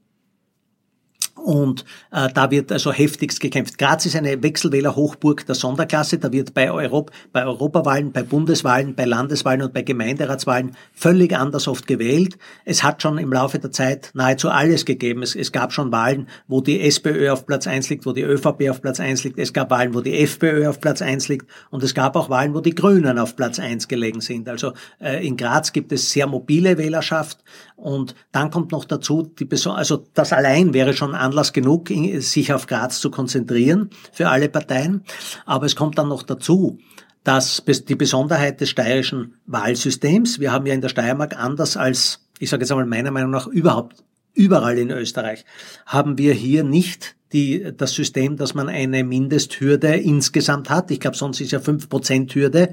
Und 1.43 1.85
äh, 2.13 2.29
da 2.33 2.51
wird 2.51 2.71
also 2.71 2.93
heftigst 2.93 3.41
gekämpft. 3.41 3.77
Graz 3.77 4.07
ist 4.07 4.15
eine 4.15 4.43
Wechselwähler-Hochburg 4.43 5.45
der 5.45 5.57
Sonderklasse. 5.57 6.19
Da 6.19 6.31
wird 6.31 6.55
bei, 6.55 6.71
Europ 6.71 7.11
bei 7.33 7.45
Europawahlen, 7.45 8.13
bei 8.13 8.23
Bundeswahlen, 8.23 8.95
bei 8.95 9.05
Landeswahlen 9.05 9.63
und 9.63 9.75
bei 9.75 9.83
Gemeinderatswahlen 9.83 10.77
völlig 10.93 11.37
anders 11.37 11.67
oft 11.67 11.87
gewählt. 11.87 12.39
Es 12.65 12.85
hat 12.85 13.03
schon 13.03 13.19
im 13.19 13.33
Laufe 13.33 13.59
der 13.59 13.73
Zeit 13.73 14.11
nahezu 14.15 14.51
alles 14.51 14.85
gegeben. 14.85 15.23
Es, 15.23 15.35
es 15.35 15.51
gab 15.51 15.73
schon 15.73 15.91
Wahlen, 15.91 16.29
wo 16.47 16.61
die 16.61 16.81
SPÖ 16.81 17.31
auf 17.31 17.45
Platz 17.45 17.67
eins 17.67 17.91
liegt, 17.91 18.07
wo 18.07 18.13
die 18.13 18.23
ÖVP 18.23 18.71
auf 18.71 18.81
Platz 18.81 19.01
eins 19.01 19.25
liegt. 19.25 19.39
Es 19.39 19.53
gab 19.53 19.71
Wahlen, 19.71 19.95
wo 19.95 20.01
die 20.01 20.19
FPÖ 20.21 20.69
auf 20.69 20.81
Platz 20.81 21.03
eins 21.03 21.29
liegt. 21.29 21.47
Und 21.71 21.83
es 21.83 21.95
gab 21.95 22.15
auch 22.15 22.31
Wahlen, 22.31 22.55
wo 22.55 22.61
die 22.61 22.75
Grünen 22.75 23.19
auf 23.19 23.35
Platz 23.35 23.59
eins 23.59 23.89
gelegen 23.89 24.21
sind. 24.21 24.49
Also 24.49 24.75
äh, 25.01 25.27
in 25.27 25.37
Graz 25.37 25.73
gibt 25.73 25.91
es 25.91 26.11
sehr 26.11 26.29
mobile 26.29 26.79
Wählerschaft. 26.79 27.39
Und 27.77 28.15
dann 28.31 28.51
kommt 28.51 28.71
noch 28.71 28.85
dazu, 28.85 29.23
die 29.23 29.49
also 29.67 30.05
das 30.15 30.33
allein 30.33 30.73
wäre 30.73 30.95
schon 30.95 31.17
Anlass 31.33 31.55
genug, 31.55 31.89
sich 32.19 32.53
auf 32.53 32.67
Graz 32.67 33.01
zu 33.01 33.11
konzentrieren 33.11 33.89
für 34.13 34.29
alle 34.29 34.51
Parteien. 34.51 35.03
Aber 35.47 35.65
es 35.65 35.75
kommt 35.75 35.97
dann 35.97 36.09
noch 36.09 36.23
dazu, 36.23 36.79
dass 37.25 37.63
die 37.67 37.95
Besonderheit 37.95 38.61
des 38.61 38.69
steirischen 38.69 39.37
Wahlsystems, 39.47 40.41
wir 40.41 40.53
haben 40.53 40.67
ja 40.67 40.75
in 40.75 40.83
der 40.83 40.91
Steiermark 40.91 41.37
anders 41.37 41.79
als, 41.79 42.29
ich 42.39 42.51
sage 42.51 42.63
jetzt 42.63 42.71
einmal 42.71 42.87
meiner 42.87 43.11
Meinung 43.11 43.31
nach, 43.31 43.47
überhaupt 43.47 44.05
überall 44.35 44.77
in 44.79 44.91
Österreich, 44.91 45.47
haben 45.87 46.19
wir 46.19 46.35
hier 46.35 46.65
nicht 46.65 47.17
die, 47.33 47.73
das 47.77 47.93
System, 47.93 48.37
dass 48.37 48.55
man 48.55 48.69
eine 48.69 49.05
Mindesthürde 49.05 49.97
insgesamt 49.97 50.71
hat. 50.71 50.91
Ich 50.91 51.01
glaube, 51.01 51.17
sonst 51.17 51.41
ist 51.41 51.53
ja 51.53 51.59
5% 51.59 52.35
Hürde. 52.35 52.73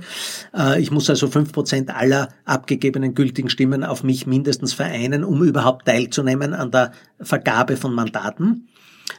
Äh, 0.55 0.81
ich 0.81 0.91
muss 0.91 1.09
also 1.09 1.27
5% 1.27 1.89
aller 1.89 2.29
abgegebenen 2.45 3.15
gültigen 3.15 3.49
Stimmen 3.49 3.83
auf 3.83 4.03
mich 4.03 4.27
mindestens 4.27 4.73
vereinen, 4.73 5.23
um 5.23 5.43
überhaupt 5.43 5.85
teilzunehmen 5.85 6.53
an 6.53 6.71
der 6.71 6.91
Vergabe 7.19 7.77
von 7.77 7.93
Mandaten. 7.93 8.67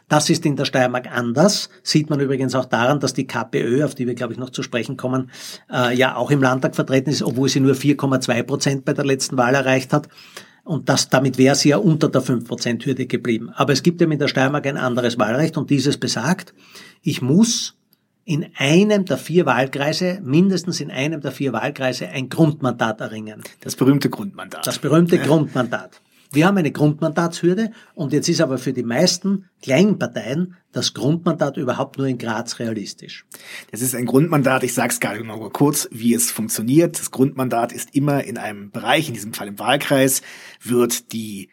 Das 0.08 0.30
ist 0.30 0.44
in 0.46 0.56
der 0.56 0.64
Steiermark 0.64 1.10
anders. 1.10 1.68
Sieht 1.82 2.10
man 2.10 2.20
übrigens 2.20 2.54
auch 2.54 2.64
daran, 2.64 3.00
dass 3.00 3.14
die 3.14 3.26
KPÖ, 3.26 3.84
auf 3.84 3.94
die 3.94 4.06
wir, 4.06 4.14
glaube 4.14 4.32
ich, 4.32 4.38
noch 4.38 4.50
zu 4.50 4.62
sprechen 4.62 4.96
kommen, 4.96 5.30
äh, 5.72 5.94
ja 5.96 6.16
auch 6.16 6.30
im 6.30 6.42
Landtag 6.42 6.74
vertreten 6.74 7.10
ist, 7.10 7.22
obwohl 7.22 7.48
sie 7.48 7.60
nur 7.60 7.74
4,2 7.74 8.42
Prozent 8.42 8.84
bei 8.84 8.92
der 8.92 9.04
letzten 9.04 9.36
Wahl 9.36 9.54
erreicht 9.54 9.92
hat. 9.92 10.08
Und 10.64 10.88
das, 10.88 11.08
damit 11.08 11.38
wäre 11.38 11.54
sie 11.54 11.70
ja 11.70 11.78
unter 11.78 12.08
der 12.08 12.22
5%-Hürde 12.22 13.06
geblieben. 13.06 13.50
Aber 13.54 13.72
es 13.72 13.82
gibt 13.82 14.00
eben 14.02 14.12
in 14.12 14.18
der 14.18 14.28
Steiermark 14.28 14.66
ein 14.66 14.76
anderes 14.76 15.18
Wahlrecht 15.18 15.56
und 15.56 15.70
dieses 15.70 15.96
besagt, 15.96 16.54
ich 17.02 17.22
muss 17.22 17.76
in 18.24 18.46
einem 18.56 19.06
der 19.06 19.18
vier 19.18 19.46
Wahlkreise, 19.46 20.20
mindestens 20.22 20.80
in 20.80 20.90
einem 20.90 21.20
der 21.20 21.32
vier 21.32 21.52
Wahlkreise, 21.52 22.08
ein 22.08 22.28
Grundmandat 22.28 23.00
erringen. 23.00 23.42
Das 23.60 23.74
berühmte 23.74 24.10
Grundmandat. 24.10 24.66
Das 24.66 24.78
berühmte 24.78 25.16
ja. 25.16 25.24
Grundmandat. 25.24 26.00
Wir 26.32 26.46
haben 26.46 26.58
eine 26.58 26.70
Grundmandatshürde 26.70 27.72
und 27.94 28.12
jetzt 28.12 28.28
ist 28.28 28.40
aber 28.40 28.58
für 28.58 28.72
die 28.72 28.84
meisten 28.84 29.46
kleinen 29.62 29.98
Parteien 29.98 30.56
das 30.70 30.94
Grundmandat 30.94 31.56
überhaupt 31.56 31.98
nur 31.98 32.06
in 32.06 32.18
Graz 32.18 32.60
realistisch. 32.60 33.26
Das 33.72 33.82
ist 33.82 33.96
ein 33.96 34.06
Grundmandat, 34.06 34.62
ich 34.62 34.72
sage 34.72 34.92
es 34.92 35.00
gerade 35.00 35.24
noch 35.24 35.52
kurz, 35.52 35.88
wie 35.90 36.14
es 36.14 36.30
funktioniert. 36.30 36.98
Das 36.98 37.10
Grundmandat 37.10 37.72
ist 37.72 37.96
immer 37.96 38.22
in 38.22 38.38
einem 38.38 38.70
Bereich, 38.70 39.08
in 39.08 39.14
diesem 39.14 39.34
Fall 39.34 39.48
im 39.48 39.58
Wahlkreis, 39.58 40.22
wird 40.62 41.12
die 41.12 41.48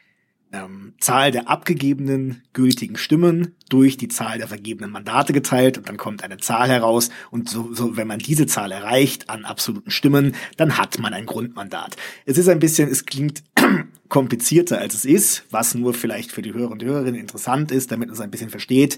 ähm, 0.53 0.93
Zahl 0.99 1.31
der 1.31 1.49
abgegebenen 1.49 2.41
gültigen 2.53 2.97
Stimmen 2.97 3.55
durch 3.69 3.97
die 3.97 4.07
Zahl 4.07 4.37
der 4.37 4.47
vergebenen 4.47 4.91
Mandate 4.91 5.33
geteilt 5.33 5.77
und 5.77 5.89
dann 5.89 5.97
kommt 5.97 6.23
eine 6.23 6.37
Zahl 6.37 6.69
heraus 6.69 7.09
und 7.31 7.49
so, 7.49 7.73
so 7.73 7.97
wenn 7.97 8.07
man 8.07 8.19
diese 8.19 8.45
Zahl 8.45 8.71
erreicht 8.71 9.29
an 9.29 9.45
absoluten 9.45 9.91
Stimmen, 9.91 10.35
dann 10.55 10.77
hat 10.77 10.99
man 10.99 11.13
ein 11.13 11.25
Grundmandat. 11.25 11.97
Es 12.25 12.37
ist 12.37 12.47
ein 12.49 12.59
bisschen, 12.59 12.89
es 12.89 13.05
klingt 13.05 13.43
komplizierter 14.09 14.79
als 14.79 14.93
es 14.93 15.05
ist, 15.05 15.45
was 15.51 15.75
nur 15.75 15.93
vielleicht 15.93 16.31
für 16.31 16.41
die 16.41 16.53
Hörer 16.53 16.71
und 16.71 16.83
Hörerinnen 16.83 17.19
interessant 17.19 17.71
ist, 17.71 17.91
damit 17.91 18.07
man 18.07 18.15
es 18.15 18.21
ein 18.21 18.31
bisschen 18.31 18.49
versteht. 18.49 18.97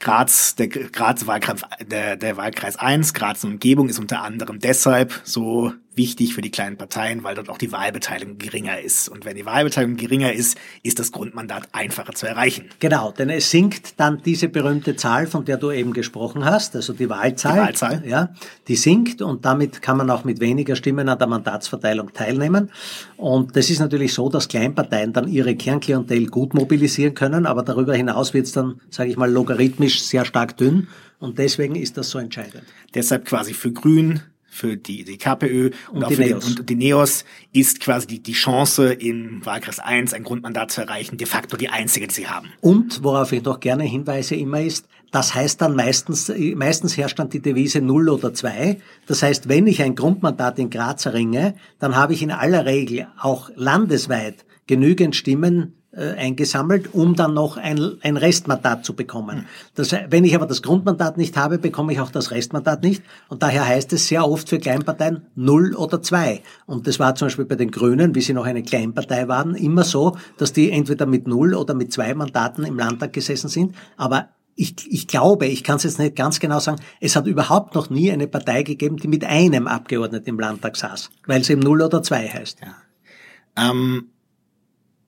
Graz, 0.00 0.56
der 0.56 0.66
Graz 0.66 1.26
Wahlkreis, 1.28 1.60
der, 1.86 2.16
der 2.16 2.36
Wahlkreis 2.36 2.76
1, 2.76 3.14
Graz 3.14 3.44
Umgebung 3.44 3.88
ist 3.88 4.00
unter 4.00 4.22
anderem 4.22 4.58
deshalb 4.58 5.20
so 5.22 5.72
wichtig 5.94 6.34
für 6.34 6.40
die 6.40 6.50
kleinen 6.50 6.76
Parteien, 6.76 7.24
weil 7.24 7.34
dort 7.34 7.48
auch 7.48 7.58
die 7.58 7.72
Wahlbeteiligung 7.72 8.38
geringer 8.38 8.80
ist. 8.80 9.08
Und 9.08 9.24
wenn 9.24 9.36
die 9.36 9.46
Wahlbeteiligung 9.46 9.96
geringer 9.96 10.32
ist, 10.32 10.56
ist 10.82 10.98
das 10.98 11.12
Grundmandat 11.12 11.68
einfacher 11.72 12.14
zu 12.14 12.26
erreichen. 12.26 12.66
Genau, 12.78 13.12
denn 13.12 13.30
es 13.30 13.50
sinkt 13.50 14.00
dann 14.00 14.22
diese 14.22 14.48
berühmte 14.48 14.96
Zahl, 14.96 15.26
von 15.26 15.44
der 15.44 15.56
du 15.56 15.70
eben 15.70 15.92
gesprochen 15.92 16.44
hast, 16.44 16.76
also 16.76 16.92
die 16.92 17.08
Wahlzahl. 17.08 17.54
Die 17.54 17.58
Wahlzahl. 17.60 18.02
Ja, 18.06 18.30
die 18.68 18.76
sinkt 18.76 19.22
und 19.22 19.44
damit 19.44 19.82
kann 19.82 19.96
man 19.96 20.10
auch 20.10 20.24
mit 20.24 20.40
weniger 20.40 20.76
Stimmen 20.76 21.08
an 21.08 21.18
der 21.18 21.28
Mandatsverteilung 21.28 22.12
teilnehmen. 22.12 22.70
Und 23.16 23.56
das 23.56 23.70
ist 23.70 23.80
natürlich 23.80 24.14
so, 24.14 24.28
dass 24.28 24.48
Kleinparteien 24.48 25.12
dann 25.12 25.28
ihre 25.28 25.54
Kernklientel 25.54 26.26
gut 26.26 26.54
mobilisieren 26.54 27.14
können, 27.14 27.46
aber 27.46 27.62
darüber 27.62 27.94
hinaus 27.94 28.34
wird 28.34 28.46
es 28.46 28.52
dann, 28.52 28.80
sage 28.90 29.10
ich 29.10 29.16
mal, 29.16 29.30
logarithmisch 29.30 30.02
sehr 30.02 30.24
stark 30.24 30.56
dünn. 30.56 30.88
Und 31.18 31.38
deswegen 31.38 31.76
ist 31.76 31.96
das 31.96 32.10
so 32.10 32.18
entscheidend. 32.18 32.64
Deshalb 32.94 33.26
quasi 33.26 33.54
für 33.54 33.70
Grün, 33.70 34.22
für 34.52 34.76
die, 34.76 35.02
die 35.04 35.16
KPÖ 35.16 35.70
und, 35.90 35.96
und, 35.96 36.04
auch 36.04 36.08
die. 36.08 36.16
Den, 36.16 36.34
und 36.34 36.68
die 36.68 36.74
Neos 36.74 37.24
ist 37.52 37.80
quasi 37.80 38.06
die, 38.06 38.22
die 38.22 38.34
Chance, 38.34 38.92
im 38.92 39.44
Wahlkreis 39.46 39.78
1 39.78 40.12
ein 40.12 40.24
Grundmandat 40.24 40.70
zu 40.70 40.82
erreichen, 40.82 41.16
de 41.16 41.26
facto 41.26 41.56
die 41.56 41.70
einzige, 41.70 42.06
die 42.06 42.14
sie 42.14 42.28
haben. 42.28 42.48
Und 42.60 43.02
worauf 43.02 43.32
ich 43.32 43.42
noch 43.42 43.60
gerne 43.60 43.84
hinweise 43.84 44.36
immer 44.36 44.60
ist, 44.60 44.86
das 45.10 45.34
heißt 45.34 45.62
dann 45.62 45.74
meistens, 45.74 46.30
meistens 46.54 46.98
herrscht 46.98 47.18
dann 47.18 47.30
die 47.30 47.40
Devise 47.40 47.80
0 47.80 48.10
oder 48.10 48.34
2. 48.34 48.78
Das 49.06 49.22
heißt, 49.22 49.48
wenn 49.48 49.66
ich 49.66 49.82
ein 49.82 49.94
Grundmandat 49.94 50.58
in 50.58 50.68
Graz 50.68 51.06
erringe, 51.06 51.54
dann 51.78 51.96
habe 51.96 52.12
ich 52.12 52.22
in 52.22 52.30
aller 52.30 52.66
Regel 52.66 53.08
auch 53.18 53.50
landesweit 53.56 54.44
genügend 54.66 55.16
Stimmen 55.16 55.81
eingesammelt, 55.94 56.94
um 56.94 57.14
dann 57.14 57.34
noch 57.34 57.58
ein, 57.58 57.98
ein 58.02 58.16
Restmandat 58.16 58.84
zu 58.84 58.94
bekommen. 58.94 59.46
Das, 59.74 59.92
wenn 59.92 60.24
ich 60.24 60.34
aber 60.34 60.46
das 60.46 60.62
Grundmandat 60.62 61.18
nicht 61.18 61.36
habe, 61.36 61.58
bekomme 61.58 61.92
ich 61.92 62.00
auch 62.00 62.10
das 62.10 62.30
Restmandat 62.30 62.82
nicht. 62.82 63.02
Und 63.28 63.42
daher 63.42 63.66
heißt 63.66 63.92
es 63.92 64.08
sehr 64.08 64.26
oft 64.26 64.48
für 64.48 64.58
Kleinparteien 64.58 65.26
null 65.34 65.74
oder 65.74 66.00
zwei. 66.00 66.42
Und 66.64 66.86
das 66.86 66.98
war 66.98 67.14
zum 67.14 67.26
Beispiel 67.26 67.44
bei 67.44 67.56
den 67.56 67.70
Grünen, 67.70 68.14
wie 68.14 68.22
sie 68.22 68.32
noch 68.32 68.46
eine 68.46 68.62
Kleinpartei 68.62 69.28
waren, 69.28 69.54
immer 69.54 69.84
so, 69.84 70.16
dass 70.38 70.54
die 70.54 70.70
entweder 70.70 71.04
mit 71.04 71.26
null 71.26 71.54
oder 71.54 71.74
mit 71.74 71.92
zwei 71.92 72.14
Mandaten 72.14 72.64
im 72.64 72.78
Landtag 72.78 73.12
gesessen 73.12 73.48
sind. 73.48 73.74
Aber 73.98 74.28
ich, 74.54 74.74
ich 74.90 75.06
glaube, 75.08 75.46
ich 75.46 75.62
kann 75.62 75.76
es 75.76 75.82
jetzt 75.82 75.98
nicht 75.98 76.16
ganz 76.16 76.40
genau 76.40 76.58
sagen, 76.58 76.80
es 77.00 77.16
hat 77.16 77.26
überhaupt 77.26 77.74
noch 77.74 77.90
nie 77.90 78.10
eine 78.10 78.28
Partei 78.28 78.62
gegeben, 78.62 78.96
die 78.96 79.08
mit 79.08 79.24
einem 79.24 79.66
Abgeordneten 79.66 80.30
im 80.30 80.40
Landtag 80.40 80.76
saß, 80.76 81.10
weil 81.26 81.42
es 81.42 81.50
eben 81.50 81.60
null 81.60 81.82
oder 81.82 82.02
zwei 82.02 82.28
heißt. 82.28 82.60
Ja. 82.60 83.70
Ähm 83.70 84.08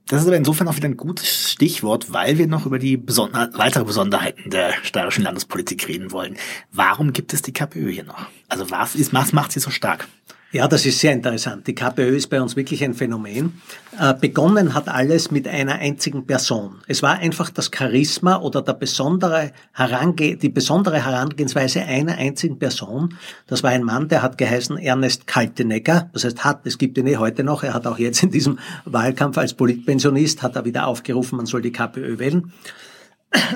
das 0.09 0.20
ist 0.22 0.26
aber 0.26 0.36
insofern 0.36 0.68
auch 0.68 0.76
wieder 0.76 0.88
ein 0.88 0.96
gutes 0.96 1.52
Stichwort, 1.52 2.12
weil 2.12 2.36
wir 2.36 2.46
noch 2.46 2.66
über 2.66 2.78
die 2.78 2.96
besonder 2.96 3.50
weitere 3.55 3.84
Besonderheiten 3.84 4.50
der 4.50 4.74
steirischen 4.82 5.24
Landespolitik 5.24 5.88
reden 5.88 6.12
wollen. 6.12 6.36
Warum 6.72 7.12
gibt 7.12 7.32
es 7.32 7.42
die 7.42 7.52
KPÖ 7.52 7.90
hier 7.90 8.05
noch? 8.05 8.26
Also 8.48 8.70
was, 8.70 8.94
ist, 8.94 9.14
was 9.14 9.32
macht 9.32 9.52
sie 9.52 9.61
so 9.61 9.70
stark? 9.70 10.07
Ja, 10.55 10.68
das 10.68 10.86
ist 10.86 11.00
sehr 11.00 11.12
interessant. 11.12 11.66
Die 11.66 11.74
KPÖ 11.74 12.14
ist 12.14 12.28
bei 12.28 12.40
uns 12.40 12.55
wirklich 12.55 12.84
ein 12.84 12.94
Phänomen. 12.94 13.61
Äh, 13.98 14.14
begonnen 14.14 14.72
hat 14.72 14.88
alles 14.88 15.32
mit 15.32 15.48
einer 15.48 15.80
einzigen 15.80 16.26
Person. 16.26 16.76
Es 16.86 17.02
war 17.02 17.18
einfach 17.18 17.50
das 17.50 17.72
Charisma 17.76 18.36
oder 18.36 18.62
der 18.62 18.74
besondere 18.74 19.50
Herange 19.72 20.36
die 20.36 20.48
besondere 20.50 21.05
Herangehensweise 21.05 21.82
einer 21.82 22.18
einzigen 22.18 22.61
Person. 22.61 23.18
Das 23.48 23.64
war 23.64 23.70
ein 23.70 23.82
Mann, 23.82 24.07
der 24.07 24.22
hat 24.22 24.38
geheißen 24.38 24.78
Ernest 24.78 25.26
Kaltenegger. 25.26 26.09
Das 26.12 26.22
heißt, 26.22 26.44
hat, 26.44 26.64
es 26.68 26.78
gibt 26.78 26.98
ihn 26.98 27.09
eh 27.09 27.16
heute 27.16 27.42
noch. 27.42 27.64
Er 27.64 27.74
hat 27.74 27.88
auch 27.88 27.98
jetzt 27.98 28.22
in 28.22 28.30
diesem 28.30 28.61
Wahlkampf 28.84 29.36
als 29.38 29.55
Politpensionist, 29.55 30.44
hat 30.44 30.55
er 30.55 30.64
wieder 30.64 30.86
aufgerufen, 30.86 31.36
man 31.36 31.46
soll 31.46 31.62
die 31.62 31.72
KPÖ 31.72 32.20
wählen. 32.20 32.52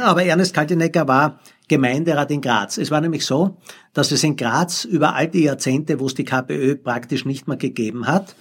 Aber 0.03 0.24
Ernest 0.24 0.53
Kaltenegger 0.53 1.07
war 1.07 1.38
Gemeinderat 1.69 2.31
in 2.31 2.41
Graz. 2.41 2.79
Es 2.79 2.91
war 2.91 3.01
nämlich 3.01 3.25
so, 3.25 3.57
dass 3.93 4.11
es 4.11 4.25
in 4.25 4.37
Graz 4.37 4.85
über 4.85 5.14
all 5.14 5.29
die 5.29 5.45
Jahrzehnte, 5.45 6.01
wo 6.01 6.07
es 6.07 6.14
die 6.14 6.25
KPÖ 6.25 6.77
praktisch 6.77 7.25
nicht 7.25 7.47
mehr 7.47 7.57
gegeben 7.57 8.07
hat, 8.07 8.35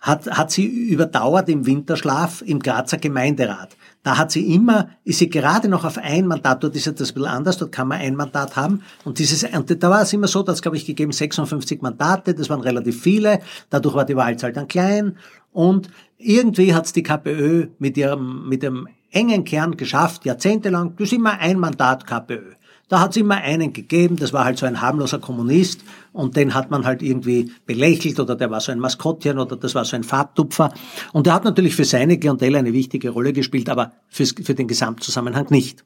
hat, 0.00 0.26
hat 0.30 0.50
sie 0.50 0.64
überdauert 0.64 1.48
im 1.50 1.66
Winterschlaf 1.66 2.42
im 2.42 2.58
Grazer 2.58 2.96
Gemeinderat. 2.96 3.76
Da 4.02 4.16
hat 4.16 4.30
sie 4.30 4.54
immer, 4.54 4.88
ist 5.04 5.18
sie 5.18 5.28
gerade 5.28 5.68
noch 5.68 5.84
auf 5.84 5.98
ein 5.98 6.26
Mandat, 6.26 6.64
dort 6.64 6.74
ist 6.74 6.86
das 6.86 6.94
ein 6.94 7.14
bisschen 7.14 7.26
anders, 7.26 7.58
dort 7.58 7.70
kann 7.70 7.88
man 7.88 8.00
ein 8.00 8.16
Mandat 8.16 8.56
haben. 8.56 8.82
Und 9.04 9.18
dieses, 9.18 9.44
und 9.44 9.82
da 9.82 9.90
war 9.90 10.02
es 10.02 10.12
immer 10.14 10.26
so, 10.26 10.42
dass 10.42 10.62
glaube 10.62 10.78
ich 10.78 10.86
gegeben 10.86 11.12
56 11.12 11.82
Mandate, 11.82 12.32
das 12.32 12.48
waren 12.48 12.62
relativ 12.62 13.02
viele, 13.02 13.40
dadurch 13.68 13.94
war 13.94 14.06
die 14.06 14.16
Wahlzahl 14.16 14.54
dann 14.54 14.68
klein. 14.68 15.18
Und 15.52 15.90
irgendwie 16.16 16.74
hat 16.74 16.86
es 16.86 16.94
die 16.94 17.02
KPÖ 17.02 17.66
mit 17.78 17.98
ihrem, 17.98 18.48
mit 18.48 18.62
dem 18.62 18.88
engen 19.10 19.44
Kern 19.44 19.76
geschafft, 19.76 20.24
jahrzehntelang, 20.24 20.94
das 20.96 21.08
ist 21.08 21.12
immer 21.12 21.38
ein 21.38 21.58
Mandat 21.58 22.06
KPÖ. 22.06 22.52
Da 22.90 22.98
hat 22.98 23.12
es 23.12 23.18
immer 23.18 23.36
einen 23.36 23.72
gegeben, 23.72 24.16
das 24.16 24.32
war 24.32 24.44
halt 24.44 24.58
so 24.58 24.66
ein 24.66 24.80
harmloser 24.80 25.20
Kommunist 25.20 25.82
und 26.12 26.34
den 26.34 26.54
hat 26.54 26.72
man 26.72 26.84
halt 26.84 27.02
irgendwie 27.02 27.52
belächelt 27.64 28.18
oder 28.18 28.34
der 28.34 28.50
war 28.50 28.60
so 28.60 28.72
ein 28.72 28.80
Maskottchen 28.80 29.38
oder 29.38 29.54
das 29.54 29.76
war 29.76 29.84
so 29.84 29.94
ein 29.94 30.02
Farbtupfer. 30.02 30.74
Und 31.12 31.28
der 31.28 31.34
hat 31.34 31.44
natürlich 31.44 31.76
für 31.76 31.84
seine 31.84 32.18
Klientel 32.18 32.56
eine 32.56 32.72
wichtige 32.72 33.10
Rolle 33.10 33.32
gespielt, 33.32 33.68
aber 33.68 33.92
fürs, 34.08 34.34
für 34.42 34.54
den 34.56 34.66
Gesamtzusammenhang 34.66 35.46
nicht. 35.50 35.84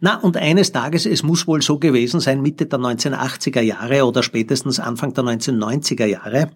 Na, 0.00 0.16
und 0.16 0.36
eines 0.36 0.72
Tages, 0.72 1.06
es 1.06 1.22
muss 1.22 1.46
wohl 1.46 1.62
so 1.62 1.78
gewesen 1.78 2.20
sein, 2.20 2.42
Mitte 2.42 2.66
der 2.66 2.80
1980er 2.80 3.62
Jahre 3.62 4.04
oder 4.04 4.22
spätestens 4.22 4.78
Anfang 4.78 5.14
der 5.14 5.24
1990er 5.24 6.04
Jahre, 6.04 6.50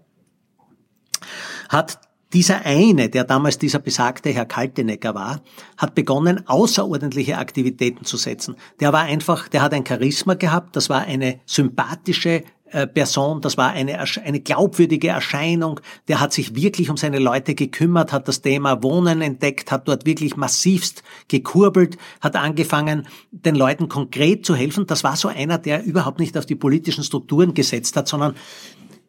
hat 1.71 2.01
dieser 2.33 2.65
eine, 2.65 3.09
der 3.09 3.25
damals 3.25 3.59
dieser 3.59 3.81
besagte 3.81 4.31
Herr 4.31 4.47
Kaltenecker 4.47 5.15
war, 5.15 5.43
hat 5.77 5.95
begonnen, 5.95 6.47
außerordentliche 6.47 7.39
Aktivitäten 7.39 8.05
zu 8.05 8.17
setzen. 8.17 8.57
Der 8.79 8.93
war 8.93 9.03
einfach, 9.03 9.49
der 9.49 9.63
hat 9.63 9.75
ein 9.75 9.87
Charisma 9.87 10.35
gehabt, 10.35 10.77
das 10.77 10.89
war 10.89 11.03
eine 11.03 11.41
sympathische 11.45 12.45
äh, 12.73 12.87
Person, 12.87 13.41
das 13.41 13.57
war 13.57 13.71
eine, 13.71 13.99
eine 14.25 14.41
glaubwürdige 14.41 15.09
Erscheinung, 15.09 15.81
der 16.07 16.21
hat 16.21 16.33
sich 16.33 16.55
wirklich 16.55 16.89
um 16.89 16.97
seine 16.97 17.19
Leute 17.19 17.57
gekümmert, 17.57 18.13
hat 18.13 18.29
das 18.29 18.43
Thema 18.43 18.81
Wohnen 18.85 19.23
entdeckt, 19.23 19.73
hat 19.73 19.89
dort 19.89 20.07
wirklich 20.07 20.37
massivst 20.37 21.03
gekurbelt, 21.27 21.99
hat 22.21 22.37
angefangen, 22.37 23.09
den 23.33 23.57
Leuten 23.57 23.89
konkret 23.89 24.47
zu 24.47 24.55
helfen. 24.55 24.87
Das 24.87 25.03
war 25.03 25.17
so 25.17 25.27
einer, 25.27 25.59
der 25.59 25.83
überhaupt 25.83 26.21
nicht 26.21 26.39
auf 26.39 26.47
die 26.47 26.55
politischen 26.55 27.03
Strukturen 27.03 27.55
gesetzt 27.55 27.97
hat, 27.97 28.07
sondern 28.07 28.37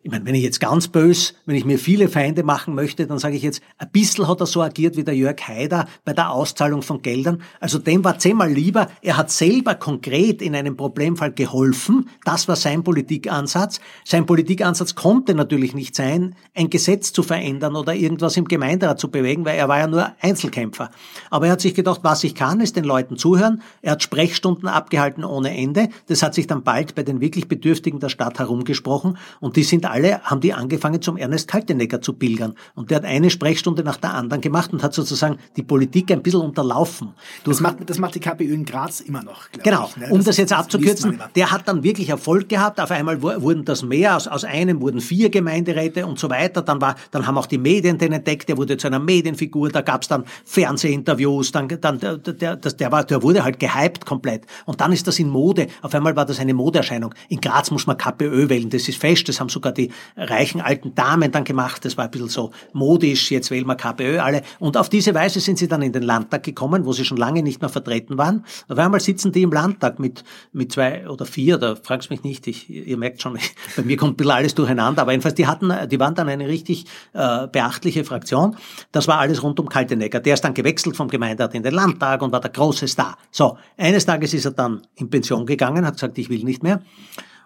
ich 0.03 0.09
meine, 0.09 0.25
wenn 0.25 0.33
ich 0.33 0.41
jetzt 0.41 0.59
ganz 0.59 0.87
bös, 0.87 1.35
wenn 1.45 1.55
ich 1.55 1.63
mir 1.63 1.77
viele 1.77 2.07
Feinde 2.09 2.43
machen 2.43 2.73
möchte, 2.73 3.05
dann 3.05 3.19
sage 3.19 3.35
ich 3.35 3.43
jetzt, 3.43 3.61
ein 3.77 3.89
bisschen 3.91 4.27
hat 4.27 4.39
er 4.39 4.47
so 4.47 4.61
agiert 4.61 4.97
wie 4.97 5.03
der 5.03 5.15
Jörg 5.15 5.39
Haider 5.47 5.87
bei 6.03 6.13
der 6.13 6.31
Auszahlung 6.31 6.81
von 6.81 7.03
Geldern. 7.03 7.43
Also 7.59 7.77
dem 7.77 8.03
war 8.03 8.17
zehnmal 8.17 8.51
lieber, 8.51 8.87
er 9.03 9.17
hat 9.17 9.29
selber 9.29 9.75
konkret 9.75 10.41
in 10.41 10.55
einem 10.55 10.75
Problemfall 10.75 11.31
geholfen. 11.31 12.09
Das 12.25 12.47
war 12.47 12.55
sein 12.55 12.83
Politikansatz. 12.83 13.79
Sein 14.03 14.25
Politikansatz 14.25 14.95
konnte 14.95 15.35
natürlich 15.35 15.75
nicht 15.75 15.95
sein, 15.95 16.35
ein 16.55 16.71
Gesetz 16.71 17.13
zu 17.13 17.21
verändern 17.21 17.75
oder 17.75 17.93
irgendwas 17.93 18.37
im 18.37 18.45
Gemeinderat 18.45 18.99
zu 18.99 19.11
bewegen, 19.11 19.45
weil 19.45 19.57
er 19.57 19.67
war 19.67 19.77
ja 19.77 19.87
nur 19.87 20.13
Einzelkämpfer. 20.19 20.89
Aber 21.29 21.45
er 21.45 21.51
hat 21.51 21.61
sich 21.61 21.75
gedacht, 21.75 21.99
was 22.03 22.23
ich 22.23 22.33
kann, 22.33 22.59
ist 22.59 22.75
den 22.75 22.85
Leuten 22.85 23.17
zuhören. 23.17 23.61
Er 23.83 23.91
hat 23.91 24.01
Sprechstunden 24.01 24.67
abgehalten 24.67 25.23
ohne 25.23 25.55
Ende. 25.55 25.89
Das 26.07 26.23
hat 26.23 26.33
sich 26.33 26.47
dann 26.47 26.63
bald 26.63 26.95
bei 26.95 27.03
den 27.03 27.21
wirklich 27.21 27.47
Bedürftigen 27.47 27.99
der 27.99 28.09
Stadt 28.09 28.39
herumgesprochen 28.39 29.19
und 29.39 29.57
die 29.57 29.63
sind 29.63 29.90
alle 29.91 30.21
haben 30.23 30.41
die 30.41 30.53
angefangen 30.53 31.01
zum 31.01 31.17
Ernest 31.17 31.47
Kaltenegger 31.47 32.01
zu 32.01 32.13
pilgern. 32.13 32.55
Und 32.75 32.89
der 32.89 32.97
hat 32.97 33.05
eine 33.05 33.29
Sprechstunde 33.29 33.83
nach 33.83 33.97
der 33.97 34.13
anderen 34.13 34.41
gemacht 34.41 34.73
und 34.73 34.83
hat 34.83 34.93
sozusagen 34.93 35.37
die 35.55 35.63
Politik 35.63 36.11
ein 36.11 36.23
bisschen 36.23 36.41
unterlaufen. 36.41 37.13
Das 37.43 37.59
macht, 37.59 37.77
das 37.89 37.99
macht 37.99 38.15
die 38.15 38.19
KPÖ 38.19 38.53
in 38.53 38.65
Graz 38.65 39.01
immer 39.01 39.23
noch. 39.23 39.49
Genau. 39.63 39.89
Ich, 39.89 39.97
ne? 39.97 40.07
Um 40.09 40.17
das, 40.17 40.25
das 40.25 40.37
jetzt 40.37 40.53
abzukürzen, 40.53 41.19
der 41.35 41.51
hat 41.51 41.67
dann 41.67 41.83
wirklich 41.83 42.09
Erfolg 42.09 42.49
gehabt. 42.49 42.79
Auf 42.79 42.91
einmal 42.91 43.21
wurden 43.21 43.65
das 43.65 43.83
mehr. 43.83 44.15
Aus, 44.15 44.27
aus 44.27 44.43
einem 44.43 44.81
wurden 44.81 45.01
vier 45.01 45.29
Gemeinderäte 45.29 46.05
und 46.05 46.19
so 46.19 46.29
weiter. 46.29 46.61
Dann 46.61 46.81
war, 46.81 46.95
dann 47.11 47.27
haben 47.27 47.37
auch 47.37 47.45
die 47.45 47.57
Medien 47.57 47.97
den 47.97 48.13
entdeckt. 48.13 48.49
Der 48.49 48.57
wurde 48.57 48.77
zu 48.77 48.87
einer 48.87 48.99
Medienfigur. 48.99 49.69
Da 49.69 49.81
gab 49.81 50.03
es 50.03 50.07
dann 50.07 50.25
Fernsehinterviews. 50.45 51.51
Dann, 51.51 51.67
dann, 51.67 51.99
der, 51.99 52.17
der, 52.17 52.55
der, 52.55 52.91
war, 52.91 53.03
der 53.03 53.21
wurde 53.21 53.43
halt 53.43 53.59
gehypt 53.59 54.05
komplett. 54.05 54.45
Und 54.65 54.81
dann 54.81 54.91
ist 54.91 55.07
das 55.07 55.19
in 55.19 55.29
Mode. 55.29 55.67
Auf 55.81 55.93
einmal 55.93 56.15
war 56.15 56.25
das 56.25 56.39
eine 56.39 56.53
Modeerscheinung. 56.53 57.13
In 57.29 57.41
Graz 57.41 57.71
muss 57.71 57.87
man 57.87 57.97
KPÖ 57.97 58.49
wählen. 58.49 58.69
Das 58.69 58.87
ist 58.87 58.99
fest. 58.99 59.27
Das 59.27 59.39
haben 59.39 59.49
sogar 59.49 59.71
die 59.71 59.80
die 59.82 59.91
reichen 60.15 60.61
alten 60.61 60.95
Damen 60.95 61.32
dann 61.32 61.43
gemacht. 61.43 61.86
Das 61.86 61.97
war 61.97 62.05
ein 62.05 62.11
bisschen 62.11 62.29
so 62.29 62.51
modisch, 62.73 63.32
jetzt 63.32 63.51
wählen 63.51 63.67
wir 63.67 63.75
KPÖ 63.75 64.19
alle. 64.19 64.41
Und 64.59 64.77
auf 64.77 64.89
diese 64.89 65.13
Weise 65.13 65.39
sind 65.39 65.57
sie 65.57 65.67
dann 65.67 65.82
in 65.82 65.91
den 65.91 66.03
Landtag 66.03 66.43
gekommen, 66.43 66.86
wo 66.86 66.93
sie 66.93 67.05
schon 67.05 67.17
lange 67.17 67.43
nicht 67.43 67.61
mehr 67.61 67.69
vertreten 67.69 68.17
waren. 68.17 68.45
Auf 68.67 68.77
einmal 68.77 68.99
sitzen 68.99 69.32
die 69.32 69.41
im 69.41 69.51
Landtag 69.51 69.99
mit, 69.99 70.23
mit 70.51 70.71
zwei 70.71 71.07
oder 71.07 71.25
vier, 71.25 71.57
da 71.57 71.75
fragst 71.75 72.09
mich 72.09 72.23
nicht, 72.23 72.47
ich, 72.47 72.69
ihr 72.69 72.97
merkt 72.97 73.21
schon, 73.21 73.38
bei 73.75 73.84
mir 73.84 73.97
kommt 73.97 74.13
ein 74.13 74.17
bisschen 74.17 74.32
alles 74.32 74.55
durcheinander, 74.55 75.01
aber 75.01 75.11
jedenfalls, 75.11 75.36
die 75.36 75.47
hatten, 75.47 75.73
die 75.89 75.99
waren 75.99 76.15
dann 76.15 76.29
eine 76.29 76.47
richtig 76.47 76.86
äh, 77.13 77.47
beachtliche 77.47 78.03
Fraktion. 78.03 78.55
Das 78.91 79.07
war 79.07 79.19
alles 79.19 79.43
rund 79.43 79.59
um 79.59 79.69
Kaltenegger. 79.69 80.19
Der 80.19 80.34
ist 80.34 80.43
dann 80.43 80.53
gewechselt 80.53 80.95
vom 80.95 81.07
Gemeinderat 81.07 81.53
in 81.55 81.63
den 81.63 81.73
Landtag 81.73 82.21
und 82.21 82.32
war 82.32 82.41
der 82.41 82.51
große 82.51 82.88
Star. 82.88 83.17
So, 83.32 83.57
eines 83.77 84.05
Tages 84.05 84.34
ist 84.34 84.45
er 84.45 84.51
dann 84.51 84.82
in 84.95 85.09
Pension 85.09 85.45
gegangen, 85.45 85.86
hat 85.86 85.95
gesagt, 85.95 86.17
ich 86.17 86.29
will 86.29 86.43
nicht 86.43 86.63
mehr. 86.63 86.82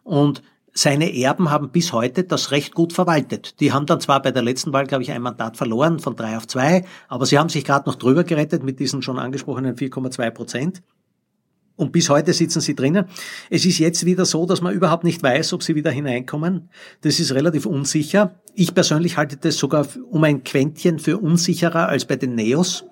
Und 0.03 0.41
seine 0.77 1.15
Erben 1.15 1.49
haben 1.49 1.69
bis 1.69 1.93
heute 1.93 2.25
das 2.25 2.51
recht 2.51 2.75
gut 2.75 2.91
verwaltet. 2.91 3.61
Die 3.61 3.71
haben 3.71 3.85
dann 3.85 4.01
zwar 4.01 4.21
bei 4.21 4.31
der 4.31 4.43
letzten 4.43 4.73
Wahl, 4.73 4.85
glaube 4.85 5.03
ich, 5.03 5.11
ein 5.11 5.21
Mandat 5.21 5.55
verloren 5.55 5.99
von 5.99 6.17
drei 6.17 6.35
auf 6.35 6.47
zwei, 6.47 6.83
aber 7.07 7.25
sie 7.25 7.39
haben 7.39 7.47
sich 7.47 7.63
gerade 7.63 7.89
noch 7.89 7.95
drüber 7.95 8.25
gerettet 8.25 8.61
mit 8.61 8.79
diesen 8.79 9.01
schon 9.01 9.17
angesprochenen 9.17 9.77
4,2 9.77 10.31
Prozent. 10.31 10.83
Und 11.77 11.93
bis 11.93 12.09
heute 12.09 12.33
sitzen 12.33 12.59
sie 12.59 12.75
drinnen. 12.75 13.05
Es 13.49 13.65
ist 13.65 13.79
jetzt 13.79 14.05
wieder 14.05 14.25
so, 14.25 14.45
dass 14.45 14.61
man 14.61 14.73
überhaupt 14.73 15.05
nicht 15.05 15.23
weiß, 15.23 15.53
ob 15.53 15.63
sie 15.63 15.75
wieder 15.75 15.91
hineinkommen. 15.91 16.69
Das 17.01 17.19
ist 17.19 17.33
relativ 17.33 17.65
unsicher. 17.65 18.35
Ich 18.53 18.73
persönlich 18.73 19.17
halte 19.17 19.37
das 19.37 19.57
sogar 19.57 19.87
um 20.09 20.23
ein 20.25 20.43
Quäntchen 20.43 20.99
für 20.99 21.17
unsicherer 21.17 21.87
als 21.87 22.05
bei 22.05 22.17
den 22.17 22.35
Neos. 22.35 22.85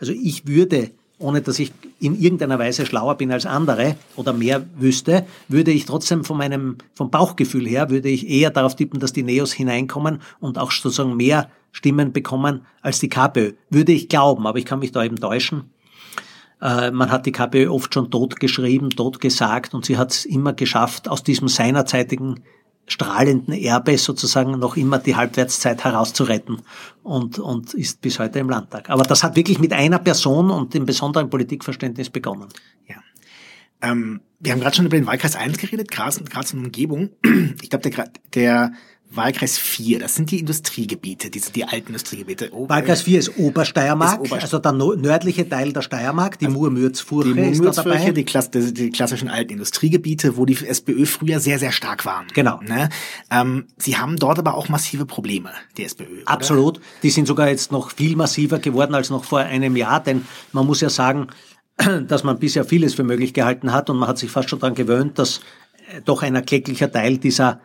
Also 0.00 0.12
ich 0.12 0.46
würde 0.46 0.92
ohne 1.22 1.40
dass 1.40 1.58
ich 1.58 1.72
in 2.00 2.18
irgendeiner 2.20 2.58
Weise 2.58 2.84
schlauer 2.84 3.16
bin 3.16 3.32
als 3.32 3.46
andere 3.46 3.96
oder 4.16 4.32
mehr 4.32 4.66
wüsste, 4.76 5.24
würde 5.48 5.70
ich 5.70 5.84
trotzdem 5.84 6.24
von 6.24 6.36
meinem, 6.36 6.78
vom 6.94 7.10
Bauchgefühl 7.10 7.66
her, 7.66 7.90
würde 7.90 8.08
ich 8.08 8.28
eher 8.28 8.50
darauf 8.50 8.76
tippen, 8.76 9.00
dass 9.00 9.12
die 9.12 9.22
Neos 9.22 9.52
hineinkommen 9.52 10.20
und 10.40 10.58
auch 10.58 10.70
sozusagen 10.70 11.16
mehr 11.16 11.50
Stimmen 11.70 12.12
bekommen 12.12 12.66
als 12.82 13.00
die 13.00 13.08
KPÖ. 13.08 13.52
Würde 13.70 13.92
ich 13.92 14.08
glauben, 14.08 14.46
aber 14.46 14.58
ich 14.58 14.64
kann 14.64 14.80
mich 14.80 14.92
da 14.92 15.04
eben 15.04 15.16
täuschen. 15.16 15.70
Äh, 16.60 16.90
man 16.90 17.10
hat 17.10 17.26
die 17.26 17.32
KPÖ 17.32 17.68
oft 17.68 17.92
schon 17.92 18.10
totgeschrieben, 18.10 18.90
totgesagt 18.90 19.74
und 19.74 19.84
sie 19.84 19.96
hat 19.96 20.12
es 20.12 20.24
immer 20.24 20.52
geschafft, 20.52 21.08
aus 21.08 21.22
diesem 21.22 21.48
seinerzeitigen 21.48 22.40
strahlenden 22.86 23.54
Erbe 23.54 23.96
sozusagen 23.96 24.58
noch 24.58 24.76
immer 24.76 24.98
die 24.98 25.16
Halbwertszeit 25.16 25.84
herauszuretten 25.84 26.62
und, 27.02 27.38
und 27.38 27.74
ist 27.74 28.00
bis 28.00 28.18
heute 28.18 28.40
im 28.40 28.50
Landtag. 28.50 28.90
Aber 28.90 29.04
das 29.04 29.22
hat 29.22 29.36
wirklich 29.36 29.58
mit 29.58 29.72
einer 29.72 29.98
Person 29.98 30.50
und 30.50 30.74
dem 30.74 30.84
besonderen 30.84 31.30
Politikverständnis 31.30 32.10
begonnen. 32.10 32.48
Ja. 32.88 32.96
Ähm, 33.80 34.20
wir 34.40 34.52
haben 34.52 34.60
gerade 34.60 34.76
schon 34.76 34.86
über 34.86 34.96
den 34.96 35.06
Wahlkreis 35.06 35.36
1 35.36 35.58
geredet, 35.58 35.90
Graz, 35.90 36.22
Graz 36.24 36.52
und 36.52 36.64
Umgebung. 36.64 37.10
Ich 37.62 37.70
glaube, 37.70 37.88
der, 37.88 38.10
der 38.34 38.72
Wahlkreis 39.14 39.58
4, 39.58 39.98
das 39.98 40.14
sind 40.14 40.30
die 40.30 40.38
Industriegebiete, 40.38 41.30
diese, 41.30 41.52
die 41.52 41.64
alten 41.64 41.88
Industriegebiete. 41.88 42.50
Wahlkreis 42.52 43.02
4 43.02 43.18
ist 43.18 43.38
Obersteiermark, 43.38 44.24
ist 44.24 44.32
Oberste 44.32 44.56
also 44.56 44.58
der 44.58 44.72
nördliche 44.72 45.48
Teil 45.48 45.72
der 45.72 45.82
Steiermark, 45.82 46.38
die 46.38 46.46
also 46.46 46.58
Murmürzfurche 46.58 47.34
die 47.34 47.40
ist 47.40 47.64
da 47.64 47.70
dabei. 47.70 48.10
Die, 48.10 48.24
Klass, 48.24 48.50
die, 48.50 48.72
die, 48.72 48.90
klassischen 48.90 49.28
alten 49.28 49.52
Industriegebiete, 49.52 50.36
wo 50.36 50.46
die 50.46 50.56
SPÖ 50.56 51.04
früher 51.06 51.40
sehr, 51.40 51.58
sehr 51.58 51.72
stark 51.72 52.06
waren. 52.06 52.26
Genau. 52.32 52.60
Ne? 52.62 52.88
Ähm, 53.30 53.66
sie 53.76 53.96
haben 53.96 54.16
dort 54.16 54.38
aber 54.38 54.54
auch 54.54 54.68
massive 54.68 55.04
Probleme, 55.04 55.50
die 55.76 55.84
SPÖ. 55.84 56.22
Oder? 56.22 56.28
Absolut. 56.30 56.80
Die 57.02 57.10
sind 57.10 57.26
sogar 57.26 57.48
jetzt 57.48 57.72
noch 57.72 57.90
viel 57.90 58.16
massiver 58.16 58.58
geworden 58.58 58.94
als 58.94 59.10
noch 59.10 59.24
vor 59.24 59.40
einem 59.40 59.76
Jahr, 59.76 60.02
denn 60.02 60.24
man 60.52 60.66
muss 60.66 60.80
ja 60.80 60.88
sagen, 60.88 61.28
dass 62.08 62.24
man 62.24 62.38
bisher 62.38 62.64
vieles 62.64 62.94
für 62.94 63.04
möglich 63.04 63.34
gehalten 63.34 63.72
hat 63.72 63.90
und 63.90 63.98
man 63.98 64.08
hat 64.08 64.18
sich 64.18 64.30
fast 64.30 64.48
schon 64.48 64.60
daran 64.60 64.74
gewöhnt, 64.74 65.18
dass 65.18 65.40
äh, 65.90 66.00
doch 66.04 66.22
ein 66.22 66.34
erklecklicher 66.34 66.90
Teil 66.90 67.18
dieser 67.18 67.60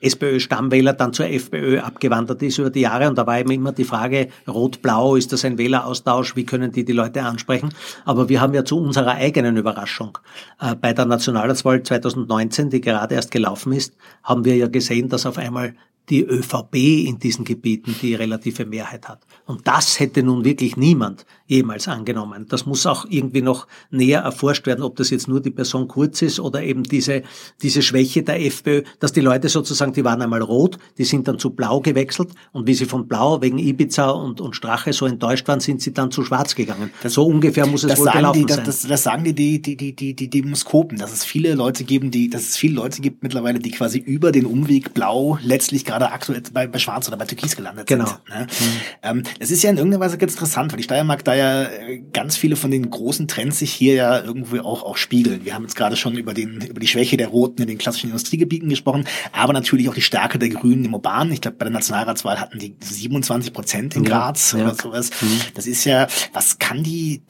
SPÖ-Stammwähler 0.00 0.92
dann 0.92 1.12
zur 1.12 1.26
FPÖ 1.26 1.80
abgewandert 1.80 2.42
ist 2.42 2.58
über 2.58 2.70
die 2.70 2.80
Jahre. 2.80 3.08
Und 3.08 3.16
da 3.16 3.26
war 3.26 3.38
eben 3.38 3.50
immer 3.50 3.72
die 3.72 3.84
Frage, 3.84 4.28
rot-blau, 4.46 5.16
ist 5.16 5.32
das 5.32 5.44
ein 5.44 5.58
Wähleraustausch, 5.58 6.36
wie 6.36 6.44
können 6.44 6.72
die 6.72 6.84
die 6.84 6.92
Leute 6.92 7.22
ansprechen? 7.22 7.70
Aber 8.04 8.28
wir 8.28 8.40
haben 8.40 8.54
ja 8.54 8.64
zu 8.64 8.78
unserer 8.78 9.14
eigenen 9.14 9.56
Überraschung 9.56 10.18
äh, 10.60 10.74
bei 10.74 10.92
der 10.92 11.06
Nationalratswahl 11.06 11.82
2019, 11.82 12.70
die 12.70 12.80
gerade 12.80 13.14
erst 13.14 13.30
gelaufen 13.30 13.72
ist, 13.72 13.94
haben 14.22 14.44
wir 14.44 14.56
ja 14.56 14.68
gesehen, 14.68 15.08
dass 15.08 15.26
auf 15.26 15.38
einmal 15.38 15.74
die 16.08 16.22
ÖVP 16.22 16.74
in 17.06 17.18
diesen 17.18 17.44
Gebieten 17.44 17.94
die 18.00 18.14
relative 18.14 18.64
Mehrheit 18.64 19.08
hat. 19.08 19.26
Und 19.44 19.66
das 19.66 19.98
hätte 19.98 20.22
nun 20.22 20.44
wirklich 20.44 20.76
niemand 20.76 21.26
jemals 21.46 21.88
angenommen. 21.88 22.46
Das 22.48 22.66
muss 22.66 22.86
auch 22.86 23.06
irgendwie 23.08 23.42
noch 23.42 23.66
näher 23.90 24.20
erforscht 24.20 24.66
werden, 24.66 24.82
ob 24.82 24.96
das 24.96 25.10
jetzt 25.10 25.28
nur 25.28 25.40
die 25.40 25.50
Person 25.50 25.88
Kurz 25.88 26.22
ist 26.22 26.40
oder 26.40 26.62
eben 26.62 26.82
diese, 26.82 27.22
diese 27.62 27.82
Schwäche 27.82 28.22
der 28.22 28.44
FPÖ, 28.44 28.82
dass 28.98 29.12
die 29.12 29.20
Leute 29.20 29.48
sozusagen, 29.48 29.92
die 29.92 30.04
waren 30.04 30.20
einmal 30.22 30.42
rot, 30.42 30.78
die 30.98 31.04
sind 31.04 31.28
dann 31.28 31.38
zu 31.38 31.50
blau 31.50 31.80
gewechselt 31.80 32.30
und 32.52 32.66
wie 32.66 32.74
sie 32.74 32.86
von 32.86 33.06
blau 33.06 33.40
wegen 33.40 33.58
Ibiza 33.58 34.10
und, 34.10 34.40
und 34.40 34.56
Strache 34.56 34.92
so 34.92 35.06
enttäuscht 35.06 35.46
waren, 35.48 35.60
sind 35.60 35.80
sie 35.80 35.92
dann 35.92 36.10
zu 36.10 36.24
schwarz 36.24 36.54
gegangen. 36.54 36.90
Das, 37.02 37.14
so 37.14 37.26
ungefähr 37.26 37.66
muss 37.66 37.84
es 37.84 37.98
wohl 37.98 38.10
gelaufen 38.10 38.46
die, 38.46 38.52
sein. 38.52 38.64
Das, 38.64 38.82
das, 38.82 39.02
sagen 39.04 39.24
die, 39.24 39.34
die, 39.34 39.62
die, 39.62 39.76
die, 39.76 39.94
die, 39.94 40.14
die 40.14 40.30
Demoskopen, 40.30 40.98
dass 40.98 41.12
es 41.12 41.24
viele 41.24 41.54
Leute 41.54 41.84
geben, 41.84 42.10
die, 42.10 42.28
dass 42.28 42.42
es 42.42 42.56
viele 42.56 42.74
Leute 42.74 43.00
gibt 43.00 43.22
mittlerweile, 43.22 43.60
die 43.60 43.70
quasi 43.70 43.98
über 43.98 44.32
den 44.32 44.46
Umweg 44.46 44.94
blau 44.94 45.38
letztlich 45.42 45.84
gerade 45.84 46.10
aktuell 46.10 46.42
bei, 46.52 46.66
bei 46.66 46.78
Schwarz 46.78 47.06
oder 47.06 47.16
bei 47.16 47.24
Türkis 47.24 47.54
gelandet 47.54 47.86
genau. 47.86 48.06
sind. 48.06 48.28
Ne? 48.28 48.46
Mhm. 48.48 48.66
Ähm, 49.02 49.22
das 49.38 49.50
ist 49.50 49.62
ja 49.62 49.70
in 49.70 49.76
irgendeiner 49.76 50.04
Weise 50.04 50.18
ganz 50.18 50.32
interessant, 50.32 50.72
weil 50.72 50.78
die 50.78 50.82
Steiermark 50.82 51.24
da 51.24 51.35
ja 51.36 51.64
äh, 51.64 52.02
ganz 52.12 52.36
viele 52.36 52.56
von 52.56 52.70
den 52.70 52.90
großen 52.90 53.28
Trends 53.28 53.58
sich 53.58 53.72
hier 53.72 53.94
ja 53.94 54.22
irgendwie 54.22 54.60
auch, 54.60 54.82
auch 54.82 54.96
spiegeln. 54.96 55.44
Wir 55.44 55.54
haben 55.54 55.62
jetzt 55.62 55.76
gerade 55.76 55.96
schon 55.96 56.16
über, 56.16 56.34
den, 56.34 56.60
über 56.62 56.80
die 56.80 56.86
Schwäche 56.86 57.16
der 57.16 57.28
Roten 57.28 57.62
in 57.62 57.68
den 57.68 57.78
klassischen 57.78 58.08
Industriegebieten 58.08 58.68
gesprochen, 58.68 59.06
aber 59.32 59.52
natürlich 59.52 59.88
auch 59.88 59.94
die 59.94 60.02
Stärke 60.02 60.38
der 60.38 60.48
Grünen 60.48 60.84
im 60.84 60.94
Urbanen. 60.94 61.32
Ich 61.32 61.40
glaube, 61.40 61.56
bei 61.56 61.64
der 61.64 61.72
Nationalratswahl 61.72 62.40
hatten 62.40 62.58
die 62.58 62.76
27 62.80 63.52
Prozent 63.52 63.96
in 63.96 64.04
Graz 64.04 64.52
ja, 64.52 64.58
oder 64.58 64.68
ja. 64.68 64.74
sowas. 64.74 65.10
Mhm. 65.20 65.40
Das 65.54 65.66
ist 65.66 65.84
ja, 65.84 66.06
was 66.32 66.58
kann 66.58 66.82
die, 66.82 67.22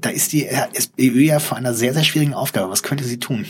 da 0.00 0.10
ist 0.10 0.32
die 0.32 0.46
SPÖ 0.46 1.22
ja 1.22 1.38
vor 1.38 1.56
einer 1.56 1.74
sehr, 1.74 1.94
sehr 1.94 2.04
schwierigen 2.04 2.34
Aufgabe. 2.34 2.70
Was 2.70 2.82
könnte 2.82 3.04
sie 3.04 3.18
tun? 3.18 3.46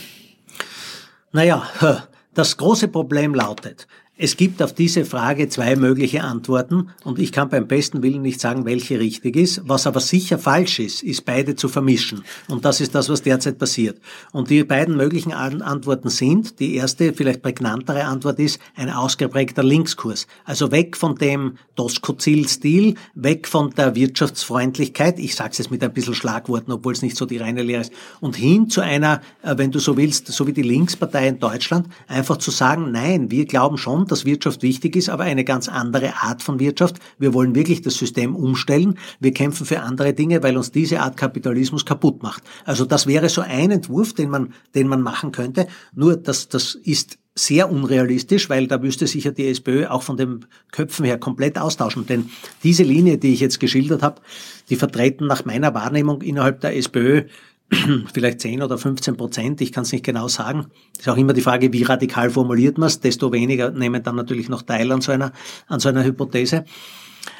Naja, 1.31 1.67
das 2.33 2.57
große 2.57 2.87
Problem 2.87 3.33
lautet, 3.33 3.87
Es 4.17 4.37
gibt 4.37 4.61
auf 4.63 4.71
diese 4.71 5.03
Frage 5.03 5.49
zwei 5.49 5.75
mögliche 5.75 6.23
Antworten 6.23 6.87
und 7.03 7.19
ich 7.19 7.33
kann 7.33 7.49
beim 7.49 7.67
besten 7.67 8.01
Willen 8.01 8.21
nicht 8.21 8.39
sagen, 8.39 8.63
welche 8.63 8.97
richtig 8.97 9.35
ist. 9.35 9.63
Was 9.65 9.87
aber 9.87 9.99
sicher 9.99 10.39
falsch 10.39 10.79
ist, 10.79 11.03
ist 11.03 11.25
beide 11.25 11.57
zu 11.57 11.67
vermischen. 11.67 12.23
Und 12.47 12.63
das 12.63 12.79
ist 12.79 12.95
das, 12.95 13.09
was 13.09 13.23
derzeit 13.23 13.57
passiert. 13.57 13.99
Und 14.31 14.49
die 14.49 14.63
beiden 14.63 14.95
möglichen 14.95 15.33
Antworten 15.33 16.07
sind, 16.07 16.61
die 16.61 16.75
erste, 16.75 17.11
vielleicht 17.11 17.41
prägnantere 17.41 18.05
Antwort 18.05 18.39
ist, 18.39 18.61
ein 18.77 18.89
ausgeprägter 18.89 19.63
Linkskurs. 19.63 20.27
Also 20.45 20.71
weg 20.71 20.95
von 20.95 21.15
dem 21.15 21.57
Doskozil-Stil, 21.75 22.95
weg 23.15 23.49
von 23.49 23.71
der 23.71 23.95
Wirtschaftsfreundlichkeit, 23.95 25.19
ich 25.19 25.35
sage 25.35 25.49
es 25.51 25.57
jetzt 25.57 25.71
mit 25.71 25.83
ein 25.83 25.91
bisschen 25.91 26.15
Schlagworten, 26.15 26.71
obwohl 26.71 26.93
es 26.93 27.01
nicht 27.01 27.17
so 27.17 27.25
die 27.25 27.37
reine 27.37 27.63
Lehre 27.63 27.81
ist, 27.81 27.91
und 28.21 28.37
hin 28.37 28.69
zu 28.69 28.79
einer, 28.79 29.19
äh, 29.41 29.57
wenn 29.57 29.71
du 29.71 29.79
so 29.79 29.97
willst, 29.97 30.27
so 30.27 30.47
wie 30.47 30.53
die 30.53 30.61
Linkspartei 30.61 31.27
in 31.27 31.39
Deutschland, 31.39 31.89
einfach 32.07 32.37
zu 32.37 32.51
sagen, 32.51 32.91
nein, 32.91 33.29
wir 33.29 33.45
glauben 33.45 33.77
schon, 33.77 34.04
dass 34.11 34.25
Wirtschaft 34.25 34.63
wichtig 34.63 34.95
ist, 34.95 35.09
aber 35.09 35.23
eine 35.23 35.43
ganz 35.43 35.69
andere 35.69 36.15
Art 36.21 36.43
von 36.43 36.59
Wirtschaft. 36.59 36.97
Wir 37.17 37.33
wollen 37.33 37.55
wirklich 37.55 37.81
das 37.81 37.95
System 37.95 38.35
umstellen. 38.35 38.97
Wir 39.19 39.33
kämpfen 39.33 39.65
für 39.65 39.81
andere 39.81 40.13
Dinge, 40.13 40.43
weil 40.43 40.57
uns 40.57 40.71
diese 40.71 41.01
Art 41.01 41.17
Kapitalismus 41.17 41.85
kaputt 41.85 42.23
macht. 42.23 42.43
Also 42.65 42.85
das 42.85 43.07
wäre 43.07 43.29
so 43.29 43.41
ein 43.41 43.71
Entwurf, 43.71 44.13
den 44.13 44.29
man, 44.29 44.53
den 44.73 44.87
man 44.87 45.01
machen 45.01 45.31
könnte. 45.31 45.67
Nur 45.93 46.17
das, 46.17 46.49
das 46.49 46.75
ist 46.75 47.17
sehr 47.35 47.69
unrealistisch, 47.69 48.49
weil 48.49 48.67
da 48.67 48.77
müsste 48.77 49.07
sich 49.07 49.25
ja 49.25 49.31
die 49.31 49.47
SPÖ 49.47 49.87
auch 49.87 50.03
von 50.03 50.15
den 50.15 50.45
Köpfen 50.71 51.03
her 51.05 51.19
komplett 51.19 51.57
austauschen. 51.57 52.05
Denn 52.05 52.29
diese 52.63 52.83
Linie, 52.83 53.17
die 53.17 53.33
ich 53.33 53.41
jetzt 53.41 53.59
geschildert 53.59 54.01
habe, 54.01 54.21
die 54.69 54.77
vertreten 54.77 55.27
nach 55.27 55.43
meiner 55.43 55.73
Wahrnehmung 55.73 56.21
innerhalb 56.21 56.61
der 56.61 56.77
SPÖ 56.77 57.23
vielleicht 58.13 58.41
10 58.41 58.61
oder 58.61 58.77
15 58.77 59.17
Prozent, 59.17 59.61
ich 59.61 59.71
kann 59.71 59.83
es 59.83 59.91
nicht 59.91 60.05
genau 60.05 60.27
sagen. 60.27 60.67
ist 60.97 61.09
auch 61.09 61.17
immer 61.17 61.33
die 61.33 61.41
Frage, 61.41 61.73
wie 61.73 61.83
radikal 61.83 62.29
formuliert 62.29 62.77
man 62.77 62.87
es, 62.87 62.99
desto 62.99 63.31
weniger 63.31 63.71
nehmen 63.71 64.03
dann 64.03 64.15
natürlich 64.15 64.49
noch 64.49 64.61
teil 64.61 64.91
an 64.91 65.01
so 65.01 65.11
einer, 65.11 65.31
an 65.67 65.79
so 65.79 65.89
einer 65.89 66.03
Hypothese. 66.03 66.65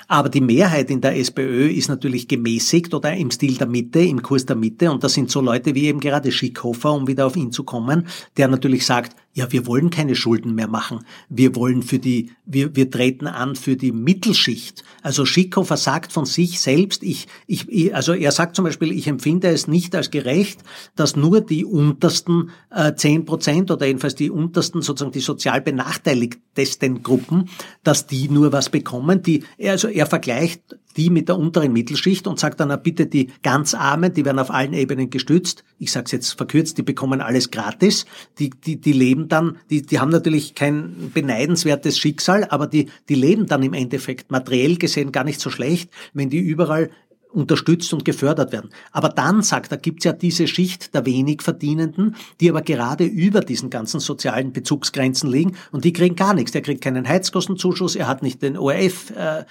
Aber 0.08 0.30
die 0.30 0.42
Mehrheit 0.42 0.90
in 0.90 1.02
der 1.02 1.18
SPÖ 1.18 1.70
ist 1.70 1.90
natürlich 1.90 2.28
gemäßigt 2.28 2.94
oder 2.94 3.14
im 3.14 3.32
Stil 3.32 3.56
der 3.56 3.68
Mitte, 3.68 4.00
im 4.00 4.22
Kurs 4.22 4.46
der 4.46 4.56
Mitte. 4.56 4.92
Und 4.92 5.04
das 5.04 5.14
sind 5.14 5.32
so 5.32 5.42
Leute 5.42 5.76
wie 5.76 5.86
eben 5.86 6.00
gerade 6.00 6.32
Schickhofer, 6.32 6.94
um 6.94 7.08
wieder 7.08 7.26
auf 7.26 7.36
ihn 7.36 7.52
zu 7.52 7.64
kommen, 7.64 8.08
der 8.38 8.48
natürlich 8.48 8.86
sagt, 8.86 9.16
ja, 9.36 9.52
wir 9.52 9.68
wollen 9.68 9.90
keine 9.90 10.16
Schulden 10.16 10.56
mehr 10.56 10.70
machen. 10.70 11.02
Wir 11.28 11.58
wollen 11.58 11.84
für 11.84 12.00
die, 12.00 12.32
wir, 12.46 12.74
wir 12.78 12.90
treten 12.90 13.28
an 13.28 13.58
für 13.58 13.76
die 13.76 13.92
Mittelschicht. 13.92 14.86
Also 15.04 15.26
Schickhofer 15.26 15.76
sagt 15.76 16.14
von 16.14 16.26
sich 16.26 16.62
selbst, 16.62 17.04
ich, 17.04 17.28
ich, 17.46 17.94
also 17.94 18.14
er 18.14 18.32
sagt 18.32 18.56
zum 18.56 18.64
Beispiel, 18.64 18.94
ich 18.94 19.08
empfinde 19.08 19.50
es 19.50 19.68
nicht 19.68 19.94
als 19.94 20.10
gerecht, 20.10 20.64
dass 20.96 21.18
nur 21.18 21.42
die 21.42 21.66
untersten 21.66 22.50
zehn 22.96 23.22
äh, 23.22 23.26
Prozent 23.26 23.72
oder 23.72 23.86
jedenfalls 23.86 24.16
die 24.16 24.32
untersten, 24.32 24.82
sozusagen 24.82 25.12
die 25.12 25.20
sozial 25.20 25.60
benachteiligtesten 25.60 27.04
Gruppen, 27.04 27.50
dass 27.84 28.08
die 28.08 28.30
nur 28.30 28.54
was 28.54 28.70
bekommen. 28.70 29.22
Die, 29.22 29.44
also 29.62 29.90
er 29.96 30.06
vergleicht 30.06 30.78
die 30.98 31.10
mit 31.10 31.28
der 31.28 31.38
unteren 31.38 31.74
Mittelschicht 31.74 32.28
und 32.28 32.40
sagt 32.40 32.60
dann, 32.60 32.82
bitte 32.82 33.06
die 33.06 33.30
ganz 33.44 33.74
Armen, 33.74 34.14
die 34.14 34.24
werden 34.26 34.40
auf 34.40 34.52
allen 34.52 34.74
Ebenen 34.74 35.10
gestützt. 35.10 35.64
Ich 35.78 35.92
sage 35.92 36.06
es 36.06 36.12
jetzt 36.12 36.34
verkürzt, 36.34 36.78
die 36.78 36.84
bekommen 36.84 37.22
alles 37.22 37.52
gratis. 37.52 38.06
Die, 38.40 38.50
die, 38.50 38.80
die 38.80 38.94
leben 38.94 39.28
dann, 39.28 39.58
die, 39.70 39.82
die 39.82 40.00
haben 40.00 40.12
natürlich 40.12 40.56
kein 40.56 41.12
beneidenswertes 41.14 41.98
Schicksal, 41.98 42.46
aber 42.50 42.68
die, 42.68 42.90
die 43.10 43.16
leben 43.16 43.46
dann 43.46 43.64
im 43.64 43.74
Endeffekt 43.74 44.32
materiell 44.32 44.78
gesehen 44.78 45.12
gar 45.12 45.24
nicht 45.24 45.42
so 45.42 45.50
schlecht, 45.50 45.90
wenn 46.14 46.30
die 46.30 46.40
überall 46.40 46.90
unterstützt 47.36 47.94
und 47.94 48.06
gefördert 48.06 48.52
werden. 48.52 48.70
Aber 48.92 49.10
dann, 49.10 49.42
sagt 49.42 49.72
er, 49.72 49.78
gibt 49.78 50.00
es 50.00 50.06
ja 50.06 50.14
diese 50.14 50.48
Schicht 50.48 50.94
der 50.94 51.06
wenig 51.06 51.42
Verdienenden, 51.42 52.16
die 52.40 52.50
aber 52.50 52.62
gerade 52.62 53.04
über 53.04 53.42
diesen 53.42 53.70
ganzen 53.70 54.00
sozialen 54.00 54.54
Bezugsgrenzen 54.54 55.30
liegen 55.30 55.56
und 55.72 55.84
die 55.84 55.94
kriegen 55.94 56.16
gar 56.16 56.34
nichts. 56.34 56.52
Der 56.52 56.62
kriegt 56.62 56.82
keinen 56.82 57.08
Heizkostenzuschuss, 57.08 57.96
er 57.96 58.08
hat 58.08 58.24
nicht 58.24 58.42
den 58.42 58.58
ORF 58.58 59.12
äh, 59.12 59.44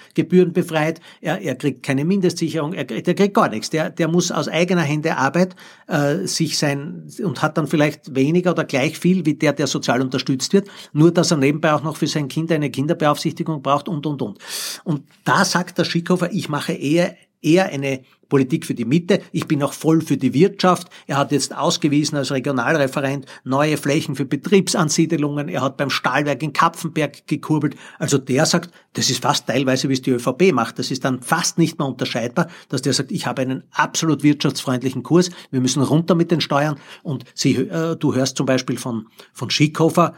befreit, 0.45 0.99
er, 1.21 1.41
er 1.41 1.55
kriegt 1.55 1.83
keine 1.83 2.05
Mindestsicherung, 2.05 2.73
er, 2.73 2.85
der 2.85 3.13
kriegt 3.13 3.35
gar 3.35 3.49
nichts. 3.49 3.69
Der, 3.69 3.89
der 3.89 4.07
muss 4.07 4.31
aus 4.31 4.47
eigener 4.47 4.81
Hände 4.81 5.17
Arbeit 5.17 5.55
äh, 5.87 6.25
sich 6.25 6.57
sein 6.57 7.07
und 7.23 7.41
hat 7.41 7.57
dann 7.57 7.67
vielleicht 7.67 8.15
weniger 8.15 8.51
oder 8.51 8.63
gleich 8.63 8.97
viel 8.97 9.25
wie 9.25 9.35
der, 9.35 9.53
der 9.53 9.67
sozial 9.67 10.01
unterstützt 10.01 10.53
wird, 10.53 10.67
nur 10.93 11.11
dass 11.11 11.31
er 11.31 11.37
nebenbei 11.37 11.73
auch 11.73 11.83
noch 11.83 11.97
für 11.97 12.07
sein 12.07 12.27
Kind 12.27 12.51
eine 12.51 12.71
Kinderbeaufsichtigung 12.71 13.61
braucht 13.61 13.87
und, 13.87 14.05
und, 14.05 14.21
und. 14.21 14.39
Und 14.83 15.03
da 15.23 15.45
sagt 15.45 15.77
der 15.77 15.83
Schickhofer, 15.83 16.31
ich 16.31 16.49
mache 16.49 16.73
eher 16.73 17.15
eher 17.45 17.65
eine 17.65 18.01
Politik 18.29 18.65
für 18.65 18.73
die 18.73 18.85
Mitte. 18.85 19.21
Ich 19.31 19.47
bin 19.47 19.61
auch 19.61 19.73
voll 19.73 20.01
für 20.01 20.17
die 20.17 20.33
Wirtschaft. 20.33 20.89
Er 21.07 21.17
hat 21.17 21.31
jetzt 21.31 21.55
ausgewiesen 21.55 22.17
als 22.17 22.31
Regionalreferent 22.31 23.25
neue 23.43 23.77
Flächen 23.77 24.15
für 24.15 24.25
Betriebsansiedelungen. 24.25 25.47
Er 25.47 25.61
hat 25.61 25.77
beim 25.77 25.89
Stahlwerk 25.89 26.41
in 26.41 26.53
Kapfenberg 26.53 27.27
gekurbelt. 27.27 27.75
Also 27.99 28.17
der 28.17 28.45
sagt, 28.45 28.71
das 28.93 29.09
ist 29.09 29.21
fast 29.21 29.47
teilweise, 29.47 29.89
wie 29.89 29.93
es 29.93 30.01
die 30.01 30.11
ÖVP 30.11 30.51
macht. 30.53 30.79
Das 30.79 30.91
ist 30.91 31.05
dann 31.05 31.21
fast 31.21 31.57
nicht 31.57 31.77
mehr 31.77 31.87
unterscheidbar, 31.87 32.47
dass 32.69 32.81
der 32.81 32.93
sagt, 32.93 33.11
ich 33.11 33.27
habe 33.27 33.43
einen 33.43 33.63
absolut 33.71 34.23
wirtschaftsfreundlichen 34.23 35.03
Kurs. 35.03 35.29
Wir 35.51 35.61
müssen 35.61 35.83
runter 35.83 36.15
mit 36.15 36.31
den 36.31 36.41
Steuern. 36.41 36.79
Und 37.03 37.25
Sie, 37.35 37.55
äh, 37.55 37.95
du 37.95 38.15
hörst 38.15 38.37
zum 38.37 38.45
Beispiel 38.45 38.77
von, 38.77 39.07
von 39.33 39.49
Schickhofer, 39.49 40.15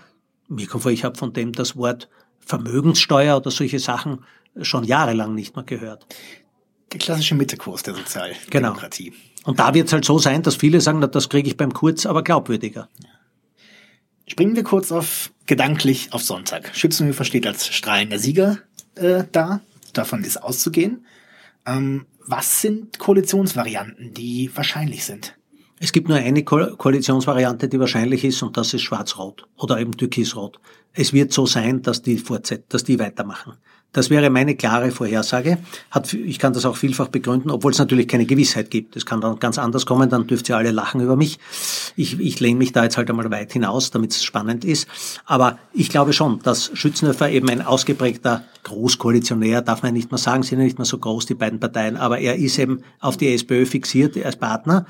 mir 0.47 0.65
kommt 0.67 0.83
vor, 0.83 0.91
ich 0.91 1.03
habe 1.03 1.17
von 1.17 1.33
dem 1.33 1.51
das 1.51 1.75
Wort 1.75 2.09
Vermögenssteuer 2.39 3.35
oder 3.35 3.51
solche 3.51 3.79
Sachen 3.79 4.23
schon 4.61 4.85
jahrelang 4.85 5.35
nicht 5.35 5.55
mehr 5.55 5.65
gehört. 5.65 6.05
Der 6.91 6.99
klassische 6.99 7.35
Mittekurs 7.35 7.83
der 7.83 7.95
Sozialdemokratie. 7.95 9.09
Genau. 9.09 9.17
Und 9.45 9.59
da 9.59 9.73
wird 9.73 9.87
es 9.87 9.93
halt 9.93 10.05
so 10.05 10.19
sein, 10.19 10.43
dass 10.43 10.55
viele 10.55 10.81
sagen, 10.81 11.01
das 11.11 11.29
kriege 11.29 11.47
ich 11.47 11.57
beim 11.57 11.73
Kurz, 11.73 12.05
aber 12.05 12.23
glaubwürdiger. 12.23 12.89
Springen 14.27 14.55
wir 14.55 14.63
kurz 14.63 14.91
auf 14.91 15.31
gedanklich 15.45 16.11
auf 16.11 16.21
Sonntag. 16.21 16.75
Schützenhöfer 16.75 17.23
steht 17.23 17.47
als 17.47 17.67
strahlender 17.67 18.19
Sieger 18.19 18.59
äh, 18.95 19.23
da. 19.31 19.61
Davon 19.93 20.23
ist 20.23 20.37
auszugehen. 20.43 21.05
Ähm, 21.65 22.05
was 22.25 22.61
sind 22.61 22.99
Koalitionsvarianten, 22.99 24.13
die 24.13 24.51
wahrscheinlich 24.53 25.05
sind? 25.05 25.37
Es 25.79 25.91
gibt 25.91 26.09
nur 26.09 26.17
eine 26.17 26.43
Ko 26.43 26.75
Koalitionsvariante, 26.75 27.69
die 27.69 27.79
wahrscheinlich 27.79 28.23
ist, 28.23 28.41
und 28.41 28.57
das 28.57 28.73
ist 28.73 28.81
Schwarz-Rot 28.81 29.47
oder 29.55 29.79
eben 29.79 29.95
Türkis-Rot. 29.95 30.59
Es 30.91 31.13
wird 31.13 31.31
so 31.31 31.45
sein, 31.45 31.83
dass 31.83 32.01
die, 32.01 32.21
dass 32.67 32.83
die 32.83 32.99
weitermachen. 32.99 33.53
Das 33.93 34.09
wäre 34.09 34.29
meine 34.29 34.55
klare 34.55 34.91
Vorhersage. 34.91 35.57
Hat, 35.89 36.13
ich 36.13 36.39
kann 36.39 36.53
das 36.53 36.65
auch 36.65 36.75
vielfach 36.75 37.07
begründen, 37.07 37.49
obwohl 37.49 37.71
es 37.71 37.79
natürlich 37.79 38.07
keine 38.07 38.25
Gewissheit 38.25 38.69
gibt. 38.69 38.95
Es 38.95 39.05
kann 39.05 39.21
dann 39.21 39.39
ganz 39.39 39.57
anders 39.57 39.85
kommen, 39.85 40.09
dann 40.09 40.27
dürft 40.27 40.49
ihr 40.49 40.57
alle 40.57 40.71
lachen 40.71 41.01
über 41.01 41.15
mich. 41.15 41.39
Ich, 41.95 42.19
ich 42.19 42.39
lehne 42.39 42.59
mich 42.59 42.73
da 42.73 42.83
jetzt 42.83 42.97
halt 42.97 43.09
einmal 43.09 43.31
weit 43.31 43.53
hinaus, 43.53 43.89
damit 43.89 44.11
es 44.11 44.23
spannend 44.23 44.65
ist. 44.65 44.87
Aber 45.25 45.57
ich 45.73 45.89
glaube 45.89 46.13
schon, 46.13 46.39
dass 46.43 46.69
Schützenhöfer 46.73 47.29
eben 47.29 47.49
ein 47.49 47.61
ausgeprägter 47.61 48.43
Großkoalitionär, 48.63 49.61
darf 49.61 49.83
man 49.83 49.93
nicht 49.93 50.11
mehr 50.11 50.17
sagen, 50.17 50.43
sind 50.43 50.59
ja 50.59 50.65
nicht 50.65 50.77
mehr 50.77 50.85
so 50.85 50.97
groß, 50.97 51.25
die 51.25 51.35
beiden 51.35 51.59
Parteien, 51.59 51.95
aber 51.97 52.19
er 52.19 52.35
ist 52.35 52.59
eben 52.59 52.83
auf 52.99 53.17
die 53.17 53.33
SPÖ 53.33 53.65
fixiert 53.65 54.23
als 54.23 54.35
Partner. 54.35 54.85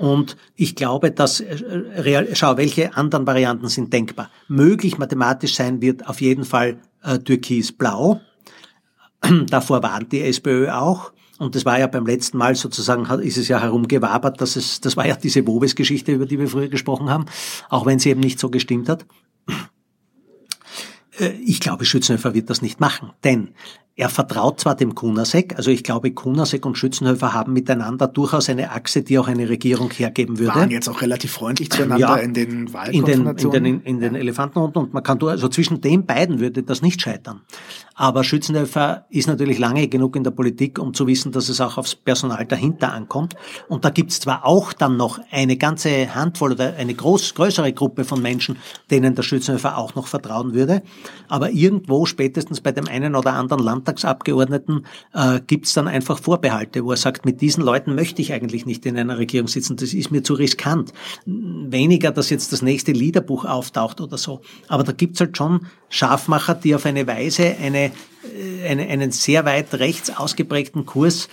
Und 0.00 0.38
ich 0.56 0.76
glaube, 0.76 1.10
dass, 1.10 1.40
äh, 1.40 2.34
schau, 2.34 2.56
welche 2.56 2.96
anderen 2.96 3.26
Varianten 3.26 3.68
sind 3.68 3.92
denkbar? 3.92 4.30
Möglich 4.48 4.96
mathematisch 4.96 5.54
sein 5.54 5.82
wird 5.82 6.08
auf 6.08 6.22
jeden 6.22 6.44
Fall 6.44 6.78
äh, 7.02 7.18
Türkis-Blau. 7.18 8.22
Davor 9.50 9.82
warnt 9.82 10.10
die 10.12 10.22
SPÖ 10.22 10.70
auch. 10.70 11.12
Und 11.38 11.54
das 11.54 11.66
war 11.66 11.78
ja 11.78 11.86
beim 11.86 12.06
letzten 12.06 12.38
Mal 12.38 12.54
sozusagen, 12.54 13.04
ist 13.20 13.36
es 13.36 13.48
ja 13.48 13.60
herumgewabert, 13.60 14.40
dass 14.40 14.56
es, 14.56 14.80
das 14.80 14.96
war 14.96 15.06
ja 15.06 15.16
diese 15.16 15.46
Wobes-Geschichte, 15.46 16.12
über 16.12 16.24
die 16.24 16.38
wir 16.38 16.48
früher 16.48 16.68
gesprochen 16.68 17.10
haben, 17.10 17.26
auch 17.68 17.84
wenn 17.84 17.98
sie 17.98 18.08
eben 18.08 18.20
nicht 18.20 18.40
so 18.40 18.48
gestimmt 18.48 18.88
hat. 18.88 19.04
Äh, 21.18 21.32
ich 21.44 21.60
glaube, 21.60 21.84
Schützenhöfer 21.84 22.32
wird 22.32 22.48
das 22.48 22.62
nicht 22.62 22.80
machen, 22.80 23.12
denn 23.22 23.50
er 24.00 24.08
vertraut 24.08 24.58
zwar 24.58 24.74
dem 24.76 24.94
Kunasek, 24.94 25.58
also 25.58 25.70
ich 25.70 25.84
glaube, 25.84 26.10
Kunasek 26.10 26.64
und 26.64 26.78
Schützenhöfer 26.78 27.34
haben 27.34 27.52
miteinander 27.52 28.08
durchaus 28.08 28.48
eine 28.48 28.70
Achse, 28.70 29.02
die 29.02 29.18
auch 29.18 29.28
eine 29.28 29.50
Regierung 29.50 29.90
hergeben 29.90 30.38
würde. 30.38 30.54
Waren 30.54 30.70
jetzt 30.70 30.88
auch 30.88 31.02
relativ 31.02 31.32
freundlich 31.32 31.68
zueinander 31.68 31.98
ja, 31.98 32.16
in 32.16 32.32
den 32.32 32.72
Wahlkonfrontationen. 32.72 33.56
In 33.56 33.64
den, 33.64 33.80
in 33.82 33.82
den, 33.82 33.96
in 33.96 34.00
den 34.00 34.14
Elefantenrunden 34.14 34.84
und 34.84 34.94
man 34.94 35.02
kann, 35.02 35.22
also 35.22 35.48
zwischen 35.48 35.82
den 35.82 36.06
beiden 36.06 36.40
würde 36.40 36.62
das 36.62 36.80
nicht 36.80 37.02
scheitern. 37.02 37.42
Aber 38.00 38.24
Schützenhöfer 38.24 39.04
ist 39.10 39.28
natürlich 39.28 39.58
lange 39.58 39.86
genug 39.86 40.16
in 40.16 40.24
der 40.24 40.30
Politik, 40.30 40.78
um 40.78 40.94
zu 40.94 41.06
wissen, 41.06 41.32
dass 41.32 41.50
es 41.50 41.60
auch 41.60 41.76
aufs 41.76 41.94
Personal 41.94 42.46
dahinter 42.46 42.94
ankommt. 42.94 43.34
Und 43.68 43.84
da 43.84 43.90
gibt 43.90 44.12
es 44.12 44.20
zwar 44.20 44.46
auch 44.46 44.72
dann 44.72 44.96
noch 44.96 45.20
eine 45.30 45.58
ganze 45.58 46.14
Handvoll 46.14 46.52
oder 46.52 46.76
eine 46.78 46.94
groß, 46.94 47.34
größere 47.34 47.74
Gruppe 47.74 48.04
von 48.04 48.22
Menschen, 48.22 48.56
denen 48.90 49.14
der 49.14 49.22
Schützenhöfer 49.22 49.76
auch 49.76 49.94
noch 49.96 50.06
vertrauen 50.06 50.54
würde, 50.54 50.82
aber 51.28 51.50
irgendwo 51.50 52.06
spätestens 52.06 52.62
bei 52.62 52.72
dem 52.72 52.88
einen 52.88 53.14
oder 53.14 53.34
anderen 53.34 53.62
Landtagsabgeordneten 53.90 54.86
äh, 55.14 55.40
gibt 55.46 55.66
es 55.66 55.72
dann 55.72 55.88
einfach 55.88 56.18
Vorbehalte, 56.18 56.84
wo 56.84 56.92
er 56.92 56.96
sagt, 56.96 57.24
mit 57.24 57.40
diesen 57.40 57.62
Leuten 57.62 57.94
möchte 57.94 58.22
ich 58.22 58.32
eigentlich 58.32 58.66
nicht 58.66 58.86
in 58.86 58.96
einer 58.96 59.18
Regierung 59.18 59.48
sitzen, 59.48 59.76
das 59.76 59.94
ist 59.94 60.10
mir 60.10 60.22
zu 60.22 60.34
riskant. 60.34 60.92
Weniger, 61.26 62.10
dass 62.10 62.30
jetzt 62.30 62.52
das 62.52 62.62
nächste 62.62 62.92
Liederbuch 62.92 63.44
auftaucht 63.44 64.00
oder 64.00 64.18
so. 64.18 64.40
Aber 64.68 64.84
da 64.84 64.92
gibt 64.92 65.14
es 65.14 65.20
halt 65.20 65.36
schon 65.36 65.66
Scharfmacher, 65.88 66.54
die 66.54 66.74
auf 66.74 66.86
eine 66.86 67.06
Weise 67.06 67.56
eine, 67.60 67.86
äh, 67.86 68.68
eine, 68.68 68.86
einen 68.86 69.10
sehr 69.10 69.44
weit 69.44 69.74
rechts 69.74 70.16
ausgeprägten 70.16 70.86
Kurs 70.86 71.28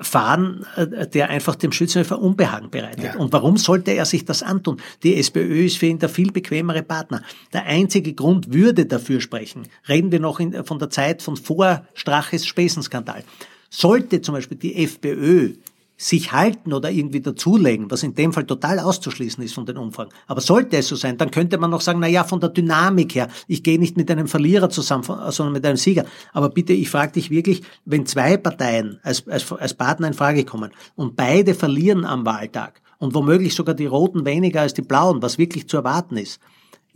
fahren, 0.00 0.66
äh, 0.76 1.06
der 1.06 1.30
einfach 1.30 1.54
dem 1.54 1.72
Schützenhöfer 1.72 2.20
Unbehagen 2.20 2.70
bereitet. 2.70 3.04
Ja. 3.04 3.16
Und 3.16 3.32
warum 3.32 3.56
sollte 3.56 3.92
er 3.92 4.04
sich 4.04 4.24
das 4.24 4.42
antun? 4.42 4.80
Die 5.02 5.16
SPÖ 5.16 5.66
ist 5.66 5.78
für 5.78 5.86
ihn 5.86 5.98
der 5.98 6.08
viel 6.08 6.32
bequemere 6.32 6.82
Partner. 6.82 7.22
Der 7.52 7.64
einzige 7.64 8.12
Grund 8.12 8.52
würde 8.52 8.86
dafür 8.86 9.20
sprechen. 9.20 9.62
Reden 9.88 10.10
wir 10.10 10.20
noch 10.20 10.40
in, 10.40 10.64
von 10.64 10.78
der 10.78 10.90
Zeit 10.90 11.22
von 11.22 11.36
vor 11.36 11.86
Straches 11.94 12.46
Spesenskandal. 12.46 13.24
Sollte 13.70 14.20
zum 14.20 14.34
Beispiel 14.34 14.56
die 14.56 14.84
FPÖ 14.84 15.54
sich 15.96 16.32
halten 16.32 16.72
oder 16.72 16.90
irgendwie 16.90 17.20
dazulegen, 17.20 17.90
was 17.90 18.02
in 18.02 18.14
dem 18.14 18.32
Fall 18.32 18.44
total 18.44 18.80
auszuschließen 18.80 19.42
ist 19.44 19.54
von 19.54 19.64
den 19.64 19.76
Umfragen. 19.76 20.10
Aber 20.26 20.40
sollte 20.40 20.76
es 20.76 20.88
so 20.88 20.96
sein, 20.96 21.16
dann 21.16 21.30
könnte 21.30 21.56
man 21.58 21.70
noch 21.70 21.80
sagen, 21.80 22.00
na 22.00 22.08
ja, 22.08 22.24
von 22.24 22.40
der 22.40 22.50
Dynamik 22.50 23.14
her, 23.14 23.28
ich 23.46 23.62
gehe 23.62 23.78
nicht 23.78 23.96
mit 23.96 24.10
einem 24.10 24.26
Verlierer 24.26 24.70
zusammen, 24.70 25.04
sondern 25.04 25.52
mit 25.52 25.64
einem 25.64 25.76
Sieger. 25.76 26.04
Aber 26.32 26.48
bitte, 26.48 26.72
ich 26.72 26.90
frage 26.90 27.12
dich 27.12 27.30
wirklich, 27.30 27.62
wenn 27.84 28.06
zwei 28.06 28.36
Parteien 28.36 28.98
als, 29.02 29.26
als, 29.28 29.50
als 29.52 29.74
Partner 29.74 30.08
in 30.08 30.14
Frage 30.14 30.44
kommen 30.44 30.72
und 30.96 31.16
beide 31.16 31.54
verlieren 31.54 32.04
am 32.04 32.26
Wahltag 32.26 32.80
und 32.98 33.14
womöglich 33.14 33.54
sogar 33.54 33.74
die 33.74 33.86
Roten 33.86 34.24
weniger 34.24 34.62
als 34.62 34.74
die 34.74 34.82
Blauen, 34.82 35.22
was 35.22 35.38
wirklich 35.38 35.68
zu 35.68 35.76
erwarten 35.76 36.16
ist, 36.16 36.40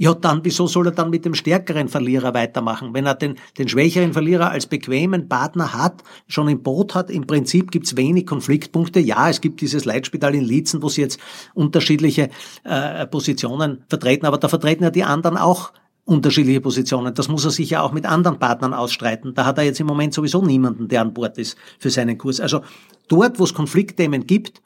ja, 0.00 0.14
dann, 0.14 0.44
wieso 0.44 0.68
soll 0.68 0.86
er 0.86 0.92
dann 0.92 1.10
mit 1.10 1.24
dem 1.24 1.34
stärkeren 1.34 1.88
Verlierer 1.88 2.32
weitermachen? 2.32 2.94
Wenn 2.94 3.04
er 3.04 3.16
den, 3.16 3.34
den 3.58 3.68
schwächeren 3.68 4.12
Verlierer 4.12 4.50
als 4.50 4.66
bequemen 4.66 5.28
Partner 5.28 5.74
hat, 5.74 6.04
schon 6.28 6.46
im 6.48 6.62
Boot 6.62 6.94
hat, 6.94 7.10
im 7.10 7.26
Prinzip 7.26 7.72
gibt's 7.72 7.96
wenig 7.96 8.24
Konfliktpunkte. 8.24 9.00
Ja, 9.00 9.28
es 9.28 9.40
gibt 9.40 9.60
dieses 9.60 9.84
Leitspital 9.84 10.36
in 10.36 10.44
Lietzen, 10.44 10.82
wo 10.82 10.88
sie 10.88 11.00
jetzt 11.00 11.18
unterschiedliche 11.52 12.30
äh, 12.62 13.08
Positionen 13.08 13.82
vertreten, 13.88 14.24
aber 14.26 14.38
da 14.38 14.48
vertreten 14.48 14.84
ja 14.84 14.90
die 14.90 15.02
anderen 15.02 15.36
auch 15.36 15.72
unterschiedliche 16.04 16.60
Positionen. 16.60 17.12
Das 17.12 17.26
muss 17.26 17.44
er 17.44 17.50
sich 17.50 17.70
ja 17.70 17.82
auch 17.82 17.92
mit 17.92 18.06
anderen 18.06 18.38
Partnern 18.38 18.74
ausstreiten. 18.74 19.34
Da 19.34 19.44
hat 19.44 19.58
er 19.58 19.64
jetzt 19.64 19.80
im 19.80 19.88
Moment 19.88 20.14
sowieso 20.14 20.42
niemanden, 20.42 20.86
der 20.86 21.00
an 21.00 21.12
Bord 21.12 21.38
ist 21.38 21.58
für 21.80 21.90
seinen 21.90 22.16
Kurs. 22.16 22.40
Also 22.40 22.62
dort, 23.08 23.40
wo 23.40 23.44
es 23.44 23.52
Konfliktthemen 23.52 24.28
gibt, 24.28 24.62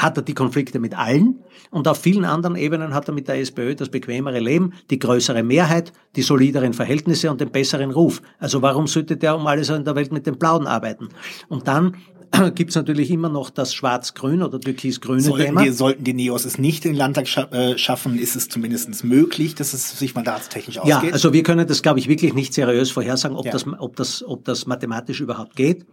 hat 0.00 0.16
er 0.16 0.22
die 0.22 0.34
Konflikte 0.34 0.78
mit 0.78 0.96
allen 0.96 1.40
und 1.70 1.86
auf 1.86 1.98
vielen 1.98 2.24
anderen 2.24 2.56
Ebenen 2.56 2.94
hat 2.94 3.08
er 3.08 3.14
mit 3.14 3.28
der 3.28 3.38
SPÖ 3.38 3.74
das 3.74 3.90
bequemere 3.90 4.40
Leben, 4.40 4.72
die 4.90 4.98
größere 4.98 5.42
Mehrheit, 5.42 5.92
die 6.16 6.22
solideren 6.22 6.72
Verhältnisse 6.72 7.30
und 7.30 7.40
den 7.40 7.50
besseren 7.50 7.90
Ruf. 7.90 8.22
Also 8.38 8.62
warum 8.62 8.86
sollte 8.86 9.16
der 9.16 9.36
um 9.36 9.46
alles 9.46 9.68
in 9.68 9.84
der 9.84 9.94
Welt 9.94 10.12
mit 10.12 10.26
den 10.26 10.38
Blauen 10.38 10.66
arbeiten? 10.66 11.10
Und 11.48 11.68
dann 11.68 11.96
gibt 12.54 12.70
es 12.70 12.76
natürlich 12.76 13.10
immer 13.10 13.28
noch 13.28 13.50
das 13.50 13.74
Schwarz-Grün 13.74 14.42
oder 14.42 14.60
Türkis-Grüne 14.60 15.20
sollten 15.20 15.46
Thema. 15.46 15.62
Die, 15.64 15.70
sollten 15.70 16.04
die 16.04 16.14
Neos 16.14 16.44
es 16.44 16.58
nicht 16.58 16.84
in 16.84 16.92
den 16.92 16.98
Landtag 16.98 17.28
scha 17.28 17.42
äh, 17.50 17.76
schaffen, 17.76 18.18
ist 18.18 18.36
es 18.36 18.48
zumindest 18.48 19.04
möglich, 19.04 19.54
dass 19.54 19.74
es 19.74 19.98
sich 19.98 20.14
mandatstechnisch 20.14 20.78
ausgeht? 20.78 21.02
Ja, 21.02 21.12
also 21.12 21.32
wir 21.32 21.42
können 21.42 21.66
das, 21.66 21.82
glaube 21.82 21.98
ich, 21.98 22.08
wirklich 22.08 22.34
nicht 22.34 22.54
seriös 22.54 22.90
vorhersagen, 22.90 23.36
ob, 23.36 23.46
ja. 23.46 23.52
das, 23.52 23.66
ob, 23.66 23.96
das, 23.96 24.24
ob 24.24 24.44
das 24.44 24.66
mathematisch 24.66 25.20
überhaupt 25.20 25.56
geht. 25.56 25.86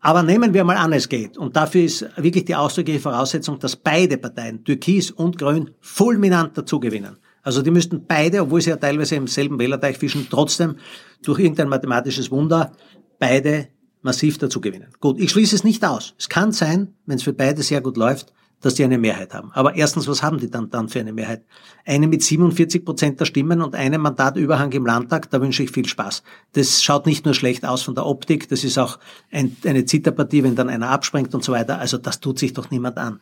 Aber 0.00 0.22
nehmen 0.22 0.54
wir 0.54 0.64
mal 0.64 0.76
an, 0.76 0.92
es 0.92 1.08
geht. 1.08 1.36
Und 1.36 1.56
dafür 1.56 1.82
ist 1.82 2.06
wirklich 2.16 2.44
die 2.44 2.54
ausdrückliche 2.54 3.00
Voraussetzung, 3.00 3.58
dass 3.58 3.76
beide 3.76 4.16
Parteien, 4.16 4.64
Türkis 4.64 5.10
und 5.10 5.38
Grün, 5.38 5.70
fulminant 5.80 6.56
dazugewinnen. 6.56 7.18
Also 7.42 7.62
die 7.62 7.70
müssten 7.70 8.04
beide, 8.06 8.42
obwohl 8.42 8.60
sie 8.60 8.70
ja 8.70 8.76
teilweise 8.76 9.16
im 9.16 9.26
selben 9.26 9.58
Wählerteich 9.58 9.98
fischen, 9.98 10.26
trotzdem 10.30 10.76
durch 11.22 11.40
irgendein 11.40 11.68
mathematisches 11.68 12.30
Wunder 12.30 12.72
beide 13.18 13.68
massiv 14.02 14.38
dazugewinnen. 14.38 14.88
Gut, 15.00 15.18
ich 15.18 15.30
schließe 15.30 15.56
es 15.56 15.64
nicht 15.64 15.84
aus. 15.84 16.14
Es 16.18 16.28
kann 16.28 16.52
sein, 16.52 16.94
wenn 17.06 17.16
es 17.16 17.22
für 17.22 17.32
beide 17.32 17.62
sehr 17.62 17.80
gut 17.80 17.96
läuft, 17.96 18.32
dass 18.60 18.74
die 18.74 18.84
eine 18.84 18.98
Mehrheit 18.98 19.34
haben. 19.34 19.50
Aber 19.52 19.74
erstens, 19.76 20.08
was 20.08 20.22
haben 20.22 20.38
die 20.38 20.50
dann, 20.50 20.70
dann 20.70 20.88
für 20.88 21.00
eine 21.00 21.12
Mehrheit? 21.12 21.44
Eine 21.84 22.08
mit 22.08 22.22
47 22.22 22.84
Prozent 22.84 23.20
der 23.20 23.24
Stimmen 23.24 23.62
und 23.62 23.74
einem 23.74 24.02
Mandatüberhang 24.02 24.72
im 24.72 24.84
Landtag, 24.84 25.30
da 25.30 25.40
wünsche 25.40 25.62
ich 25.62 25.70
viel 25.70 25.86
Spaß. 25.86 26.22
Das 26.52 26.82
schaut 26.82 27.06
nicht 27.06 27.24
nur 27.24 27.34
schlecht 27.34 27.64
aus 27.64 27.82
von 27.82 27.94
der 27.94 28.06
Optik, 28.06 28.48
das 28.48 28.64
ist 28.64 28.78
auch 28.78 28.98
ein, 29.30 29.56
eine 29.64 29.84
Zitterpartie, 29.84 30.42
wenn 30.42 30.56
dann 30.56 30.68
einer 30.68 30.90
abspringt 30.90 31.34
und 31.34 31.44
so 31.44 31.52
weiter. 31.52 31.78
Also 31.78 31.98
das 31.98 32.20
tut 32.20 32.38
sich 32.38 32.52
doch 32.52 32.70
niemand 32.70 32.98
an. 32.98 33.20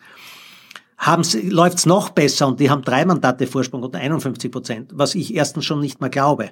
Sie, 1.22 1.50
läuft's 1.50 1.84
noch 1.84 2.10
besser 2.10 2.46
und 2.46 2.58
die 2.58 2.70
haben 2.70 2.82
drei 2.82 3.04
Mandate 3.04 3.46
Vorsprung 3.46 3.82
und 3.82 3.94
51 3.94 4.50
Prozent, 4.50 4.90
was 4.94 5.14
ich 5.14 5.34
erstens 5.34 5.66
schon 5.66 5.80
nicht 5.80 6.00
mehr 6.00 6.10
glaube. 6.10 6.50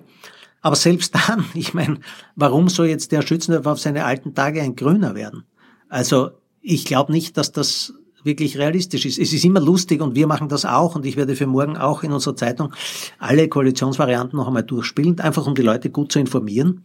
Aber 0.60 0.76
selbst 0.76 1.14
dann, 1.14 1.44
ich 1.54 1.74
meine, 1.74 2.00
warum 2.36 2.68
soll 2.68 2.86
jetzt 2.86 3.12
der 3.12 3.22
Schützenhöfer 3.22 3.72
auf 3.72 3.80
seine 3.80 4.04
alten 4.04 4.34
Tage 4.34 4.60
ein 4.60 4.76
Grüner 4.76 5.14
werden? 5.14 5.44
Also 5.88 6.32
ich 6.60 6.84
glaube 6.84 7.12
nicht, 7.12 7.36
dass 7.36 7.52
das 7.52 7.94
wirklich 8.24 8.58
realistisch 8.58 9.06
ist. 9.06 9.18
Es 9.18 9.32
ist 9.32 9.44
immer 9.44 9.60
lustig 9.60 10.00
und 10.00 10.14
wir 10.14 10.26
machen 10.26 10.48
das 10.48 10.64
auch 10.64 10.96
und 10.96 11.06
ich 11.06 11.16
werde 11.16 11.36
für 11.36 11.46
morgen 11.46 11.76
auch 11.76 12.02
in 12.02 12.12
unserer 12.12 12.36
Zeitung 12.36 12.72
alle 13.18 13.48
Koalitionsvarianten 13.48 14.36
noch 14.36 14.48
einmal 14.48 14.64
durchspielen, 14.64 15.20
einfach 15.20 15.46
um 15.46 15.54
die 15.54 15.62
Leute 15.62 15.90
gut 15.90 16.10
zu 16.10 16.18
informieren. 16.18 16.84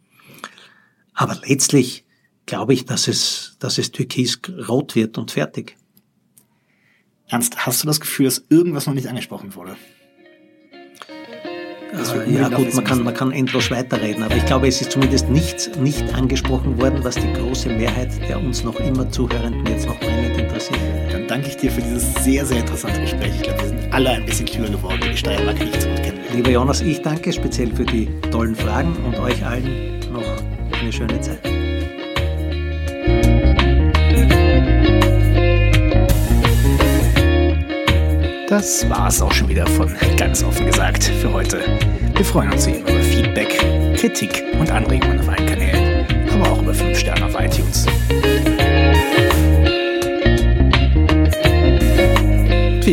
Aber 1.13 1.37
letztlich 1.45 2.05
glaube 2.45 2.73
ich, 2.73 2.85
dass 2.85 3.07
es, 3.07 3.55
dass 3.59 3.77
es 3.77 3.91
türkis-rot 3.91 4.95
wird 4.95 5.17
und 5.17 5.31
fertig. 5.31 5.77
Ernst, 7.27 7.65
hast 7.65 7.83
du 7.83 7.87
das 7.87 7.99
Gefühl, 7.99 8.25
dass 8.25 8.43
irgendwas 8.49 8.87
noch 8.87 8.93
nicht 8.93 9.07
angesprochen 9.07 9.53
wurde? 9.55 9.75
Äh, 11.93 12.33
ja 12.33 12.49
gut, 12.49 12.73
man 12.73 12.83
kann, 12.83 13.03
man 13.03 13.13
kann 13.13 13.31
endlos 13.31 13.71
weiterreden, 13.71 14.23
aber 14.23 14.35
ich 14.35 14.45
glaube, 14.45 14.67
es 14.67 14.81
ist 14.81 14.91
zumindest 14.91 15.29
nichts 15.29 15.69
nicht 15.77 16.13
angesprochen 16.13 16.79
worden, 16.81 17.03
was 17.03 17.15
die 17.15 17.31
große 17.33 17.69
Mehrheit 17.69 18.11
der 18.27 18.39
uns 18.39 18.63
noch 18.63 18.79
immer 18.79 19.09
Zuhörenden 19.09 19.65
jetzt 19.67 19.87
noch 19.87 19.99
interessiert. 20.60 21.14
Dann 21.14 21.28
danke 21.28 21.47
ich 21.49 21.57
dir 21.57 21.72
für 21.72 21.82
dieses 21.82 22.14
sehr, 22.24 22.45
sehr 22.45 22.60
interessante 22.60 23.01
Gespräch. 23.01 23.32
Ich 23.36 23.43
glaube, 23.43 23.62
wir 23.62 23.70
sind 23.70 23.93
alle 23.93 24.10
ein 24.12 24.26
bisschen 24.26 24.45
klüger 24.45 24.70
geworden, 24.70 24.99
die 25.12 25.18
Steiermark 25.18 25.60
nicht 25.60 25.82
so 25.82 25.88
gut 25.89 26.03
kennen. 26.03 26.20
Lieber 26.34 26.49
Jonas, 26.51 26.82
ich 26.82 27.01
danke 27.01 27.32
speziell 27.34 27.74
für 27.74 27.86
die 27.86 28.07
tollen 28.32 28.55
Fragen 28.55 28.95
und 29.05 29.18
euch 29.20 29.43
allen 29.45 29.99
noch 30.12 30.24
eine 30.80 30.91
schöne 30.91 31.20
Zeit. 31.22 31.39
Das 38.47 38.89
war's 38.89 39.22
auch 39.22 39.32
schon 39.32 39.47
wieder 39.47 39.68
von 39.68 39.95
ganz 40.18 40.43
offen 40.43 40.66
gesagt 40.66 41.03
für 41.03 41.32
heute. 41.32 41.62
Wir 42.16 42.26
freuen 42.26 42.51
uns 42.51 42.66
wie 42.68 42.72
immer 42.72 42.89
über 42.89 43.01
Feedback, 43.01 43.60
Kritik 43.95 44.43
und 44.60 44.72
Anregungen 44.72 45.20
auf 45.20 45.30
allen 45.30 45.45
Kanälen, 45.45 46.05
aber 46.34 46.51
auch 46.51 46.62
über 46.62 46.74
5 46.74 46.97
Sterne 46.97 47.26
auf 47.28 47.36
iTunes. 47.39 47.86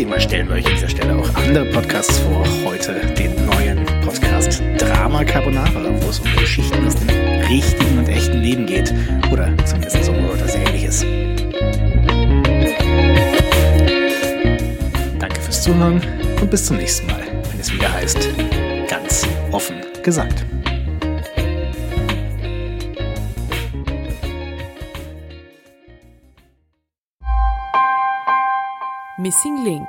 Immer 0.07 0.21
stellen 0.21 0.47
wir 0.49 0.55
euch 0.55 0.67
an 0.67 0.75
dieser 0.75 0.89
Stelle 0.89 1.17
auch 1.17 1.35
andere 1.35 1.65
Podcasts 1.65 2.21
vor. 2.21 2.47
Heute 2.65 2.95
den 3.19 3.35
neuen 3.45 3.85
Podcast 4.03 4.63
Drama 4.79 5.25
Carbonara, 5.25 5.83
wo 6.01 6.09
es 6.09 6.21
um 6.21 6.33
Geschichten 6.37 6.87
aus 6.87 6.95
dem 6.95 7.11
richtigen 7.49 7.99
und 7.99 8.09
echten 8.09 8.41
Leben 8.41 8.67
geht. 8.67 8.95
Oder 9.33 9.53
zumindest 9.65 10.05
so 10.05 10.13
etwas 10.13 10.55
ähnliches. 10.55 11.05
Zuhören 15.51 16.01
und 16.41 16.51
bis 16.53 16.67
zum 16.67 16.77
nächsten 16.77 17.09
Mal, 17.09 17.25
wenn 17.51 17.59
es 17.59 17.73
wieder 17.73 17.93
heißt, 17.93 18.29
ganz 18.89 19.27
offen 19.51 19.75
gesagt. 20.05 20.47
Missing 29.27 29.65
Link 29.65 29.89